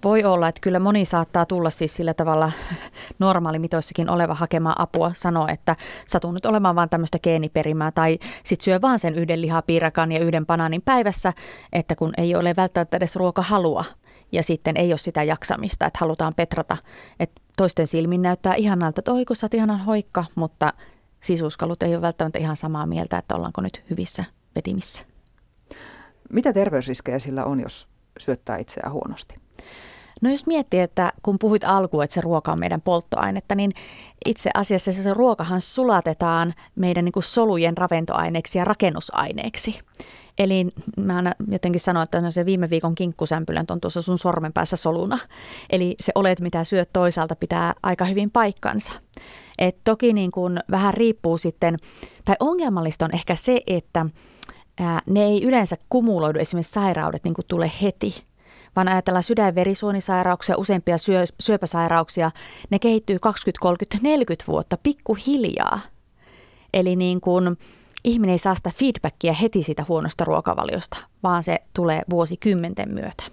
Voi 0.04 0.24
olla, 0.24 0.48
että 0.48 0.60
kyllä 0.60 0.78
moni 0.78 1.04
saattaa 1.04 1.46
tulla 1.46 1.70
siis 1.70 1.96
sillä 1.96 2.14
tavalla 2.14 2.52
normaalimitoissakin 3.18 4.10
oleva 4.10 4.34
hakemaan 4.34 4.80
apua, 4.80 5.12
sanoa, 5.14 5.48
että 5.48 5.76
satun 6.06 6.34
nyt 6.34 6.46
olemaan 6.46 6.76
vaan 6.76 6.88
tämmöistä 6.88 7.18
geeniperimää 7.18 7.90
tai 7.90 8.18
sitten 8.44 8.64
syö 8.64 8.80
vaan 8.80 8.98
sen 8.98 9.14
yhden 9.14 9.42
lihapiirakan 9.42 10.12
ja 10.12 10.20
yhden 10.20 10.46
banaanin 10.46 10.82
päivässä, 10.82 11.32
että 11.72 11.94
kun 11.94 12.12
ei 12.18 12.34
ole 12.34 12.54
välttämättä 12.56 12.96
edes 12.96 13.16
ruokahalua 13.16 13.84
ja 14.32 14.42
sitten 14.42 14.76
ei 14.76 14.92
ole 14.92 14.98
sitä 14.98 15.22
jaksamista, 15.22 15.86
että 15.86 15.98
halutaan 16.00 16.34
petrata. 16.34 16.76
Että 17.20 17.40
toisten 17.56 17.86
silmin 17.86 18.22
näyttää 18.22 18.54
ihanalta, 18.54 19.00
että 19.00 19.12
oi 19.12 19.24
kun 19.24 19.36
sä 19.36 19.44
oot 19.44 19.54
ihanan 19.54 19.84
hoikka, 19.84 20.24
mutta 20.34 20.72
sisuskalut 21.20 21.82
ei 21.82 21.94
ole 21.94 22.02
välttämättä 22.02 22.38
ihan 22.38 22.56
samaa 22.56 22.86
mieltä, 22.86 23.18
että 23.18 23.34
ollaanko 23.34 23.60
nyt 23.60 23.82
hyvissä 23.90 24.24
vetimissä. 24.54 25.04
Mitä 26.32 26.52
terveysriskejä 26.52 27.18
sillä 27.18 27.44
on, 27.44 27.60
jos 27.60 27.88
syöttää 28.18 28.56
itseään 28.56 28.92
huonosti? 28.92 29.47
No 30.22 30.30
jos 30.30 30.46
miettii, 30.46 30.80
että 30.80 31.12
kun 31.22 31.38
puhuit 31.38 31.64
alkuun, 31.64 32.04
että 32.04 32.14
se 32.14 32.20
ruoka 32.20 32.52
on 32.52 32.60
meidän 32.60 32.80
polttoainetta, 32.80 33.54
niin 33.54 33.70
itse 34.26 34.50
asiassa 34.54 34.92
se 34.92 35.14
ruokahan 35.14 35.60
sulatetaan 35.60 36.54
meidän 36.74 37.04
niin 37.04 37.12
kuin 37.12 37.22
solujen 37.22 37.76
ravintoaineeksi 37.76 38.58
ja 38.58 38.64
rakennusaineeksi. 38.64 39.80
Eli 40.38 40.66
mä 40.96 41.16
aina 41.16 41.32
jotenkin 41.48 41.80
sanoin, 41.80 42.04
että 42.04 42.20
no 42.20 42.30
se 42.30 42.46
viime 42.46 42.70
viikon 42.70 42.94
kinkkusämpylät 42.94 43.70
on 43.70 43.80
tuossa 43.80 44.02
sun 44.02 44.18
sormen 44.18 44.52
päässä 44.52 44.76
soluna. 44.76 45.18
Eli 45.70 45.94
se 46.00 46.12
olet, 46.14 46.40
mitä 46.40 46.64
syöt 46.64 46.90
toisaalta, 46.92 47.36
pitää 47.36 47.74
aika 47.82 48.04
hyvin 48.04 48.30
paikkansa. 48.30 48.92
Et 49.58 49.76
toki 49.84 50.12
niin 50.12 50.30
kun 50.30 50.58
vähän 50.70 50.94
riippuu 50.94 51.38
sitten, 51.38 51.76
tai 52.24 52.36
ongelmallista 52.40 53.04
on 53.04 53.14
ehkä 53.14 53.34
se, 53.34 53.60
että 53.66 54.06
ne 55.06 55.24
ei 55.24 55.44
yleensä 55.44 55.76
kumuloidu, 55.88 56.38
esimerkiksi 56.38 56.72
sairaudet 56.72 57.24
niin 57.24 57.34
tule 57.48 57.70
heti, 57.82 58.27
vaan 58.76 58.88
ajatellaan 58.88 59.22
sydän- 59.22 59.54
verisuonisairauksia, 59.54 60.56
useampia 60.58 60.98
syö, 60.98 61.24
syöpäsairauksia, 61.40 62.30
ne 62.70 62.78
kehittyy 62.78 63.18
20, 63.18 63.60
30, 63.62 64.08
40 64.08 64.52
vuotta 64.52 64.78
pikkuhiljaa. 64.82 65.80
Eli 66.74 66.96
niin 66.96 67.20
kuin, 67.20 67.58
ihminen 68.04 68.32
ei 68.32 68.38
saa 68.38 68.54
sitä 68.54 68.70
feedbackia 68.74 69.32
heti 69.32 69.62
siitä 69.62 69.84
huonosta 69.88 70.24
ruokavaliosta, 70.24 70.96
vaan 71.22 71.42
se 71.42 71.58
tulee 71.74 72.02
vuosikymmenten 72.10 72.94
myötä. 72.94 73.24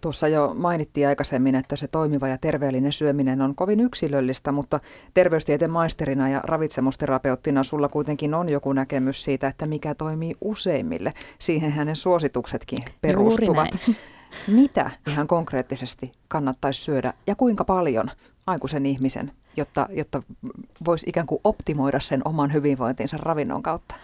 Tuossa 0.00 0.28
jo 0.28 0.54
mainittiin 0.54 1.08
aikaisemmin, 1.08 1.54
että 1.54 1.76
se 1.76 1.88
toimiva 1.88 2.28
ja 2.28 2.38
terveellinen 2.38 2.92
syöminen 2.92 3.42
on 3.42 3.54
kovin 3.54 3.80
yksilöllistä, 3.80 4.52
mutta 4.52 4.80
terveystieteen 5.14 5.70
maisterina 5.70 6.28
ja 6.28 6.40
ravitsemusterapeuttina 6.44 7.64
sulla 7.64 7.88
kuitenkin 7.88 8.34
on 8.34 8.48
joku 8.48 8.72
näkemys 8.72 9.24
siitä, 9.24 9.48
että 9.48 9.66
mikä 9.66 9.94
toimii 9.94 10.36
useimmille. 10.40 11.12
Siihen 11.38 11.72
hänen 11.72 11.96
suosituksetkin 11.96 12.78
perustuvat. 13.00 13.70
Mitä 14.46 14.90
ihan 15.08 15.26
konkreettisesti 15.26 16.12
kannattaisi 16.28 16.82
syödä 16.82 17.12
ja 17.26 17.34
kuinka 17.34 17.64
paljon 17.64 18.10
aikuisen 18.46 18.86
ihmisen, 18.86 19.32
jotta, 19.56 19.86
jotta 19.90 20.22
voisi 20.84 21.06
ikään 21.08 21.26
kuin 21.26 21.40
optimoida 21.44 22.00
sen 22.00 22.22
oman 22.24 22.52
hyvinvointinsa 22.52 23.16
ravinnon 23.16 23.62
kautta? 23.62 23.94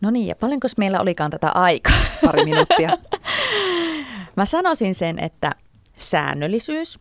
No 0.00 0.10
niin, 0.10 0.26
ja 0.26 0.36
paljonko 0.36 0.68
meillä 0.76 1.00
olikaan 1.00 1.30
tätä 1.30 1.48
aikaa? 1.50 1.96
Pari 2.24 2.44
minuuttia. 2.44 2.98
Mä 4.36 4.44
sanoisin 4.44 4.94
sen, 4.94 5.18
että 5.18 5.54
säännöllisyys. 5.96 7.00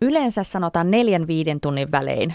Yleensä 0.00 0.44
sanotaan 0.44 0.90
neljän 0.90 1.26
viiden 1.26 1.60
tunnin 1.60 1.92
välein. 1.92 2.34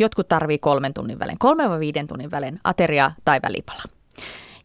Jotkut 0.00 0.28
tarvii 0.28 0.58
kolmen 0.58 0.94
tunnin 0.94 1.18
välein. 1.18 1.38
Kolme 1.38 1.68
vai 1.68 1.80
viiden 1.80 2.06
tunnin 2.06 2.30
välein 2.30 2.60
ateria 2.64 3.12
tai 3.24 3.40
välipala. 3.42 3.82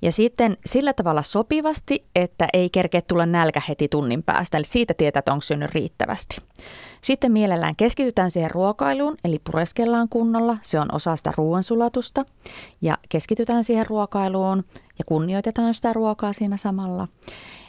Ja 0.01 0.11
sitten 0.11 0.57
sillä 0.65 0.93
tavalla 0.93 1.21
sopivasti, 1.21 2.05
että 2.15 2.47
ei 2.53 2.69
kerkeä 2.69 3.01
tulla 3.01 3.25
nälkä 3.25 3.61
heti 3.69 3.87
tunnin 3.87 4.23
päästä, 4.23 4.57
eli 4.57 4.65
siitä 4.65 4.93
tietää, 4.93 5.19
että 5.19 5.33
onko 5.33 5.41
syönyt 5.41 5.71
riittävästi. 5.71 6.37
Sitten 7.01 7.31
mielellään 7.31 7.75
keskitytään 7.75 8.31
siihen 8.31 8.51
ruokailuun, 8.51 9.17
eli 9.23 9.39
pureskellaan 9.39 10.09
kunnolla, 10.09 10.57
se 10.61 10.79
on 10.79 10.95
osa 10.95 11.15
sitä 11.15 11.33
ruoansulatusta, 11.37 12.25
ja 12.81 12.97
keskitytään 13.09 13.63
siihen 13.63 13.87
ruokailuun 13.87 14.63
ja 14.99 15.05
kunnioitetaan 15.05 15.73
sitä 15.73 15.93
ruokaa 15.93 16.33
siinä 16.33 16.57
samalla. 16.57 17.07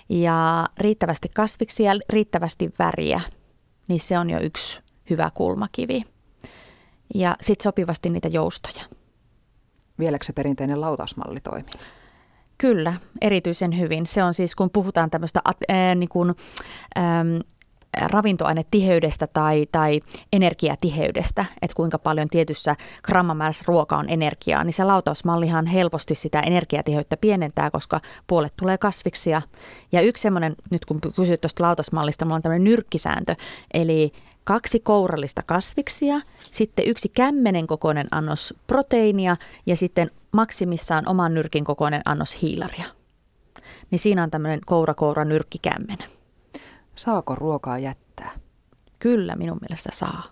Ja 0.09 0.69
riittävästi 0.79 1.29
kasviksia, 1.35 1.93
riittävästi 2.09 2.71
väriä, 2.79 3.21
niin 3.89 4.01
se 4.01 4.19
on 4.19 4.31
jo 4.31 4.41
yksi 4.41 4.81
hyvä 5.11 5.31
kulmakivi. 5.35 6.03
Ja 7.15 7.37
sitten 7.41 7.63
sopivasti 7.63 8.11
niitä 8.11 8.29
joustoja. 8.29 8.85
Vieläkö 9.99 10.25
se 10.25 10.33
perinteinen 10.33 10.81
lautasmalli 10.81 11.41
toimii? 11.41 11.71
Kyllä, 12.59 12.93
erityisen 13.21 13.79
hyvin. 13.79 14.07
Se 14.07 14.25
on 14.25 14.35
siis, 14.35 14.55
kun 14.55 14.71
puhutaan 14.71 15.11
tämmöistä 15.11 15.41
ää, 15.69 15.95
niin 15.95 16.09
kuin, 16.09 16.35
äm, 16.99 17.41
ravintoainetiheydestä 18.03 19.27
tai, 19.27 19.67
tai 19.73 20.01
energiatiheydestä, 20.33 21.45
että 21.63 21.75
kuinka 21.75 21.99
paljon 21.99 22.29
tietyssä 22.29 22.77
grammamäärässä 23.03 23.65
ruoka 23.67 23.97
on 23.97 24.05
energiaa, 24.09 24.65
niin 24.65 24.73
se 24.73 24.85
lautausmallihan 24.85 25.67
helposti 25.67 26.15
sitä 26.15 26.41
energiatiheyttä 26.41 27.17
pienentää, 27.17 27.71
koska 27.71 28.01
puolet 28.27 28.53
tulee 28.57 28.79
kasviksia. 28.79 29.43
Ja 29.93 30.01
yksi 30.01 30.21
semmoinen, 30.21 30.55
nyt 30.71 30.85
kun 30.85 31.01
kysyt 31.17 31.41
tuosta 31.41 31.65
lautasmallista, 31.65 32.25
mulla 32.25 32.37
on 32.37 32.43
tämmöinen 32.43 32.65
nyrkkisääntö, 32.65 33.35
eli 33.75 34.13
kaksi 34.47 34.81
kourallista 34.81 35.43
kasviksia, 35.47 36.21
sitten 36.51 36.87
yksi 36.89 37.09
kämmenen 37.09 37.67
kokoinen 37.67 38.07
annos 38.11 38.55
proteiinia 38.67 39.37
ja 39.67 39.77
sitten 39.77 40.11
maksimissaan 40.33 41.09
oman 41.09 41.35
nyrkin 41.35 41.65
kokoinen 41.65 42.03
annos 42.05 42.43
hiilaria. 42.43 42.85
Niin 43.91 43.99
siinä 43.99 44.23
on 44.23 44.31
tämmöinen 44.31 44.61
koura-koura 44.67 45.25
nyrkkikämmen. 45.25 45.99
Saako 46.95 47.35
ruokaa 47.35 47.79
jättää? 47.79 48.31
Kyllä, 48.99 49.37
minun 49.37 49.59
mielestä 49.61 49.89
saa. 49.93 50.23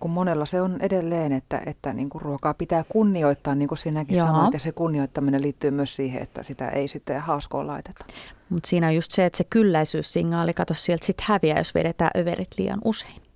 Kun 0.00 0.10
monella 0.10 0.46
se 0.46 0.62
on 0.62 0.80
edelleen, 0.80 1.32
että, 1.32 1.62
että 1.66 1.92
niin 1.92 2.10
kuin 2.10 2.22
ruokaa 2.22 2.54
pitää 2.54 2.84
kunnioittaa, 2.88 3.54
niin 3.54 3.68
kuin 3.68 3.78
sinäkin 3.78 4.16
Joo. 4.16 4.26
sanoit, 4.26 4.52
ja 4.52 4.60
se 4.60 4.72
kunnioittaminen 4.72 5.42
liittyy 5.42 5.70
myös 5.70 5.96
siihen, 5.96 6.22
että 6.22 6.42
sitä 6.42 6.68
ei 6.68 6.88
sitten 6.88 7.20
haaskoon 7.20 7.66
laiteta. 7.66 8.04
Mutta 8.48 8.68
siinä 8.68 8.86
on 8.86 8.94
just 8.94 9.10
se, 9.10 9.26
että 9.26 9.36
se 9.36 9.44
kylläisyyssignaali, 9.44 10.54
kato 10.54 10.74
sieltä 10.74 11.06
sitten 11.06 11.26
häviää, 11.28 11.58
jos 11.58 11.74
vedetään 11.74 12.10
överit 12.16 12.48
liian 12.58 12.80
usein. 12.84 13.27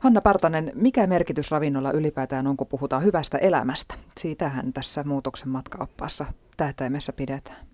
Hanna 0.00 0.20
Partanen, 0.20 0.72
mikä 0.74 1.06
merkitys 1.06 1.50
ravinnolla 1.50 1.90
ylipäätään 1.90 2.46
on, 2.46 2.56
kun 2.56 2.66
puhutaan 2.66 3.04
hyvästä 3.04 3.38
elämästä? 3.38 3.94
Siitähän 4.18 4.72
tässä 4.72 5.02
muutoksen 5.04 5.48
matkaoppaassa 5.48 6.24
tähtäimessä 6.56 7.12
pidetään. 7.12 7.66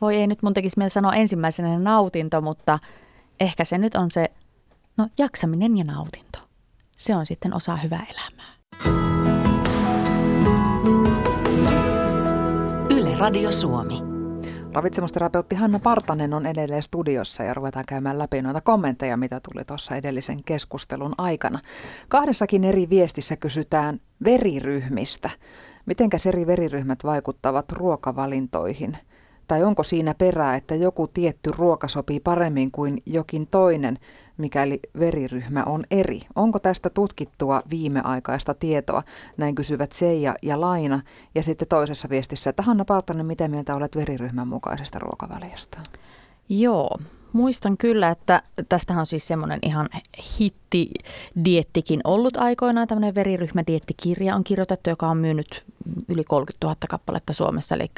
Voi 0.00 0.16
ei 0.16 0.26
nyt 0.26 0.42
mun 0.42 0.54
tekisi 0.54 0.78
mieli 0.78 0.90
sanoa 0.90 1.14
ensimmäisenä 1.14 1.78
nautinto, 1.78 2.40
mutta 2.40 2.78
ehkä 3.40 3.64
se 3.64 3.78
nyt 3.78 3.94
on 3.94 4.10
se 4.10 4.24
no, 4.96 5.08
jaksaminen 5.18 5.78
ja 5.78 5.84
nautinto. 5.84 6.38
Se 6.96 7.16
on 7.16 7.26
sitten 7.26 7.54
osa 7.54 7.76
hyvää 7.76 8.06
elämää. 8.10 8.52
Yle 12.90 13.14
Radio 13.18 13.52
Suomi. 13.52 14.11
Ravitsemusterapeutti 14.74 15.54
Hanna 15.54 15.78
Partanen 15.78 16.34
on 16.34 16.46
edelleen 16.46 16.82
studiossa 16.82 17.42
ja 17.42 17.54
ruvetaan 17.54 17.84
käymään 17.88 18.18
läpi 18.18 18.42
noita 18.42 18.60
kommentteja, 18.60 19.16
mitä 19.16 19.40
tuli 19.40 19.64
tuossa 19.64 19.96
edellisen 19.96 20.44
keskustelun 20.44 21.14
aikana. 21.18 21.58
Kahdessakin 22.08 22.64
eri 22.64 22.90
viestissä 22.90 23.36
kysytään 23.36 24.00
veriryhmistä. 24.24 25.30
Mitenkä 25.86 26.16
eri 26.26 26.46
veriryhmät 26.46 26.98
vaikuttavat 27.04 27.72
ruokavalintoihin? 27.72 28.96
Tai 29.48 29.62
onko 29.62 29.82
siinä 29.82 30.14
perää, 30.14 30.56
että 30.56 30.74
joku 30.74 31.06
tietty 31.06 31.50
ruoka 31.56 31.88
sopii 31.88 32.20
paremmin 32.20 32.70
kuin 32.70 33.02
jokin 33.06 33.46
toinen, 33.46 33.98
mikäli 34.38 34.80
veriryhmä 34.98 35.64
on 35.64 35.84
eri? 35.90 36.20
Onko 36.34 36.58
tästä 36.58 36.90
tutkittua 36.90 37.62
viimeaikaista 37.70 38.54
tietoa? 38.54 39.02
Näin 39.36 39.54
kysyvät 39.54 39.92
Seija 39.92 40.34
ja 40.42 40.60
Laina. 40.60 41.00
Ja 41.34 41.42
sitten 41.42 41.68
toisessa 41.68 42.08
viestissä, 42.08 42.50
että 42.50 42.62
Hanna 42.62 42.84
Paltanen, 42.84 43.26
mitä 43.26 43.48
mieltä 43.48 43.76
olet 43.76 43.96
veriryhmän 43.96 44.48
mukaisesta 44.48 44.98
ruokavaliosta? 44.98 45.78
Joo, 46.48 46.98
muistan 47.32 47.76
kyllä, 47.76 48.10
että 48.10 48.42
tästähän 48.68 49.00
on 49.00 49.06
siis 49.06 49.28
semmoinen 49.28 49.58
ihan 49.62 49.88
hittidiettikin 50.40 52.00
ollut 52.04 52.36
aikoinaan. 52.36 52.88
Tämmöinen 52.88 53.14
veriryhmädiettikirja 53.14 54.36
on 54.36 54.44
kirjoitettu, 54.44 54.90
joka 54.90 55.08
on 55.08 55.16
myynyt 55.16 55.64
yli 56.08 56.24
30 56.24 56.66
000 56.66 56.76
kappaletta 56.88 57.32
Suomessa, 57.32 57.74
eli 57.74 57.90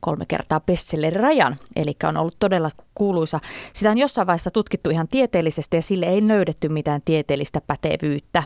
kolme 0.00 0.26
kertaa 0.26 0.60
bestseller-rajan, 0.60 1.56
eli 1.76 1.96
on 2.08 2.16
ollut 2.16 2.36
todella 2.38 2.70
kuuluisa. 2.94 3.40
Sitä 3.72 3.90
on 3.90 3.98
jossain 3.98 4.26
vaiheessa 4.26 4.50
tutkittu 4.50 4.90
ihan 4.90 5.08
tieteellisesti 5.08 5.76
ja 5.76 5.82
sille 5.82 6.06
ei 6.06 6.28
löydetty 6.28 6.68
mitään 6.68 7.02
tieteellistä 7.04 7.60
pätevyyttä. 7.66 8.42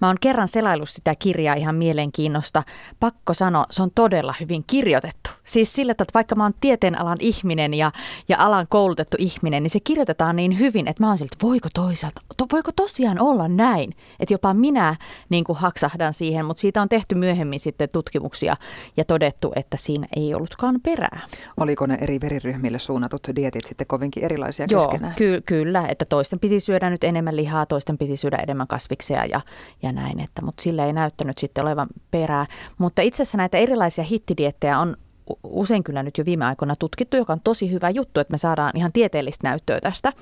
Mä 0.00 0.06
oon 0.06 0.16
kerran 0.20 0.48
selaillut 0.48 0.88
sitä 0.88 1.14
kirjaa 1.18 1.54
ihan 1.54 1.74
mielenkiinnosta. 1.74 2.62
Pakko 3.00 3.34
sanoa, 3.34 3.66
se 3.70 3.82
on 3.82 3.90
todella 3.94 4.34
hyvin 4.40 4.64
kirjoitettu. 4.66 5.30
Siis 5.44 5.72
sillä, 5.72 5.90
että 5.90 6.04
vaikka 6.14 6.34
mä 6.34 6.42
oon 6.42 6.54
tieteenalan 6.60 7.18
ihminen 7.20 7.74
ja, 7.74 7.92
ja 8.28 8.36
alan 8.38 8.66
koulutettu 8.68 9.16
ihminen, 9.20 9.62
niin 9.62 9.70
se 9.74 9.80
kirjoitetaan 9.80 10.36
niin 10.36 10.58
hyvin, 10.58 10.88
että 10.88 11.02
mä 11.02 11.08
oon 11.08 11.18
siltä, 11.18 11.36
voiko 11.42 11.68
toisaalta, 11.74 12.20
to, 12.36 12.46
voiko 12.52 12.70
tosiaan 12.76 13.20
olla 13.20 13.48
näin? 13.48 13.94
Että 14.20 14.34
jopa 14.34 14.54
minä 14.54 14.96
niin 15.28 15.44
kuin 15.44 15.58
haksahdan 15.58 16.14
siihen, 16.14 16.44
mutta 16.44 16.60
siitä 16.60 16.82
on 16.82 16.88
tehty 16.88 17.14
myöhemmin 17.14 17.60
sitten 17.60 17.88
tutkimuksia 17.92 18.56
ja 18.96 19.04
todettu, 19.04 19.52
että 19.56 19.76
siinä 19.76 20.06
ei 20.16 20.34
ollutkaan 20.34 20.80
perää. 20.82 21.20
Oliko 21.56 21.86
ne 21.86 21.98
eri 22.00 22.20
veriryhmille 22.20 22.78
suunnatut 22.78 23.20
dietit 23.36 23.64
sitten 23.64 23.86
kovinkin 23.86 24.24
erilaisia 24.24 24.66
Joo, 24.70 24.80
keskenään? 24.80 25.14
Ky- 25.14 25.42
kyllä, 25.46 25.86
että 25.88 26.04
toisten 26.04 26.40
piti 26.40 26.60
syödä 26.60 26.90
nyt 26.90 27.04
enemmän 27.04 27.36
lihaa, 27.36 27.66
toisten 27.66 27.98
piti 27.98 28.16
syödä 28.16 28.36
enemmän 28.36 28.66
kasviksia 28.66 29.24
ja, 29.24 29.40
ja 29.82 29.92
näin, 29.92 30.20
että, 30.20 30.44
mutta 30.44 30.62
sillä 30.62 30.86
ei 30.86 30.92
näyttänyt 30.92 31.38
sitten 31.38 31.64
olevan 31.64 31.88
perää. 32.10 32.46
Mutta 32.78 33.02
itse 33.02 33.22
asiassa 33.22 33.38
näitä 33.38 33.58
erilaisia 33.58 34.04
hittidiettejä 34.04 34.78
on 34.78 34.96
usein 35.42 35.84
kyllä 35.84 36.02
nyt 36.02 36.18
jo 36.18 36.24
viime 36.24 36.44
aikoina 36.44 36.76
tutkittu, 36.76 37.16
joka 37.16 37.32
on 37.32 37.40
tosi 37.44 37.70
hyvä 37.70 37.90
juttu, 37.90 38.20
että 38.20 38.32
me 38.34 38.38
saadaan 38.38 38.76
ihan 38.76 38.92
tieteellistä 38.92 39.48
näyttöä 39.48 39.80
tästä. 39.80 40.12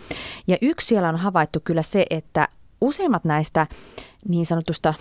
Ja 0.47 0.57
yksi 0.63 0.87
siellä 0.87 1.09
on 1.09 1.17
havaittu 1.17 1.59
kyllä 1.65 1.83
se, 1.83 2.07
että 2.11 2.49
useimmat 2.81 3.25
näistä 3.25 3.67
niin 4.29 4.47
sanotusta, 4.47 4.95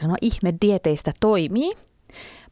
sanoa 0.00 0.16
ihmedieteistä 0.22 1.12
toimii, 1.20 1.72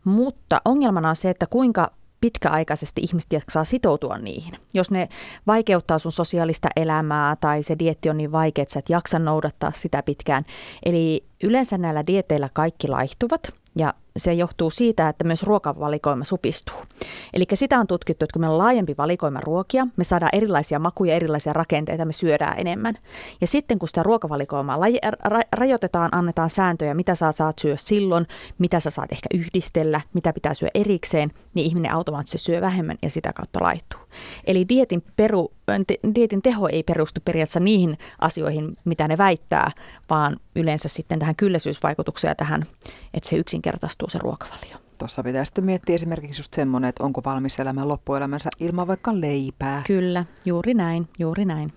mutta 0.04 0.60
ongelmana 0.64 1.08
on 1.08 1.16
se, 1.16 1.30
että 1.30 1.46
kuinka 1.46 1.90
pitkäaikaisesti 2.20 3.00
ihmiset 3.00 3.32
jaksaa 3.32 3.64
sitoutua 3.64 4.18
niihin. 4.18 4.54
Jos 4.74 4.90
ne 4.90 5.08
vaikeuttaa 5.46 5.98
sun 5.98 6.12
sosiaalista 6.12 6.68
elämää 6.76 7.36
tai 7.36 7.62
se 7.62 7.78
dietti 7.78 8.10
on 8.10 8.16
niin 8.16 8.32
vaikea, 8.32 8.62
että 8.62 8.72
sä 8.72 8.78
et 8.78 8.90
jaksa 8.90 9.18
noudattaa 9.18 9.72
sitä 9.74 10.02
pitkään. 10.02 10.42
Eli 10.84 11.24
yleensä 11.42 11.78
näillä 11.78 12.06
dieteillä 12.06 12.48
kaikki 12.52 12.88
laihtuvat 12.88 13.54
ja 13.78 13.94
se 14.16 14.32
johtuu 14.32 14.70
siitä, 14.70 15.08
että 15.08 15.24
myös 15.24 15.42
ruokavalikoima 15.42 16.24
supistuu. 16.24 16.76
Eli 17.34 17.44
sitä 17.54 17.80
on 17.80 17.86
tutkittu, 17.86 18.24
että 18.24 18.32
kun 18.32 18.40
meillä 18.40 18.54
on 18.54 18.58
laajempi 18.58 18.94
valikoima 18.98 19.40
ruokia, 19.40 19.86
me 19.96 20.04
saadaan 20.04 20.30
erilaisia 20.32 20.78
makuja, 20.78 21.14
erilaisia 21.14 21.52
rakenteita, 21.52 22.04
me 22.04 22.12
syödään 22.12 22.58
enemmän. 22.58 22.94
Ja 23.40 23.46
sitten 23.46 23.78
kun 23.78 23.88
sitä 23.88 24.02
ruokavalikoimaa 24.02 24.78
rajoitetaan, 25.52 26.08
annetaan 26.12 26.50
sääntöjä, 26.50 26.94
mitä 26.94 27.14
sä 27.14 27.32
saat 27.32 27.58
syödä 27.58 27.76
silloin, 27.78 28.26
mitä 28.58 28.80
sä 28.80 28.90
saat 28.90 29.12
ehkä 29.12 29.26
yhdistellä, 29.34 30.00
mitä 30.12 30.32
pitää 30.32 30.54
syödä 30.54 30.70
erikseen, 30.74 31.32
niin 31.54 31.66
ihminen 31.66 31.92
automaattisesti 31.92 32.46
syö 32.46 32.60
vähemmän 32.60 32.98
ja 33.02 33.10
sitä 33.10 33.32
kautta 33.32 33.62
laittuu. 33.62 34.00
Eli 34.44 34.68
dietin, 34.68 35.02
peru, 35.16 35.52
dietin 36.14 36.42
teho 36.42 36.68
ei 36.68 36.82
perustu 36.82 37.20
periaatteessa 37.24 37.60
niihin 37.60 37.98
asioihin, 38.18 38.76
mitä 38.84 39.08
ne 39.08 39.18
väittää, 39.18 39.70
vaan 40.10 40.36
yleensä 40.56 40.88
sitten 40.88 41.18
tähän 41.18 41.36
kylläisyysvaikutukseen 41.36 42.30
ja 42.30 42.34
tähän, 42.34 42.62
että 43.14 43.28
se 43.28 43.36
yksinkertaistuu 43.36 44.05
se 44.08 44.18
ruokavalio. 44.18 44.76
Tuossa 44.98 45.22
pitää 45.22 45.44
sitten 45.44 45.64
miettiä 45.64 45.94
esimerkiksi 45.94 46.40
just 46.40 46.54
semmoinen, 46.54 46.88
että 46.88 47.04
onko 47.04 47.20
valmis 47.24 47.60
elämään 47.60 47.88
loppuelämänsä 47.88 48.50
ilman 48.60 48.86
vaikka 48.86 49.20
leipää. 49.20 49.82
Kyllä, 49.86 50.24
juuri 50.44 50.74
näin, 50.74 51.08
juuri 51.18 51.44
näin. 51.44 51.72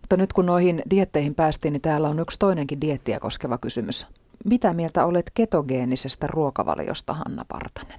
Mutta 0.00 0.16
nyt 0.16 0.32
kun 0.32 0.46
noihin 0.46 0.82
dietteihin 0.90 1.34
päästiin, 1.34 1.72
niin 1.72 1.80
täällä 1.80 2.08
on 2.08 2.20
yksi 2.20 2.38
toinenkin 2.38 2.80
diettiä 2.80 3.20
koskeva 3.20 3.58
kysymys. 3.58 4.06
Mitä 4.44 4.74
mieltä 4.74 5.06
olet 5.06 5.30
ketogeenisestä 5.34 6.26
ruokavaliosta, 6.26 7.12
Hanna 7.14 7.44
Partanen? 7.48 7.98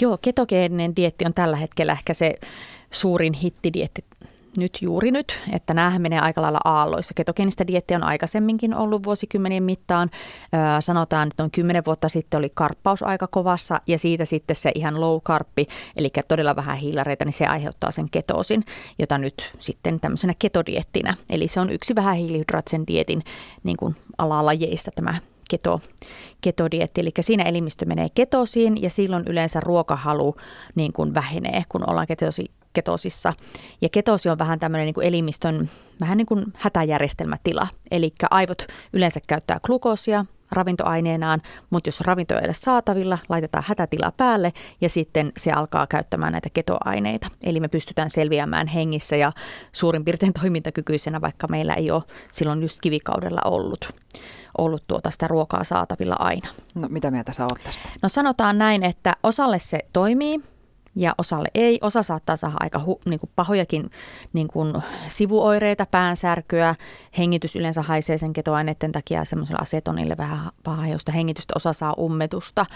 Joo, 0.00 0.18
ketogeeninen 0.18 0.96
dietti 0.96 1.24
on 1.24 1.32
tällä 1.32 1.56
hetkellä 1.56 1.92
ehkä 1.92 2.14
se 2.14 2.34
suurin 2.90 3.32
hittidietti 3.32 4.04
nyt 4.56 4.78
juuri 4.82 5.10
nyt, 5.10 5.40
että 5.52 5.74
nämä 5.74 5.98
menee 5.98 6.18
aika 6.20 6.42
lailla 6.42 6.60
aalloissa. 6.64 7.14
Ketogeenistä 7.14 7.66
diettiä 7.66 7.96
on 7.96 8.02
aikaisemminkin 8.02 8.74
ollut 8.74 9.04
vuosikymmenien 9.04 9.62
mittaan. 9.62 10.10
Öö, 10.54 10.80
sanotaan, 10.80 11.28
että 11.28 11.42
noin 11.42 11.50
kymmenen 11.50 11.84
vuotta 11.86 12.08
sitten 12.08 12.38
oli 12.38 12.50
karppaus 12.54 13.02
aika 13.02 13.26
kovassa 13.26 13.80
ja 13.86 13.98
siitä 13.98 14.24
sitten 14.24 14.56
se 14.56 14.72
ihan 14.74 15.00
low 15.00 15.20
karppi, 15.22 15.66
eli 15.96 16.08
todella 16.28 16.56
vähän 16.56 16.76
hiilareita, 16.76 17.24
niin 17.24 17.32
se 17.32 17.46
aiheuttaa 17.46 17.90
sen 17.90 18.10
ketoosin, 18.10 18.64
jota 18.98 19.18
nyt 19.18 19.52
sitten 19.58 20.00
tämmöisenä 20.00 20.34
ketodiettinä. 20.38 21.16
Eli 21.30 21.48
se 21.48 21.60
on 21.60 21.70
yksi 21.70 21.94
vähän 21.94 22.16
hiilihydraattisen 22.16 22.86
dietin 22.86 23.22
niin 23.62 23.76
kuin 23.76 23.96
alalajeista 24.18 24.90
tämä 24.94 25.14
keto, 25.50 25.80
ketodietti, 26.40 27.00
eli 27.00 27.10
siinä 27.20 27.44
elimistö 27.44 27.86
menee 27.86 28.08
ketosiin 28.14 28.82
ja 28.82 28.90
silloin 28.90 29.24
yleensä 29.26 29.60
ruokahalu 29.60 30.36
niin 30.74 30.92
kuin 30.92 31.14
vähenee, 31.14 31.64
kun 31.68 31.90
ollaan 31.90 32.06
ketosi, 32.06 32.50
ketosissa. 32.72 33.32
Ja 33.80 33.88
ketosi 33.88 34.28
on 34.28 34.38
vähän 34.38 34.58
tämmöinen 34.58 34.86
niin 34.86 34.94
kuin 34.94 35.06
elimistön 35.06 35.70
vähän 36.00 36.18
niin 36.18 36.26
kuin 36.26 36.44
hätäjärjestelmätila, 36.56 37.66
eli 37.90 38.12
aivot 38.30 38.66
yleensä 38.92 39.20
käyttää 39.28 39.60
glukoosia 39.62 40.24
ravintoaineenaan, 40.52 41.42
mutta 41.70 41.88
jos 41.88 42.00
ravinto 42.00 42.34
ei 42.34 42.44
ole 42.44 42.52
saatavilla, 42.52 43.18
laitetaan 43.28 43.64
hätätila 43.66 44.12
päälle 44.16 44.52
ja 44.80 44.88
sitten 44.88 45.32
se 45.36 45.52
alkaa 45.52 45.86
käyttämään 45.86 46.32
näitä 46.32 46.48
ketoaineita. 46.50 47.28
Eli 47.42 47.60
me 47.60 47.68
pystytään 47.68 48.10
selviämään 48.10 48.66
hengissä 48.66 49.16
ja 49.16 49.32
suurin 49.72 50.04
piirtein 50.04 50.32
toimintakykyisenä, 50.42 51.20
vaikka 51.20 51.46
meillä 51.48 51.74
ei 51.74 51.90
ole 51.90 52.02
silloin 52.32 52.62
just 52.62 52.78
kivikaudella 52.80 53.40
ollut 53.44 53.88
ollut 54.58 54.84
tuota 54.88 55.10
sitä 55.10 55.28
ruokaa 55.28 55.64
saatavilla 55.64 56.16
aina. 56.18 56.48
No 56.74 56.88
mitä 56.90 57.10
mieltä 57.10 57.32
sä 57.32 57.42
oot 57.42 57.64
tästä? 57.64 57.88
No 58.02 58.08
sanotaan 58.08 58.58
näin, 58.58 58.82
että 58.82 59.16
osalle 59.22 59.58
se 59.58 59.78
toimii, 59.92 60.40
ja 60.96 61.14
osalle 61.18 61.48
ei. 61.54 61.78
Osa 61.82 62.02
saattaa 62.02 62.36
saada 62.36 62.56
aika 62.60 62.78
hu, 62.78 63.00
niin 63.04 63.20
kuin 63.20 63.30
pahojakin 63.36 63.90
niin 64.32 64.48
kuin 64.48 64.74
sivuoireita, 65.08 65.86
päänsärkyä, 65.86 66.74
hengitys 67.18 67.56
yleensä 67.56 67.82
haisee 67.82 68.18
sen 68.18 68.32
ketoaineiden 68.32 68.92
takia 68.92 69.24
semmoisella 69.24 69.62
asetonille 69.62 70.16
vähän 70.16 70.50
pahajosta 70.64 71.12
hengitystä, 71.12 71.52
osa 71.56 71.72
saa 71.72 71.94
ummetusta 71.98 72.66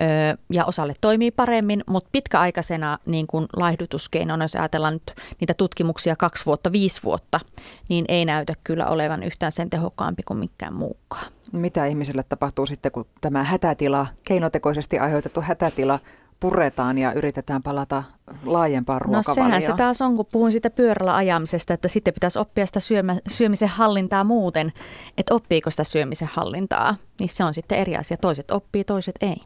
öö, 0.00 0.06
ja 0.52 0.64
osalle 0.64 0.94
toimii 1.00 1.30
paremmin, 1.30 1.84
mutta 1.86 2.08
pitkäaikaisena 2.12 2.98
niin 3.06 3.26
kuin 3.26 3.46
laihdutuskeinona, 3.56 4.44
jos 4.44 4.56
ajatellaan 4.56 4.94
nyt 4.94 5.12
niitä 5.40 5.54
tutkimuksia 5.54 6.16
kaksi 6.16 6.46
vuotta, 6.46 6.72
viisi 6.72 7.02
vuotta, 7.02 7.40
niin 7.88 8.04
ei 8.08 8.24
näytä 8.24 8.54
kyllä 8.64 8.86
olevan 8.86 9.22
yhtään 9.22 9.52
sen 9.52 9.70
tehokkaampi 9.70 10.22
kuin 10.22 10.38
mikään 10.38 10.74
muukaan. 10.74 11.26
Mitä 11.52 11.86
ihmiselle 11.86 12.22
tapahtuu 12.22 12.66
sitten, 12.66 12.92
kun 12.92 13.06
tämä 13.20 13.44
hätätila, 13.44 14.06
keinotekoisesti 14.28 14.98
aiheutettu 14.98 15.40
hätätila 15.40 15.98
puretaan 16.40 16.98
ja 16.98 17.12
yritetään 17.12 17.62
palata 17.62 18.02
laajempaan 18.44 19.00
ruokavalioon. 19.00 19.50
No 19.50 19.60
sehän 19.60 19.62
se 19.62 19.72
taas 19.76 20.02
on, 20.02 20.16
kun 20.16 20.26
puhuin 20.32 20.52
siitä 20.52 20.70
pyörällä 20.70 21.16
ajamisesta, 21.16 21.74
että 21.74 21.88
sitten 21.88 22.14
pitäisi 22.14 22.38
oppia 22.38 22.66
sitä 22.66 22.80
syömä, 22.80 23.16
syömisen 23.28 23.68
hallintaa 23.68 24.24
muuten, 24.24 24.72
että 25.18 25.34
oppiiko 25.34 25.70
sitä 25.70 25.84
syömisen 25.84 26.28
hallintaa. 26.32 26.94
Niin 27.20 27.28
se 27.28 27.44
on 27.44 27.54
sitten 27.54 27.78
eri 27.78 27.96
asia. 27.96 28.16
Toiset 28.16 28.50
oppii, 28.50 28.84
toiset 28.84 29.14
ei. 29.20 29.36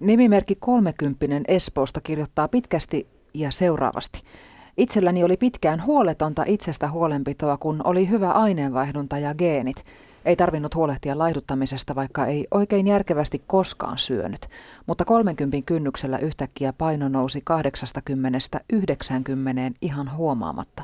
Nimimerkki 0.00 0.54
30 0.60 1.52
Espoosta 1.52 2.00
kirjoittaa 2.00 2.48
pitkästi 2.48 3.06
ja 3.34 3.50
seuraavasti. 3.50 4.22
Itselläni 4.76 5.24
oli 5.24 5.36
pitkään 5.36 5.84
huoletonta 5.84 6.44
itsestä 6.46 6.90
huolenpitoa, 6.90 7.56
kun 7.56 7.80
oli 7.84 8.08
hyvä 8.08 8.30
aineenvaihdunta 8.30 9.18
ja 9.18 9.34
geenit– 9.34 9.84
ei 10.24 10.36
tarvinnut 10.36 10.74
huolehtia 10.74 11.18
laihduttamisesta, 11.18 11.94
vaikka 11.94 12.26
ei 12.26 12.46
oikein 12.50 12.86
järkevästi 12.86 13.42
koskaan 13.46 13.98
syönyt, 13.98 14.48
mutta 14.86 15.04
30 15.04 15.58
kynnyksellä 15.66 16.18
yhtäkkiä 16.18 16.72
paino 16.72 17.08
nousi 17.08 17.44
80-90 18.72 18.74
ihan 19.80 20.16
huomaamatta. 20.16 20.82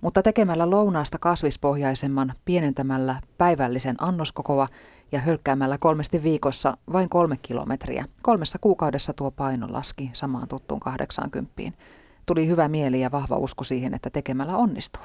Mutta 0.00 0.22
tekemällä 0.22 0.70
lounaasta 0.70 1.18
kasvispohjaisemman, 1.18 2.34
pienentämällä 2.44 3.20
päivällisen 3.38 3.96
annoskokoa 4.00 4.68
ja 5.12 5.20
hölkkäämällä 5.20 5.78
kolmesti 5.78 6.22
viikossa 6.22 6.76
vain 6.92 7.08
kolme 7.08 7.36
kilometriä. 7.42 8.04
Kolmessa 8.22 8.58
kuukaudessa 8.60 9.12
tuo 9.12 9.30
paino 9.30 9.66
laski 9.70 10.10
samaan 10.12 10.48
tuttuun 10.48 10.80
80. 10.80 11.62
Tuli 12.26 12.46
hyvä 12.46 12.68
mieli 12.68 13.00
ja 13.00 13.10
vahva 13.10 13.36
usko 13.36 13.64
siihen, 13.64 13.94
että 13.94 14.10
tekemällä 14.10 14.56
onnistuu. 14.56 15.02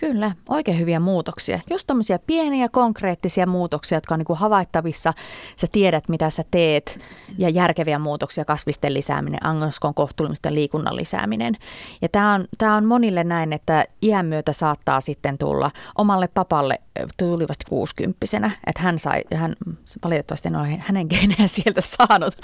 Kyllä, 0.00 0.32
oikein 0.48 0.78
hyviä 0.78 1.00
muutoksia. 1.00 1.60
Just 1.70 1.86
tämmöisiä 1.86 2.18
pieniä 2.26 2.68
konkreettisia 2.68 3.46
muutoksia, 3.46 3.96
jotka 3.96 4.14
on 4.14 4.18
niin 4.18 4.26
kuin 4.26 4.38
havaittavissa. 4.38 5.12
Sä 5.56 5.66
tiedät, 5.72 6.08
mitä 6.08 6.30
sä 6.30 6.44
teet 6.50 6.98
ja 7.38 7.48
järkeviä 7.48 7.98
muutoksia, 7.98 8.44
kasvisten 8.44 8.94
lisääminen, 8.94 9.46
angoskon 9.46 9.94
kohtuullimisten 9.94 10.54
liikunnan 10.54 10.96
lisääminen. 10.96 11.56
Ja 12.02 12.08
tämä 12.08 12.34
on, 12.34 12.76
on 12.76 12.84
monille 12.84 13.24
näin, 13.24 13.52
että 13.52 13.84
iän 14.02 14.26
myötä 14.26 14.52
saattaa 14.52 15.00
sitten 15.00 15.38
tulla 15.38 15.70
omalle 15.98 16.28
papalle 16.28 16.80
tulivat 17.18 17.56
kuusikymppisenä, 17.68 18.50
että 18.66 18.82
hän 18.82 18.98
sai, 18.98 19.22
hän 19.34 19.56
valitettavasti 20.04 20.48
en 20.48 20.56
ole 20.56 20.76
hänen 20.78 21.06
geenejä 21.10 21.46
sieltä 21.46 21.80
saanut, 21.80 22.34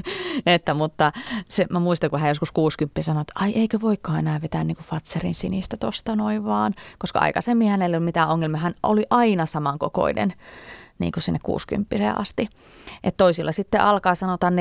että, 0.46 0.74
mutta 0.74 1.12
se, 1.48 1.66
mä 1.70 1.80
muistan, 1.80 2.10
kun 2.10 2.20
hän 2.20 2.28
joskus 2.28 2.52
kuusikymppisenä 2.52 3.04
sanoi, 3.14 3.20
että 3.20 3.32
ai 3.36 3.52
eikö 3.52 3.80
voikaan 3.80 4.18
enää 4.18 4.42
vetää 4.42 4.64
niin 4.64 4.76
kuin 4.76 4.86
Fatserin 4.86 5.34
sinistä 5.34 5.76
tosta 5.76 6.16
noin 6.16 6.44
vaan, 6.44 6.72
koska 6.98 7.18
aikaisemmin 7.18 7.68
hänellä 7.68 7.94
ei 7.94 7.98
ollut 7.98 8.04
mitään 8.04 8.28
ongelmia, 8.28 8.60
hän 8.60 8.74
oli 8.82 9.06
aina 9.10 9.46
samankokoinen 9.46 10.32
niin 10.98 11.12
kuin 11.12 11.22
sinne 11.22 11.38
60 11.42 12.12
asti. 12.16 12.48
Et 13.04 13.16
toisilla 13.16 13.52
sitten 13.52 13.80
alkaa 13.80 14.14
sanotaan 14.14 14.54
4-50 14.54 14.56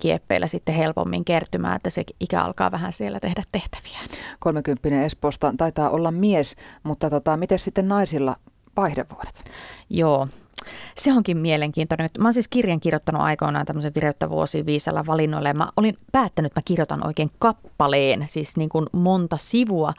kieppeillä 0.00 0.46
sitten 0.46 0.74
helpommin 0.74 1.24
kertymään, 1.24 1.76
että 1.76 1.90
se 1.90 2.04
ikä 2.20 2.42
alkaa 2.42 2.70
vähän 2.70 2.92
siellä 2.92 3.20
tehdä 3.20 3.42
tehtäviä. 3.52 3.98
30 4.38 5.02
Espoosta 5.02 5.54
taitaa 5.56 5.90
olla 5.90 6.10
mies, 6.10 6.56
mutta 6.82 7.10
tota, 7.10 7.36
miten 7.36 7.58
sitten 7.58 7.88
naisilla 7.88 8.36
vaihdevuodet? 8.76 9.44
Joo, 9.90 10.28
se 10.96 11.12
onkin 11.12 11.36
mielenkiintoinen. 11.36 12.08
Mä 12.18 12.26
oon 12.28 12.32
siis 12.32 12.48
kirjan 12.48 12.80
kirjoittanut 12.80 13.22
aikoinaan 13.22 13.66
tämmöisen 13.66 13.94
vireyttä 13.94 14.30
vuosi 14.30 14.66
viisellä 14.66 15.06
valinnoilla 15.06 15.48
ja 15.48 15.54
mä 15.54 15.68
olin 15.76 15.98
päättänyt, 16.12 16.50
että 16.50 16.60
mä 16.60 16.62
kirjoitan 16.64 17.06
oikein 17.06 17.30
kappaleen, 17.38 18.24
siis 18.28 18.56
niin 18.56 18.68
kuin 18.68 18.86
monta 18.92 19.36
sivua 19.40 19.92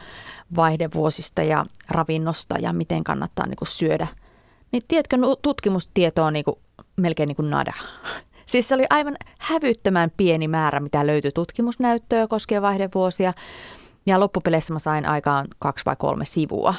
vaihdevuosista 0.56 1.44
ja 1.44 1.66
ravinnosta 1.90 2.56
ja 2.60 2.74
miten 2.74 3.04
kannattaa 3.04 3.46
niin 3.46 3.58
kuin 3.58 3.68
syödä– 3.68 4.08
niin 4.72 4.84
tiedätkö, 4.88 5.18
tutkimustietoa 5.42 6.26
on 6.26 6.34
niin 6.34 6.46
kuin, 6.46 6.58
melkein 6.98 7.28
niin 7.28 7.36
kuin 7.36 7.50
nada. 7.50 7.74
Siis 8.46 8.68
se 8.68 8.76
oli 8.76 8.86
aivan 8.90 9.16
hävyttömän 9.40 10.12
pieni 10.18 10.48
määrä, 10.48 10.80
mitä 10.80 11.08
löytyi 11.08 11.32
tutkimusnäyttöä 11.32 12.28
koskien 12.28 12.62
vaihdevuosia. 12.62 13.34
Ja 14.06 14.20
loppupeleissä 14.20 14.74
mä 14.74 14.80
sain 14.80 15.06
aikaan 15.06 15.48
kaksi 15.60 15.86
vai 15.86 15.96
kolme 15.96 16.26
sivua. 16.26 16.74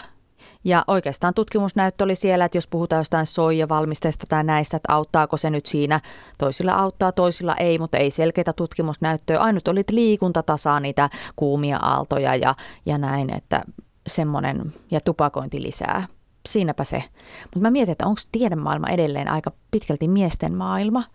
Ja 0.65 0.85
oikeastaan 0.87 1.35
tutkimusnäyttö 1.35 2.05
oli 2.05 2.15
siellä, 2.15 2.45
että 2.45 2.59
jos 2.59 2.69
puhutaan 2.69 3.01
jostain 3.01 3.27
soijavalmisteista 3.27 4.27
tai 4.29 4.45
näistä, 4.45 4.77
että 4.77 4.95
auttaako 4.95 5.37
se 5.37 5.51
nyt 5.51 5.67
siinä. 5.67 6.01
Toisilla 6.39 6.73
auttaa, 6.73 7.13
toisilla 7.13 7.57
ei, 7.57 7.79
mutta 7.79 7.99
ei 7.99 8.11
selkeitä 8.11 8.53
tutkimusnäyttöä. 8.53 9.41
Ainut 9.41 9.69
oli, 9.69 9.81
että 9.81 9.95
liikunta 9.95 10.43
tasaa 10.43 10.81
niitä 10.81 11.11
kuumia 11.37 11.77
aaltoja 11.77 12.37
ja, 12.37 12.55
ja 12.87 12.99
näin, 12.99 13.37
että 13.37 13.63
semmoinen, 14.07 14.73
ja 14.91 15.01
tupakointi 15.01 15.63
lisää 15.63 16.07
siinäpä 16.49 16.85
se. 16.85 17.05
Mutta 17.43 17.61
mä 17.61 17.71
mietin, 17.71 17.93
että 17.93 18.07
onko 18.07 18.21
tiedemaailma 18.33 18.89
edelleen 18.89 19.29
aika 19.29 19.53
pitkälti 19.71 20.09
miesten 20.09 20.55
maailma– 20.55 21.05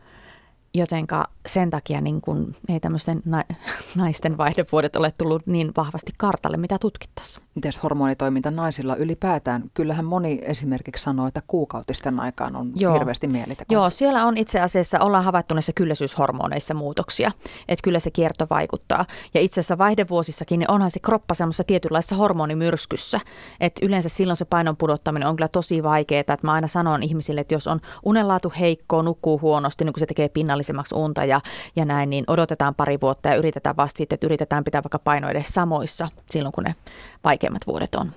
jotenka 0.76 1.28
sen 1.46 1.70
takia 1.70 2.02
niin 2.02 2.22
kun 2.22 2.56
ei 2.70 2.80
tämmöisten 2.80 3.22
na- 3.26 3.44
naisten 3.96 4.38
vaihdevuodet 4.38 4.96
ole 4.96 5.14
tullut 5.18 5.48
niin 5.48 5.72
vahvasti 5.78 6.12
kartalle, 6.18 6.58
mitä 6.58 6.78
tutkittaisiin. 6.80 7.46
Mites 7.56 7.84
hormonitoiminta 7.84 8.52
naisilla 8.52 8.96
ylipäätään? 8.96 9.64
Kyllähän 9.74 10.06
moni 10.06 10.40
esimerkiksi 10.44 11.04
sanoo, 11.04 11.28
että 11.28 11.42
kuukautisten 11.48 12.20
aikaan 12.20 12.56
on 12.56 12.72
Joo. 12.76 12.94
hirveästi 12.94 13.28
mieliteko. 13.28 13.74
Joo, 13.74 13.90
siellä 13.90 14.26
on 14.26 14.38
itse 14.38 14.60
asiassa, 14.60 15.00
ollaan 15.00 15.24
havaittu 15.24 15.54
näissä 15.54 15.74
kylläisyyshormoneissa 15.76 16.74
muutoksia, 16.74 17.32
että 17.68 17.84
kyllä 17.84 18.00
se 18.00 18.12
kierto 18.12 18.48
vaikuttaa. 18.50 19.06
Ja 19.34 19.42
itse 19.42 19.60
asiassa 19.60 19.78
vaihdevuosissakin 19.78 20.60
niin 20.60 20.72
onhan 20.72 20.92
se 20.92 21.00
kroppa 21.00 21.34
semmoisessa 21.34 21.64
tietynlaisessa 21.64 22.16
hormonimyrskyssä, 22.16 23.20
että 23.60 23.86
yleensä 23.86 24.10
silloin 24.10 24.38
se 24.38 24.46
painon 24.46 24.78
pudottaminen 24.78 25.28
on 25.28 25.36
kyllä 25.36 25.48
tosi 25.48 25.84
vaikeaa, 25.84 26.20
että 26.20 26.38
mä 26.42 26.54
aina 26.54 26.68
sanon 26.68 27.04
ihmisille, 27.04 27.42
että 27.42 27.56
jos 27.56 27.68
on 27.68 27.82
unenlaatu 28.04 28.54
heikkoa, 28.60 29.04
nukkuu 29.04 29.42
huonosti, 29.42 29.86
niin 29.86 29.94
kun 29.94 30.00
se 30.00 30.06
tekee 30.06 30.30
pinnallisesti 30.30 30.65
säännöllisemmäksi 30.66 30.96
unta 30.96 31.26
ja, 31.26 31.42
ja 31.76 31.86
näin, 31.86 32.10
niin 32.10 32.24
odotetaan 32.28 32.76
pari 32.76 32.98
vuotta 33.02 33.30
ja 33.30 33.36
yritetään 33.36 33.78
vasta 33.78 33.98
sitten, 33.98 34.16
että 34.16 34.28
yritetään 34.28 34.64
pitää 34.64 34.84
vaikka 34.84 35.00
paino 35.00 35.30
edes 35.30 35.48
samoissa 35.48 36.10
silloin, 36.32 36.52
kun 36.54 36.64
ne 36.64 36.76
vaikeimmat 37.24 37.68
vuodet 37.68 37.96
on. 37.96 38.12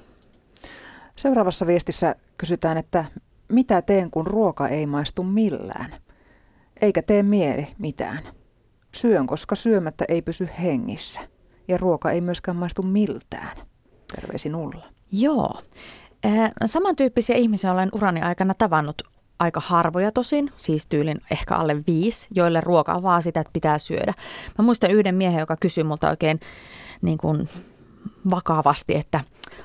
Seuraavassa 1.16 1.66
viestissä 1.66 2.14
kysytään, 2.38 2.76
että 2.76 3.04
mitä 3.48 3.82
teen, 3.82 4.10
kun 4.10 4.26
ruoka 4.26 4.68
ei 4.68 4.86
maistu 4.86 5.22
millään? 5.22 5.94
Eikä 6.80 7.02
tee 7.02 7.22
mieli 7.22 7.66
mitään. 7.78 8.18
Syön, 8.94 9.26
koska 9.26 9.54
syömättä 9.54 10.04
ei 10.08 10.22
pysy 10.22 10.48
hengissä. 10.62 11.20
Ja 11.68 11.78
ruoka 11.78 12.10
ei 12.10 12.20
myöskään 12.20 12.56
maistu 12.56 12.82
miltään. 12.82 13.56
Terveisin 14.14 14.54
Ulla. 14.54 14.86
Joo. 15.12 15.62
Samantyyppisiä 16.66 17.36
ihmisiä 17.36 17.72
olen 17.72 17.88
urani 17.92 18.20
aikana 18.20 18.54
tavannut 18.58 19.02
aika 19.38 19.60
harvoja 19.60 20.12
tosin, 20.12 20.52
siis 20.56 20.86
tyylin 20.86 21.20
ehkä 21.30 21.56
alle 21.56 21.76
viisi, 21.86 22.28
joille 22.34 22.60
ruoka 22.60 22.94
on 22.94 23.02
vaan 23.02 23.22
sitä, 23.22 23.40
että 23.40 23.52
pitää 23.52 23.78
syödä. 23.78 24.12
Mä 24.58 24.64
muistan 24.64 24.90
yhden 24.90 25.14
miehen, 25.14 25.40
joka 25.40 25.56
kysyi 25.56 25.84
multa 25.84 26.10
oikein 26.10 26.40
niin 27.02 27.18
kuin 27.18 27.48
vakavasti, 28.30 28.94
että 28.94 29.20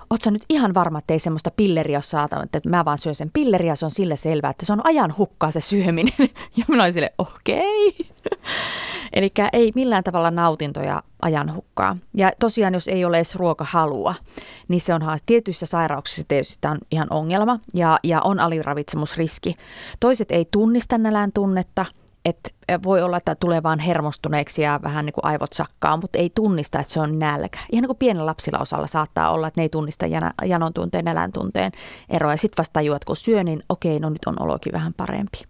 ootko 0.10 0.30
nyt 0.30 0.46
ihan 0.50 0.74
varma, 0.74 1.00
että 1.00 1.14
ei 1.14 1.20
semmoista 1.20 1.52
pilleriä 1.52 1.98
ole 1.98 2.04
saatava, 2.04 2.44
että 2.44 2.70
mä 2.70 2.86
vaan 2.86 2.98
syön 2.98 3.16
sen 3.16 3.30
pilleriä, 3.34 3.76
se 3.76 3.86
on 3.86 3.92
sille 3.92 4.16
selvää, 4.16 4.52
että 4.52 4.66
se 4.66 4.74
on 4.74 4.82
ajan 4.88 5.14
hukkaa 5.18 5.52
se 5.52 5.62
syöminen. 5.62 6.14
Ja 6.58 6.66
minä 6.68 6.84
olin 6.84 6.94
sille, 6.94 7.14
okei. 7.18 7.96
Okay. 8.26 8.40
Eli 9.14 9.32
ei 9.54 9.72
millään 9.76 10.04
tavalla 10.04 10.32
nautintoja 10.32 11.04
ajan 11.22 11.56
hukkaa. 11.56 11.98
Ja 12.14 12.32
tosiaan, 12.40 12.74
jos 12.74 12.88
ei 12.88 13.06
ole 13.06 13.18
edes 13.18 13.36
ruokahalua, 13.36 14.16
niin 14.68 14.82
se 14.82 14.94
on. 14.94 15.02
Tietyissä 15.26 15.66
sairauksissa 15.66 16.24
tietysti 16.28 16.58
tämä 16.62 16.72
on 16.72 16.78
ihan 16.92 17.08
ongelma 17.10 17.60
ja, 17.74 18.00
ja 18.04 18.22
on 18.22 18.40
aliravitsemusriski. 18.40 19.56
Toiset 20.00 20.32
ei 20.32 20.48
tunnista 20.52 20.98
nälän 20.98 21.32
tunnetta, 21.32 21.86
että 22.26 22.50
voi 22.84 23.02
olla, 23.02 23.18
että 23.18 23.36
tulee 23.36 23.64
vaan 23.64 23.80
hermostuneeksi 23.80 24.62
ja 24.62 24.80
vähän 24.84 25.06
niin 25.06 25.14
kuin 25.14 25.26
aivot 25.26 25.54
sakkaa, 25.54 25.98
mutta 25.98 26.18
ei 26.18 26.32
tunnista, 26.36 26.80
että 26.80 26.94
se 26.94 27.00
on 27.00 27.20
nälkä. 27.20 27.60
Ihan 27.72 27.82
niin 27.82 27.88
kuin 27.88 27.98
pienellä 27.98 28.26
lapsilla 28.26 28.60
osalla 28.60 28.88
saattaa 28.88 29.32
olla, 29.32 29.48
että 29.48 29.60
ne 29.60 29.64
ei 29.64 29.70
tunnista 29.70 30.06
janon 30.46 30.74
tunteen, 30.74 31.06
nälän 31.06 31.32
tunteen 31.32 31.72
eroa. 32.10 32.34
Ja 32.34 32.38
sitten 32.38 32.58
vasta 32.58 32.74
tajuat, 32.74 33.06
kun 33.06 33.16
syö, 33.16 33.44
niin 33.44 33.64
okei, 33.70 34.00
no 34.00 34.10
nyt 34.10 34.26
on 34.26 34.42
olokin 34.42 34.74
vähän 34.74 34.94
parempi. 34.94 35.44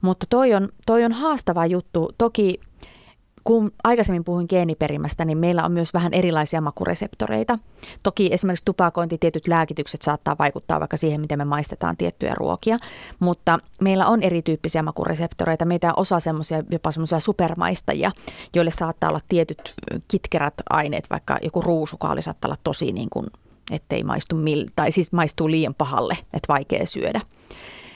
Mutta 0.00 0.26
toi 0.30 0.54
on, 0.54 0.68
toi 0.86 1.04
on 1.04 1.12
haastava 1.12 1.66
juttu. 1.66 2.12
Toki 2.18 2.60
kun 3.44 3.72
aikaisemmin 3.84 4.24
puhuin 4.24 4.46
geeniperimästä, 4.50 5.24
niin 5.24 5.38
meillä 5.38 5.64
on 5.64 5.72
myös 5.72 5.94
vähän 5.94 6.14
erilaisia 6.14 6.60
makureseptoreita. 6.60 7.58
Toki 8.02 8.28
esimerkiksi 8.32 8.64
tupakointi, 8.64 9.18
tietyt 9.18 9.48
lääkitykset 9.48 10.02
saattaa 10.02 10.36
vaikuttaa 10.38 10.80
vaikka 10.80 10.96
siihen, 10.96 11.20
miten 11.20 11.38
me 11.38 11.44
maistetaan 11.44 11.96
tiettyjä 11.96 12.34
ruokia, 12.34 12.78
mutta 13.18 13.58
meillä 13.80 14.06
on 14.06 14.22
erityyppisiä 14.22 14.82
makureseptoreita. 14.82 15.64
Meitä 15.64 15.88
on 15.88 15.94
osa 15.96 16.20
semmoisia, 16.20 16.62
jopa 16.70 16.90
semmoisia 16.90 17.20
supermaistajia, 17.20 18.10
joille 18.54 18.70
saattaa 18.70 19.10
olla 19.10 19.20
tietyt 19.28 19.74
kitkerät 20.08 20.54
aineet, 20.70 21.10
vaikka 21.10 21.38
joku 21.42 21.60
ruusukaali 21.60 22.22
saattaa 22.22 22.48
olla 22.48 22.58
tosi 22.64 22.92
niin 22.92 23.10
kuin, 23.10 23.26
ettei 23.70 24.02
maistu, 24.02 24.36
mil, 24.36 24.66
tai 24.76 24.92
siis 24.92 25.12
maistuu 25.12 25.50
liian 25.50 25.74
pahalle, 25.74 26.14
että 26.22 26.52
vaikea 26.52 26.86
syödä. 26.86 27.20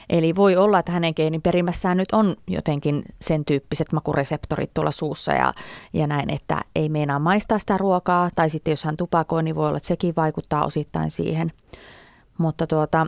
Eli 0.09 0.35
voi 0.35 0.55
olla, 0.55 0.79
että 0.79 0.91
hänen 0.91 1.13
geeniperimässään 1.15 1.97
nyt 1.97 2.11
on 2.11 2.35
jotenkin 2.47 3.03
sen 3.21 3.45
tyyppiset 3.45 3.93
makureseptorit 3.93 4.73
tuolla 4.73 4.91
suussa 4.91 5.33
ja, 5.33 5.53
ja 5.93 6.07
näin, 6.07 6.29
että 6.29 6.61
ei 6.75 6.89
meinaa 6.89 7.19
maistaa 7.19 7.59
sitä 7.59 7.77
ruokaa. 7.77 8.29
Tai 8.35 8.49
sitten 8.49 8.71
jos 8.71 8.83
hän 8.83 8.97
tupakoi, 8.97 9.43
niin 9.43 9.55
voi 9.55 9.67
olla, 9.67 9.77
että 9.77 9.87
sekin 9.87 10.15
vaikuttaa 10.15 10.65
osittain 10.65 11.11
siihen. 11.11 11.51
Mutta 12.37 12.67
tuota, 12.67 13.07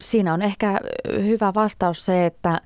siinä 0.00 0.34
on 0.34 0.42
ehkä 0.42 0.80
hyvä 1.24 1.52
vastaus 1.54 2.04
se, 2.04 2.26
että 2.26 2.60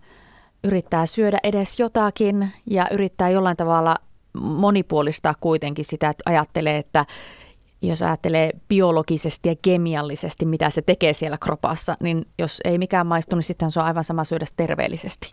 yrittää 0.65 1.07
syödä 1.07 1.39
edes 1.43 1.81
jotakin 1.81 2.53
ja 2.67 2.87
yrittää 2.91 3.29
jollain 3.29 3.57
tavalla 3.57 3.97
monipuolistaa 4.41 5.35
kuitenkin 5.41 5.85
sitä, 5.85 6.09
että 6.09 6.23
ajattelee, 6.27 6.77
että 6.77 7.05
jos 7.83 8.03
ajattelee 8.03 8.51
biologisesti 8.69 9.49
ja 9.49 9.55
kemiallisesti, 9.63 10.47
mitä 10.47 10.71
se 10.71 10.83
tekee 10.83 11.13
siellä 11.13 11.39
kropassa, 11.39 11.97
niin 12.03 12.25
jos 12.39 12.61
ei 12.65 12.79
mikään 12.79 13.07
maistu, 13.07 13.37
niin 13.37 13.43
sitten 13.43 13.71
se 13.71 13.81
on 13.81 13.87
aivan 13.87 14.05
sama 14.05 14.25
syödä 14.25 14.47
terveellisesti. 14.57 15.33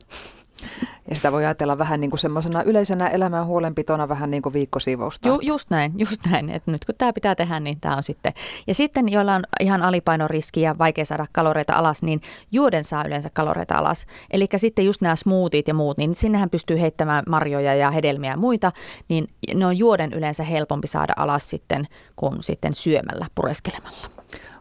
Ja 1.09 1.15
sitä 1.15 1.31
voi 1.31 1.45
ajatella 1.45 1.77
vähän 1.77 2.01
niin 2.01 2.09
kuin 2.11 2.19
semmoisena 2.19 2.63
yleisenä 2.63 3.07
elämän 3.07 3.45
huolenpitona 3.45 4.09
vähän 4.09 4.31
niin 4.31 4.41
kuin 4.41 4.53
viikkosiivousta. 4.53 5.27
Ju, 5.27 5.39
just 5.41 5.69
näin, 5.69 5.93
just 6.09 6.21
näin. 6.31 6.49
Että 6.49 6.71
nyt 6.71 6.85
kun 6.85 6.95
tämä 6.97 7.13
pitää 7.13 7.35
tehdä, 7.35 7.59
niin 7.59 7.79
tämä 7.79 7.95
on 7.95 8.03
sitten. 8.03 8.33
Ja 8.67 8.73
sitten 8.73 9.09
joilla 9.09 9.35
on 9.35 9.43
ihan 9.59 9.83
alipainoriski 9.83 10.61
ja 10.61 10.75
vaikea 10.77 11.05
saada 11.05 11.25
kaloreita 11.31 11.73
alas, 11.73 12.03
niin 12.03 12.21
juoden 12.51 12.83
saa 12.83 13.05
yleensä 13.05 13.29
kaloreita 13.33 13.75
alas. 13.75 14.05
Eli 14.31 14.45
sitten 14.57 14.85
just 14.85 15.01
nämä 15.01 15.15
smoothit 15.15 15.67
ja 15.67 15.73
muut, 15.73 15.97
niin 15.97 16.15
sinnehän 16.15 16.49
pystyy 16.49 16.79
heittämään 16.79 17.23
marjoja 17.29 17.75
ja 17.75 17.91
hedelmiä 17.91 18.31
ja 18.31 18.37
muita, 18.37 18.71
niin 19.09 19.27
ne 19.55 19.65
on 19.65 19.77
juoden 19.77 20.13
yleensä 20.13 20.43
helpompi 20.43 20.87
saada 20.87 21.13
alas 21.15 21.49
sitten 21.49 21.87
kuin 22.15 22.43
sitten 22.43 22.73
syömällä, 22.73 23.25
pureskelemalla. 23.35 24.07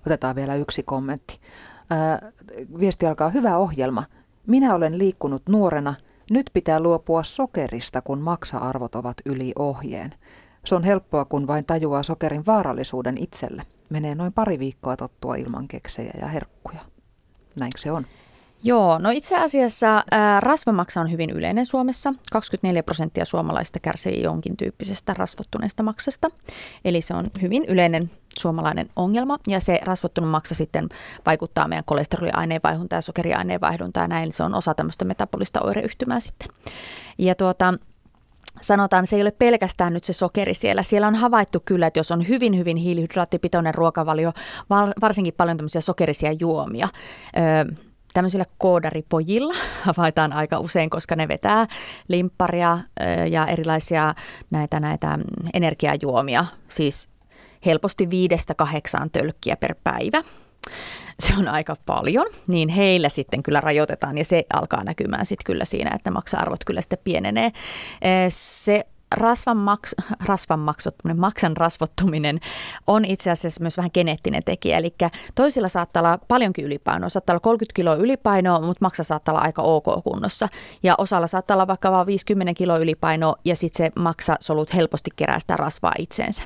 Otetaan 0.06 0.36
vielä 0.36 0.54
yksi 0.54 0.82
kommentti. 0.82 1.40
Äh, 1.92 2.32
viesti 2.80 3.06
alkaa, 3.06 3.30
hyvä 3.30 3.56
ohjelma. 3.56 4.04
Minä 4.46 4.74
olen 4.74 4.98
liikkunut 4.98 5.42
nuorena. 5.48 5.94
Nyt 6.30 6.50
pitää 6.52 6.80
luopua 6.80 7.22
sokerista, 7.22 8.02
kun 8.02 8.20
maksa-arvot 8.20 8.94
ovat 8.94 9.16
yli 9.24 9.52
ohjeen. 9.58 10.14
Se 10.64 10.74
on 10.74 10.84
helppoa, 10.84 11.24
kun 11.24 11.46
vain 11.46 11.64
tajuaa 11.64 12.02
sokerin 12.02 12.46
vaarallisuuden 12.46 13.14
itselle. 13.18 13.62
Menee 13.90 14.14
noin 14.14 14.32
pari 14.32 14.58
viikkoa 14.58 14.96
tottua 14.96 15.36
ilman 15.36 15.68
keksejä 15.68 16.12
ja 16.20 16.26
herkkuja. 16.26 16.80
Näinkö 17.60 17.78
se 17.78 17.92
on? 17.92 18.06
Joo, 18.62 18.98
no 18.98 19.10
itse 19.10 19.36
asiassa 19.36 20.04
ää, 20.10 20.40
rasvamaksa 20.40 21.00
on 21.00 21.10
hyvin 21.10 21.30
yleinen 21.30 21.66
Suomessa. 21.66 22.14
24 22.32 22.82
prosenttia 22.82 23.24
suomalaista 23.24 23.80
kärsii 23.80 24.22
jonkin 24.22 24.56
tyyppisestä 24.56 25.14
rasvottuneesta 25.14 25.82
maksasta. 25.82 26.28
Eli 26.84 27.00
se 27.00 27.14
on 27.14 27.26
hyvin 27.42 27.64
yleinen 27.68 28.10
suomalainen 28.38 28.88
ongelma 28.96 29.38
ja 29.48 29.60
se 29.60 29.80
rasvottunut 29.84 30.30
maksa 30.30 30.54
sitten 30.54 30.88
vaikuttaa 31.26 31.68
meidän 31.68 31.84
kolesteroliaineenvaihduntaan 31.84 32.98
ja 32.98 33.02
sokeriaineenvaihduntaan 33.02 34.04
ja 34.04 34.08
näin. 34.08 34.32
Se 34.32 34.42
on 34.42 34.54
osa 34.54 34.74
tämmöistä 34.74 35.04
metabolista 35.04 35.60
oireyhtymää 35.62 36.20
sitten. 36.20 36.48
Ja 37.18 37.34
tuota, 37.34 37.74
sanotaan, 38.60 39.06
se 39.06 39.16
ei 39.16 39.22
ole 39.22 39.30
pelkästään 39.30 39.92
nyt 39.92 40.04
se 40.04 40.12
sokeri 40.12 40.54
siellä. 40.54 40.82
Siellä 40.82 41.06
on 41.06 41.14
havaittu 41.14 41.62
kyllä, 41.64 41.86
että 41.86 42.00
jos 42.00 42.10
on 42.10 42.28
hyvin, 42.28 42.58
hyvin 42.58 42.76
hiilihydraattipitoinen 42.76 43.74
ruokavalio, 43.74 44.32
varsinkin 45.00 45.34
paljon 45.36 45.56
tämmöisiä 45.56 45.80
sokerisia 45.80 46.32
juomia, 46.32 46.88
tämmöisillä 48.16 48.44
koodaripojilla 48.58 49.54
havaitaan 49.82 50.32
aika 50.32 50.58
usein, 50.58 50.90
koska 50.90 51.16
ne 51.16 51.28
vetää 51.28 51.66
limpparia 52.08 52.78
ja 53.30 53.46
erilaisia 53.46 54.14
näitä, 54.50 54.80
näitä 54.80 55.18
energiajuomia, 55.54 56.46
siis 56.68 57.08
helposti 57.66 58.10
viidestä 58.10 58.54
kahdeksaan 58.54 59.10
tölkkiä 59.10 59.56
per 59.56 59.74
päivä. 59.84 60.22
Se 61.20 61.34
on 61.38 61.48
aika 61.48 61.76
paljon, 61.86 62.26
niin 62.46 62.68
heillä 62.68 63.08
sitten 63.08 63.42
kyllä 63.42 63.60
rajoitetaan 63.60 64.18
ja 64.18 64.24
se 64.24 64.44
alkaa 64.52 64.84
näkymään 64.84 65.26
sitten 65.26 65.44
kyllä 65.44 65.64
siinä, 65.64 65.90
että 65.94 66.10
maksa-arvot 66.10 66.64
kyllä 66.66 66.80
sitten 66.80 66.98
pienenee. 67.04 67.52
Se 68.28 68.86
rasvan, 69.14 69.56
maks, 69.56 69.94
rasvan 70.28 70.58
maksottuminen, 70.58 71.20
maksan 71.20 71.56
rasvottuminen 71.56 72.38
on 72.86 73.04
itse 73.04 73.30
asiassa 73.30 73.60
myös 73.60 73.76
vähän 73.76 73.90
geneettinen 73.94 74.42
tekijä. 74.44 74.78
Eli 74.78 74.94
toisilla 75.34 75.68
saattaa 75.68 76.00
olla 76.00 76.18
paljonkin 76.28 76.64
ylipainoa, 76.64 77.08
saattaa 77.08 77.34
olla 77.34 77.40
30 77.40 77.76
kiloa 77.76 77.94
ylipainoa, 77.94 78.60
mutta 78.60 78.84
maksa 78.84 79.04
saattaa 79.04 79.32
olla 79.32 79.42
aika 79.42 79.62
ok 79.62 79.84
kunnossa. 80.04 80.48
Ja 80.82 80.94
osalla 80.98 81.26
saattaa 81.26 81.54
olla 81.54 81.66
vaikka 81.66 81.92
vain 81.92 82.06
50 82.06 82.54
kiloa 82.54 82.78
ylipainoa 82.78 83.36
ja 83.44 83.56
sitten 83.56 83.86
se 83.86 84.00
maksasolut 84.00 84.74
helposti 84.74 85.10
kerää 85.16 85.38
sitä 85.38 85.56
rasvaa 85.56 85.94
itseensä. 85.98 86.42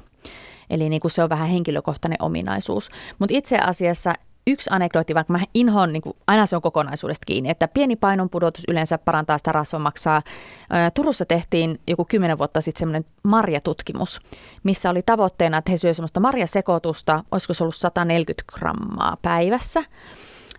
Eli 0.70 0.88
niin 0.88 1.00
kuin 1.00 1.10
se 1.10 1.22
on 1.22 1.28
vähän 1.28 1.48
henkilökohtainen 1.48 2.22
ominaisuus. 2.22 2.88
Mutta 3.18 3.36
itse 3.36 3.58
asiassa 3.58 4.12
yksi 4.50 4.70
anekdootti, 4.72 5.14
vaikka 5.14 5.32
mä 5.32 5.38
inhoon, 5.54 5.92
niin 5.92 6.02
kuin, 6.02 6.16
aina 6.26 6.46
se 6.46 6.56
on 6.56 6.62
kokonaisuudesta 6.62 7.26
kiinni, 7.26 7.50
että 7.50 7.68
pieni 7.68 7.96
painon 7.96 8.30
pudotus 8.30 8.64
yleensä 8.68 8.98
parantaa 8.98 9.38
sitä 9.38 9.52
rasvamaksaa. 9.52 10.22
Turussa 10.94 11.24
tehtiin 11.24 11.80
joku 11.86 12.04
kymmenen 12.04 12.38
vuotta 12.38 12.60
sitten 12.60 12.78
semmoinen 12.78 13.04
marjatutkimus, 13.22 14.20
missä 14.62 14.90
oli 14.90 15.02
tavoitteena, 15.02 15.58
että 15.58 15.70
he 15.70 15.76
syövät 15.76 15.96
semmoista 15.96 16.20
marjasekoitusta, 16.20 17.24
olisiko 17.30 17.54
se 17.54 17.64
ollut 17.64 17.76
140 17.76 18.52
grammaa 18.52 19.16
päivässä. 19.22 19.84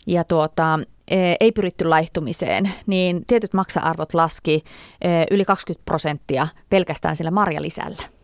Ja 0.08 0.24
tuota, 0.24 0.80
e, 1.08 1.36
ei 1.40 1.52
pyritty 1.52 1.86
laihtumiseen, 1.86 2.72
niin 2.88 3.26
tietyt 3.28 3.54
maksa-arvot 3.54 4.14
laski 4.14 4.64
e, 5.02 5.10
yli 5.32 5.46
20 5.46 5.86
prosenttia 5.86 6.48
pelkästään 6.70 7.16
sillä 7.16 7.32
marjalisällä. 7.32 8.21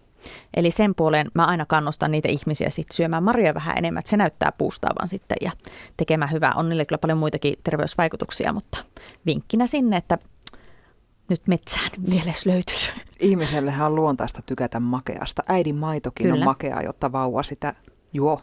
Eli 0.53 0.71
sen 0.71 0.95
puoleen 0.95 1.27
mä 1.33 1.45
aina 1.45 1.65
kannustan 1.65 2.11
niitä 2.11 2.29
ihmisiä 2.29 2.69
sitten 2.69 2.95
syömään 2.95 3.23
marjoja 3.23 3.53
vähän 3.53 3.77
enemmän, 3.77 3.99
että 3.99 4.09
se 4.09 4.17
näyttää 4.17 4.51
puustaavan 4.51 5.07
sitten 5.07 5.37
ja 5.41 5.51
tekemään 5.97 6.31
hyvää. 6.31 6.53
On 6.55 6.69
niille 6.69 6.85
kyllä 6.85 6.99
paljon 6.99 7.17
muitakin 7.17 7.55
terveysvaikutuksia, 7.63 8.53
mutta 8.53 8.77
vinkkinä 9.25 9.67
sinne, 9.67 9.97
että 9.97 10.17
nyt 11.29 11.41
metsään 11.47 11.91
mielessä 12.09 12.49
löytyisi. 12.49 12.91
Ihmisellehän 13.19 13.87
on 13.87 13.95
luontaista 13.95 14.41
tykätä 14.45 14.79
makeasta. 14.79 15.43
Äidin 15.47 15.75
maitokin 15.75 16.25
Kyllä. 16.27 16.39
on 16.39 16.45
makeaa, 16.45 16.81
jotta 16.81 17.11
vauva 17.11 17.43
sitä 17.43 17.73
juo. 18.13 18.41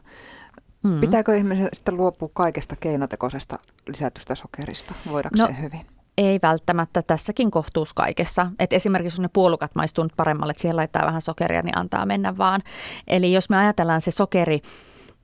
Mm. 0.82 1.01
Pitääkö 1.01 1.37
ihmisen 1.37 1.68
sitten 1.72 1.97
luopua 1.97 2.30
kaikesta 2.32 2.76
keinotekoisesta 2.76 3.59
lisätystä 3.89 4.35
sokerista? 4.35 4.95
Voidaanko 5.11 5.39
no, 5.39 5.47
se 5.47 5.62
hyvin? 5.62 5.80
Ei 6.18 6.38
välttämättä 6.42 7.02
tässäkin 7.02 7.50
kohtuus 7.50 7.94
kaikessa. 7.94 8.46
Et 8.58 8.72
esimerkiksi 8.72 9.14
jos 9.16 9.20
ne 9.20 9.28
puolukat 9.32 9.74
maistuu 9.74 10.08
paremmalle, 10.16 10.50
että 10.50 10.60
siellä 10.60 10.78
laittaa 10.78 11.06
vähän 11.06 11.20
sokeria, 11.20 11.62
niin 11.62 11.78
antaa 11.78 12.06
mennä 12.06 12.38
vaan. 12.38 12.62
Eli 13.08 13.32
jos 13.32 13.50
me 13.50 13.56
ajatellaan 13.56 14.00
se 14.00 14.10
sokeri, 14.10 14.60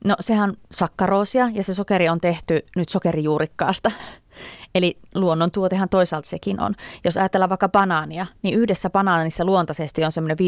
no 0.05 0.15
sehän 0.21 0.55
sakkaroosia 0.73 1.51
ja 1.55 1.63
se 1.63 1.75
sokeri 1.75 2.09
on 2.09 2.19
tehty 2.19 2.61
nyt 2.77 2.89
sokerijuurikkaasta. 2.89 3.91
Eli 4.75 4.99
luonnontuotehan 5.15 5.89
toisaalta 5.89 6.29
sekin 6.29 6.61
on. 6.61 6.75
Jos 7.05 7.17
ajatellaan 7.17 7.51
vaikka 7.51 7.69
banaania, 7.69 8.27
niin 8.43 8.59
yhdessä 8.59 8.91
banaanissa 8.91 9.45
luontaisesti 9.45 10.05
on 10.05 10.13
semmoinen 10.13 10.37
5-6 10.39 10.41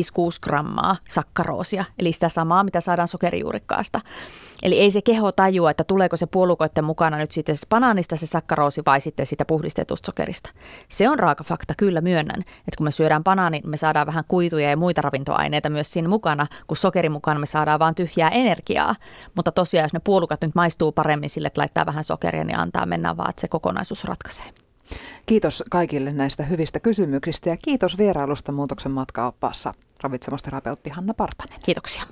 grammaa 0.43 0.97
sakkaroosia, 1.09 1.85
eli 1.99 2.13
sitä 2.13 2.29
samaa, 2.29 2.65
mitä 2.65 2.81
saadaan 2.81 3.09
sokerijuurikkaasta. 3.09 4.01
Eli 4.63 4.79
ei 4.79 4.91
se 4.91 5.03
keho 5.03 5.33
tajua, 5.33 5.71
että 5.71 5.85
tuleeko 5.85 6.17
se 6.17 6.27
puolukoiden 6.27 6.85
mukana 6.85 7.17
nyt 7.17 7.33
sitten 7.33 7.57
banaanista 7.69 8.17
se 8.17 8.27
sakkaroosi 8.27 8.83
vai 8.87 9.01
sitten 9.01 9.27
sitä 9.27 9.45
puhdistetusta 9.45 10.07
sokerista. 10.07 10.51
Se 10.89 11.09
on 11.09 11.19
raaka 11.19 11.45
fakta, 11.45 11.75
kyllä 11.77 12.01
myönnän, 12.01 12.41
että 12.41 12.77
kun 12.79 12.87
me 12.87 12.91
syödään 12.91 13.25
banaani, 13.25 13.61
me 13.67 13.77
saadaan 13.77 14.07
vähän 14.07 14.25
kuituja 14.29 14.71
ja 14.71 14.77
muita 14.77 15.03
ravintoaineita 15.03 15.71
myös 15.71 15.93
siinä 15.93 16.09
mukana, 16.09 16.47
kun 16.67 16.77
sokeri 16.77 17.09
mukana 17.09 17.41
me 17.41 17.47
saadaan 17.47 17.81
vaan 17.81 17.95
tyhjää 17.95 18.29
energiaa. 18.29 18.95
Mutta 19.37 19.53
tosiaan, 19.53 19.85
jos 19.85 19.93
ne 19.93 20.01
puolukat 20.05 20.43
nyt 20.43 20.55
maistuu 20.55 20.93
paremmin 20.93 21.31
sille, 21.31 21.47
että 21.47 21.61
laittaa 21.61 21.87
vähän 21.87 22.05
sokeria, 22.05 22.45
niin 22.45 22.59
antaa 22.59 22.87
mennä 22.87 23.17
vaan, 23.17 23.31
että 23.31 23.41
se 23.41 23.49
kokonaisuus 23.49 24.05
ratkaisee. 24.13 24.45
Kiitos 25.27 25.65
kaikille 25.71 26.13
näistä 26.13 26.43
hyvistä 26.43 26.81
kysymyksistä 26.81 27.51
ja 27.51 27.57
kiitos 27.57 27.99
vierailusta 27.99 28.53
Muutoksen 28.53 28.93
matkaoppaassa 28.93 29.73
ravitsemusterapeutti 30.03 30.91
Hanna 30.91 31.15
Partanen. 31.15 31.59
Kiitoksia. 31.65 32.03